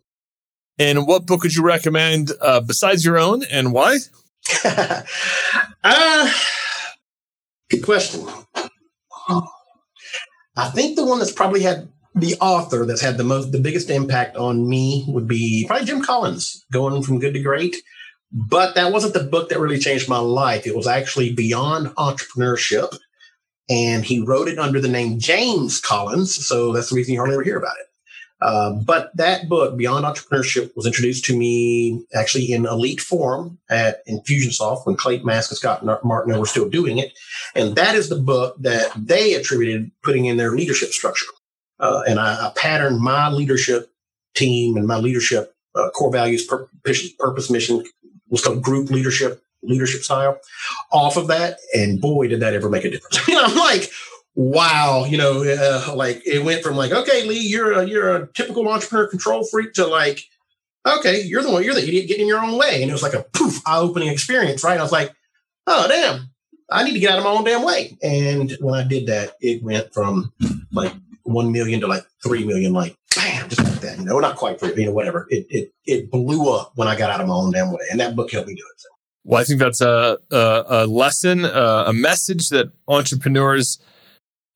and 0.79 1.07
what 1.07 1.27
book 1.27 1.43
would 1.43 1.53
you 1.53 1.63
recommend 1.63 2.31
uh, 2.41 2.61
besides 2.61 3.05
your 3.05 3.17
own, 3.17 3.43
and 3.51 3.71
why? 3.71 3.99
uh, 5.83 6.31
good 7.69 7.83
question. 7.83 8.25
I 10.57 10.69
think 10.69 10.95
the 10.95 11.05
one 11.05 11.19
that's 11.19 11.31
probably 11.31 11.61
had 11.61 11.87
the 12.15 12.35
author 12.41 12.85
that's 12.85 13.01
had 13.01 13.17
the 13.17 13.23
most 13.23 13.51
the 13.51 13.59
biggest 13.59 13.91
impact 13.91 14.35
on 14.37 14.67
me 14.67 15.05
would 15.07 15.27
be 15.27 15.65
probably 15.67 15.85
Jim 15.85 16.01
Collins, 16.01 16.65
going 16.71 17.03
from 17.03 17.19
good 17.19 17.35
to 17.35 17.39
great. 17.39 17.75
But 18.31 18.75
that 18.75 18.91
wasn't 18.91 19.13
the 19.13 19.23
book 19.23 19.49
that 19.49 19.59
really 19.59 19.79
changed 19.79 20.09
my 20.09 20.17
life. 20.17 20.67
It 20.67 20.75
was 20.75 20.87
actually 20.87 21.31
Beyond 21.33 21.87
Entrepreneurship. 21.95 22.97
And 23.69 24.03
he 24.03 24.21
wrote 24.21 24.47
it 24.47 24.59
under 24.59 24.81
the 24.81 24.87
name 24.87 25.19
James 25.19 25.79
Collins. 25.79 26.45
So 26.47 26.73
that's 26.73 26.89
the 26.89 26.95
reason 26.95 27.13
you 27.13 27.19
hardly 27.19 27.35
ever 27.35 27.43
hear 27.43 27.57
about 27.57 27.75
it. 27.79 27.87
Uh, 28.39 28.71
but 28.71 29.09
that 29.15 29.49
book, 29.49 29.77
Beyond 29.77 30.05
Entrepreneurship, 30.05 30.75
was 30.75 30.85
introduced 30.85 31.25
to 31.25 31.37
me 31.37 32.05
actually 32.13 32.51
in 32.51 32.65
elite 32.65 33.01
form 33.01 33.57
at 33.69 34.05
Infusionsoft 34.07 34.85
when 34.85 34.95
Clate 34.95 35.25
Mask 35.25 35.49
and 35.49 35.57
Scott 35.57 35.83
Martineau 35.83 36.39
were 36.39 36.45
still 36.45 36.69
doing 36.69 36.99
it. 36.99 37.17
And 37.55 37.75
that 37.75 37.95
is 37.95 38.09
the 38.09 38.15
book 38.15 38.55
that 38.59 38.91
they 38.95 39.33
attributed 39.33 39.91
putting 40.03 40.25
in 40.25 40.37
their 40.37 40.51
leadership 40.51 40.89
structure. 40.89 41.25
Uh, 41.79 42.03
and 42.07 42.19
I, 42.19 42.47
I, 42.47 42.51
patterned 42.55 42.99
my 42.99 43.29
leadership 43.29 43.91
team 44.35 44.77
and 44.77 44.87
my 44.87 44.97
leadership 44.97 45.53
uh, 45.75 45.89
core 45.91 46.11
values, 46.11 46.45
pur- 46.45 46.69
purpose, 47.19 47.49
mission 47.51 47.83
was 48.29 48.43
called 48.43 48.63
group 48.63 48.89
leadership, 48.89 49.43
leadership 49.61 50.01
style 50.01 50.39
off 50.91 51.17
of 51.17 51.27
that. 51.27 51.59
And 51.75 52.01
boy, 52.01 52.27
did 52.27 52.39
that 52.39 52.55
ever 52.55 52.69
make 52.69 52.83
a 52.83 52.89
difference. 52.89 53.19
I'm 53.29 53.55
like, 53.55 53.91
wow, 54.37 55.03
you 55.03 55.17
know, 55.17 55.43
uh, 55.43 55.93
like 55.95 56.21
it 56.25 56.45
went 56.45 56.63
from 56.63 56.77
like, 56.77 56.91
okay, 56.91 57.25
Lee, 57.25 57.39
you're 57.39 57.71
a, 57.71 57.85
you're 57.85 58.15
a 58.15 58.27
typical 58.33 58.69
entrepreneur 58.69 59.07
control 59.07 59.43
freak 59.43 59.73
to 59.73 59.87
like, 59.87 60.21
okay, 60.87 61.23
you're 61.23 61.41
the 61.41 61.49
one, 61.49 61.63
you're 61.63 61.73
the 61.73 61.81
idiot 61.81 62.07
getting 62.07 62.21
in 62.21 62.27
your 62.27 62.39
own 62.39 62.55
way. 62.55 62.81
And 62.83 62.89
it 62.89 62.93
was 62.93 63.01
like 63.01 63.15
a 63.15 63.25
poof, 63.33 63.59
eye 63.65 63.79
opening 63.79 64.09
experience, 64.09 64.63
right? 64.63 64.79
I 64.79 64.83
was 64.83 64.91
like, 64.91 65.11
oh, 65.65 65.87
damn, 65.87 66.29
I 66.69 66.83
need 66.83 66.93
to 66.93 66.99
get 66.99 67.13
out 67.13 67.17
of 67.17 67.23
my 67.23 67.31
own 67.31 67.45
damn 67.45 67.65
way. 67.65 67.97
And 68.03 68.55
when 68.59 68.75
I 68.75 68.87
did 68.87 69.07
that, 69.07 69.33
it 69.41 69.63
went 69.63 69.91
from 69.91 70.31
like 70.71 70.93
1 71.23 71.51
million 71.51 71.81
to 71.81 71.87
like 71.87 72.03
3 72.23 72.45
million, 72.45 72.73
like 72.73 72.95
bam, 73.15 73.49
just 73.49 73.63
like 73.63 73.81
that, 73.81 73.97
you 73.97 74.05
know, 74.05 74.19
not 74.19 74.35
quite, 74.35 74.61
you 74.61 74.85
know, 74.85 74.91
whatever. 74.91 75.25
It, 75.31 75.47
it, 75.49 75.73
it 75.85 76.11
blew 76.11 76.53
up 76.53 76.73
when 76.75 76.87
I 76.87 76.95
got 76.95 77.09
out 77.09 77.21
of 77.21 77.27
my 77.27 77.33
own 77.33 77.53
damn 77.53 77.71
way. 77.71 77.85
And 77.89 77.99
that 77.99 78.15
book 78.15 78.31
helped 78.31 78.49
me 78.49 78.53
do 78.53 78.61
it. 78.61 78.79
So. 78.79 78.89
Well, 79.23 79.41
I 79.41 79.45
think 79.45 79.59
that's 79.59 79.81
a, 79.81 80.19
a, 80.29 80.63
a 80.69 80.85
lesson, 80.85 81.43
uh, 81.43 81.85
a 81.87 81.93
message 81.93 82.49
that 82.49 82.71
entrepreneurs 82.87 83.79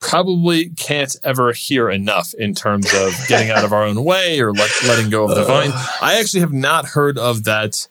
probably 0.01 0.69
can't 0.69 1.15
ever 1.23 1.53
hear 1.53 1.89
enough 1.89 2.33
in 2.33 2.53
terms 2.53 2.93
of 2.93 3.13
getting 3.27 3.49
out 3.49 3.63
of 3.63 3.71
our 3.71 3.83
own 3.83 4.03
way 4.03 4.41
or 4.41 4.51
let, 4.51 4.69
letting 4.85 5.09
go 5.09 5.29
of 5.29 5.35
the 5.35 5.45
vine. 5.45 5.71
I 6.01 6.19
actually 6.19 6.41
have 6.41 6.51
not 6.51 6.85
heard 6.85 7.17
of 7.17 7.45
that 7.45 7.87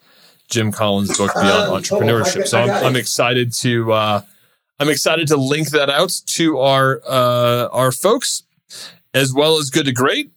Jim 0.49 0.71
Collins 0.71 1.17
book 1.17 1.33
Beyond 1.33 1.49
uh, 1.49 1.79
Entrepreneurship, 1.79 2.47
so 2.47 2.59
I'm, 2.59 2.69
I'm 2.69 2.95
excited 2.95 3.53
to 3.53 3.93
uh, 3.93 4.21
I'm 4.79 4.89
excited 4.89 5.27
to 5.29 5.37
link 5.37 5.69
that 5.71 5.89
out 5.89 6.11
to 6.27 6.59
our 6.59 7.01
uh, 7.07 7.69
our 7.71 7.91
folks 7.91 8.43
as 9.13 9.33
well 9.33 9.57
as 9.57 9.69
Good 9.69 9.85
to 9.85 9.93
Great. 9.93 10.31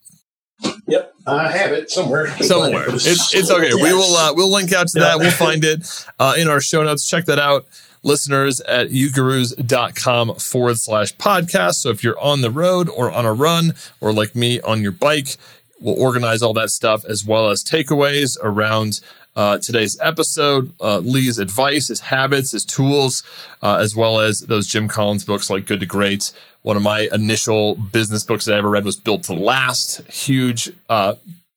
Yep, 0.86 1.14
I 1.26 1.50
have 1.50 1.72
it 1.72 1.90
somewhere. 1.90 2.28
Somewhere, 2.42 2.86
it's, 2.88 3.34
it's 3.34 3.50
okay. 3.50 3.70
Yes. 3.70 3.82
We 3.82 3.92
will 3.92 4.14
uh, 4.14 4.32
we'll 4.34 4.52
link 4.52 4.72
out 4.72 4.86
to 4.88 5.00
that. 5.00 5.18
We'll 5.18 5.32
find 5.32 5.64
it 5.64 6.06
uh, 6.20 6.34
in 6.38 6.48
our 6.48 6.60
show 6.60 6.84
notes. 6.84 7.06
Check 7.08 7.24
that 7.24 7.40
out 7.40 7.66
listeners 8.04 8.60
at 8.60 8.90
ugurus.com 8.90 10.36
forward 10.36 10.78
slash 10.78 11.16
podcast. 11.16 11.76
So 11.76 11.90
if 11.90 12.04
you're 12.04 12.18
on 12.20 12.42
the 12.42 12.50
road 12.50 12.88
or 12.88 13.10
on 13.10 13.26
a 13.26 13.32
run 13.32 13.74
or 14.00 14.12
like 14.12 14.36
me 14.36 14.60
on 14.60 14.82
your 14.82 14.92
bike, 14.92 15.36
we'll 15.80 16.00
organize 16.00 16.42
all 16.42 16.52
that 16.54 16.70
stuff 16.70 17.04
as 17.04 17.24
well 17.24 17.50
as 17.50 17.64
takeaways 17.64 18.36
around 18.42 19.00
uh, 19.36 19.58
today's 19.58 19.98
episode, 20.00 20.72
uh, 20.80 20.98
Lee's 20.98 21.38
advice, 21.38 21.88
his 21.88 22.00
habits, 22.00 22.52
his 22.52 22.64
tools, 22.64 23.24
uh, 23.62 23.78
as 23.80 23.96
well 23.96 24.20
as 24.20 24.40
those 24.40 24.66
Jim 24.66 24.86
Collins 24.86 25.24
books 25.24 25.50
like 25.50 25.66
Good 25.66 25.80
to 25.80 25.86
Great. 25.86 26.32
One 26.62 26.76
of 26.76 26.82
my 26.82 27.08
initial 27.12 27.74
business 27.74 28.22
books 28.22 28.44
that 28.44 28.54
I 28.54 28.58
ever 28.58 28.70
read 28.70 28.84
was 28.84 28.96
Built 28.96 29.24
to 29.24 29.34
Last. 29.34 30.02
Huge, 30.10 30.70
uh, 30.88 31.14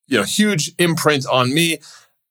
you 0.08 0.18
know, 0.18 0.24
huge 0.24 0.72
imprint 0.78 1.26
on 1.26 1.54
me. 1.54 1.78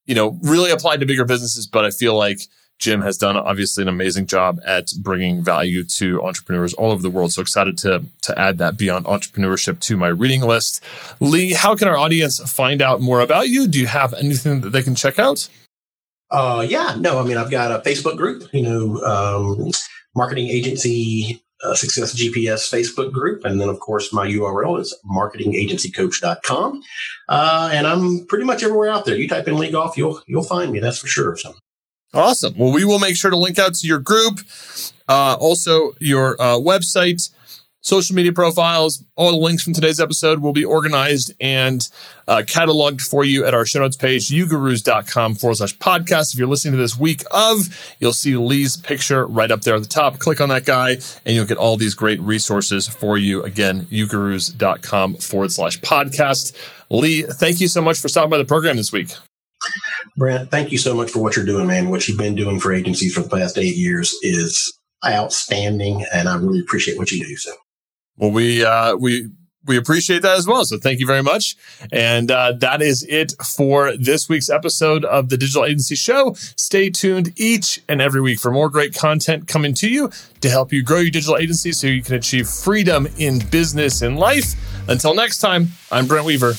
You 0.06 0.16
know, 0.16 0.38
really 0.42 0.72
applied 0.72 1.00
to 1.00 1.06
bigger 1.06 1.26
businesses, 1.26 1.66
but 1.66 1.86
I 1.86 1.92
feel 1.92 2.16
like 2.16 2.40
Jim 2.80 3.02
has 3.02 3.18
done 3.18 3.36
obviously 3.36 3.82
an 3.82 3.88
amazing 3.88 4.28
job 4.28 4.60
at 4.66 4.92
bringing 5.00 5.44
value 5.44 5.84
to 5.84 6.22
entrepreneurs 6.24 6.74
all 6.76 6.92
over 6.92 7.02
the 7.02 7.10
world. 7.10 7.34
So 7.34 7.42
excited 7.42 7.78
to 7.80 8.04
to 8.22 8.40
add 8.40 8.58
that 8.60 8.78
beyond 8.78 9.06
entrepreneurship 9.06 9.80
to 9.82 9.98
my 9.98 10.08
reading 10.08 10.42
list. 10.42 10.84
Lee, 11.20 11.54
how 11.54 11.76
can 11.76 11.88
our 11.88 11.98
audience 11.98 12.40
find 12.52 12.82
out 12.82 13.02
more 13.02 13.22
about 13.22 13.50
you? 13.50 13.68
Do 13.68 13.80
you 13.80 13.88
have 13.88 14.14
anything 14.14 14.62
that 14.62 14.70
they 14.70 14.84
can 14.84 14.96
check 14.96 15.18
out? 15.18 15.50
Uh, 16.30 16.66
yeah, 16.68 16.96
no, 17.00 17.20
I 17.20 17.24
mean, 17.24 17.38
I've 17.38 17.52
got 17.52 17.72
a 17.72 17.80
Facebook 17.90 18.18
group, 18.18 18.44
you 18.54 18.62
know, 18.62 19.02
um, 19.02 19.72
marketing 20.14 20.50
agency 20.50 21.42
uh, 21.64 21.74
Success 21.74 22.14
GPS 22.14 22.72
Facebook 22.72 23.12
group. 23.12 23.46
And 23.46 23.60
then, 23.60 23.70
of 23.70 23.80
course, 23.80 24.14
my 24.14 24.28
URL 24.28 24.80
is 24.80 24.96
marketingagencycoach.com. 25.10 26.84
Uh, 27.30 27.70
and 27.74 27.88
I'm 27.88 28.26
pretty 28.28 28.46
much 28.46 28.64
everywhere 28.64 28.90
out 28.90 29.06
there. 29.06 29.16
You 29.16 29.28
type 29.28 29.48
in 29.48 29.58
Lee 29.58 29.72
Goff, 29.72 29.98
you'll, 29.98 30.22
you'll 30.28 30.44
find 30.44 30.72
me. 30.72 30.80
That's 30.80 31.00
for 31.00 31.08
sure. 31.08 31.36
So. 31.38 31.54
Awesome. 32.18 32.56
Well, 32.58 32.74
we 32.74 32.84
will 32.84 32.98
make 32.98 33.16
sure 33.16 33.30
to 33.30 33.38
link 33.38 33.60
out 33.60 33.76
to 33.76 33.88
your 33.88 34.00
group, 34.00 34.40
uh, 35.08 35.38
also 35.40 35.94
your 36.00 36.36
uh, 36.42 36.56
website, 36.56 37.30
social 37.82 38.16
media 38.16 38.34
profiles. 38.34 39.04
All 39.16 39.30
the 39.30 39.38
links 39.38 39.62
from 39.62 39.74
today's 39.74 40.00
episode 40.00 40.40
will 40.40 40.52
be 40.52 40.66
organized 40.66 41.32
and 41.40 41.88
uh, 42.28 42.38
cataloged 42.38 43.02
for 43.02 43.24
you 43.24 43.46
at 43.46 43.54
our 43.54 43.68
show 43.68 43.82
notes 43.82 43.96
page, 43.96 44.30
ugurus.com 44.30 45.36
forward 45.36 45.58
slash 45.58 45.78
podcast. 45.78 46.34
If 46.34 46.40
you're 46.40 46.48
listening 46.48 46.72
to 46.72 46.80
this 46.80 46.98
week 46.98 47.24
of, 47.30 47.96
you'll 48.00 48.14
see 48.14 48.36
Lee's 48.36 48.78
picture 48.78 49.28
right 49.28 49.52
up 49.52 49.62
there 49.62 49.76
at 49.76 49.84
the 49.84 49.88
top. 49.88 50.18
Click 50.18 50.42
on 50.42 50.50
that 50.50 50.66
guy 50.66 50.98
and 51.24 51.36
you'll 51.36 51.46
get 51.46 51.58
all 51.60 51.78
these 51.78 51.94
great 51.94 52.20
resources 52.22 52.88
for 52.88 53.20
you. 53.20 53.44
Again, 53.44 53.86
ugurus.com 53.86 55.16
forward 55.18 55.52
slash 55.52 55.80
podcast. 55.82 56.58
Lee, 56.90 57.22
thank 57.22 57.62
you 57.62 57.68
so 57.68 57.82
much 57.82 58.00
for 58.00 58.08
stopping 58.08 58.32
by 58.32 58.40
the 58.40 58.46
program 58.46 58.76
this 58.76 58.92
week. 58.92 59.12
Brent, 60.16 60.52
thank 60.52 60.72
you 60.72 60.78
so 60.78 60.96
much 60.96 61.12
for 61.12 61.20
what 61.20 61.36
you're 61.36 61.46
doing, 61.46 61.68
man. 61.68 61.90
What 61.90 62.08
you've 62.08 62.18
been 62.18 62.36
doing 62.36 62.60
for 62.60 62.74
agencies 62.74 63.14
for 63.14 63.22
the 63.22 63.30
past 63.30 63.58
eight 63.58 63.76
years 63.76 64.16
is 64.22 64.80
outstanding, 65.06 66.06
and 66.14 66.28
I 66.28 66.36
really 66.38 66.60
appreciate 66.60 66.98
what 66.98 67.12
you 67.12 67.26
do. 67.26 67.36
So 67.36 67.52
well, 68.18 68.32
we 68.32 68.64
uh, 68.66 68.96
we 68.96 69.30
we 69.68 69.78
appreciate 69.78 70.22
that 70.22 70.38
as 70.38 70.48
well. 70.48 70.66
So 70.66 70.78
thank 70.78 71.00
you 71.00 71.06
very 71.06 71.22
much. 71.22 71.56
And 71.92 72.32
uh, 72.32 72.54
that 72.60 72.82
is 72.82 73.06
it 73.08 73.34
for 73.44 73.96
this 73.98 74.30
week's 74.30 74.50
episode 74.50 75.04
of 75.06 75.30
the 75.30 75.38
Digital 75.38 75.66
Agency 75.66 75.96
Show. 75.96 76.34
Stay 76.56 76.90
tuned 76.90 77.34
each 77.36 77.82
and 77.90 78.02
every 78.02 78.22
week 78.22 78.40
for 78.40 78.50
more 78.50 78.70
great 78.70 78.96
content 78.96 79.48
coming 79.48 79.74
to 79.76 79.90
you 79.90 80.10
to 80.42 80.50
help 80.50 80.72
you 80.72 80.84
grow 80.84 81.00
your 81.00 81.12
digital 81.12 81.38
agency 81.38 81.74
so 81.74 81.88
you 81.88 82.02
can 82.02 82.16
achieve 82.16 82.48
freedom 82.48 83.08
in 83.18 83.40
business 83.52 84.02
and 84.02 84.18
life. 84.18 84.56
Until 84.88 85.14
next 85.14 85.40
time, 85.40 85.68
I'm 85.92 86.08
Brent 86.08 86.26
Weaver. 86.26 86.54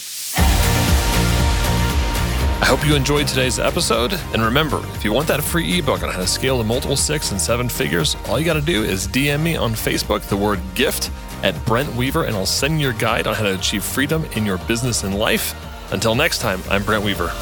I 2.61 2.65
hope 2.65 2.85
you 2.85 2.97
enjoyed 2.97 3.29
today's 3.29 3.59
episode. 3.61 4.13
And 4.33 4.43
remember, 4.43 4.81
if 4.95 5.05
you 5.05 5.13
want 5.13 5.29
that 5.29 5.43
free 5.43 5.79
ebook 5.79 6.03
on 6.03 6.11
how 6.11 6.19
to 6.19 6.27
scale 6.27 6.59
to 6.59 6.65
multiple 6.65 6.97
six 6.97 7.31
and 7.31 7.41
seven 7.41 7.69
figures, 7.69 8.17
all 8.27 8.39
you 8.39 8.45
got 8.45 8.55
to 8.55 8.61
do 8.61 8.83
is 8.83 9.07
DM 9.07 9.43
me 9.43 9.57
on 9.57 9.73
Facebook 9.73 10.23
the 10.23 10.37
word 10.37 10.61
gift 10.75 11.11
at 11.45 11.55
Brent 11.65 11.95
Weaver, 11.95 12.25
and 12.25 12.35
I'll 12.35 12.47
send 12.47 12.81
you 12.81 12.89
your 12.89 12.99
guide 12.99 13.29
on 13.29 13.35
how 13.35 13.45
to 13.45 13.55
achieve 13.55 13.85
freedom 13.85 14.25
in 14.33 14.45
your 14.45 14.59
business 14.59 15.05
and 15.05 15.17
life. 15.17 15.55
Until 15.93 16.17
next 16.17 16.41
time, 16.41 16.61
I'm 16.69 16.83
Brent 16.83 17.05
Weaver. 17.05 17.33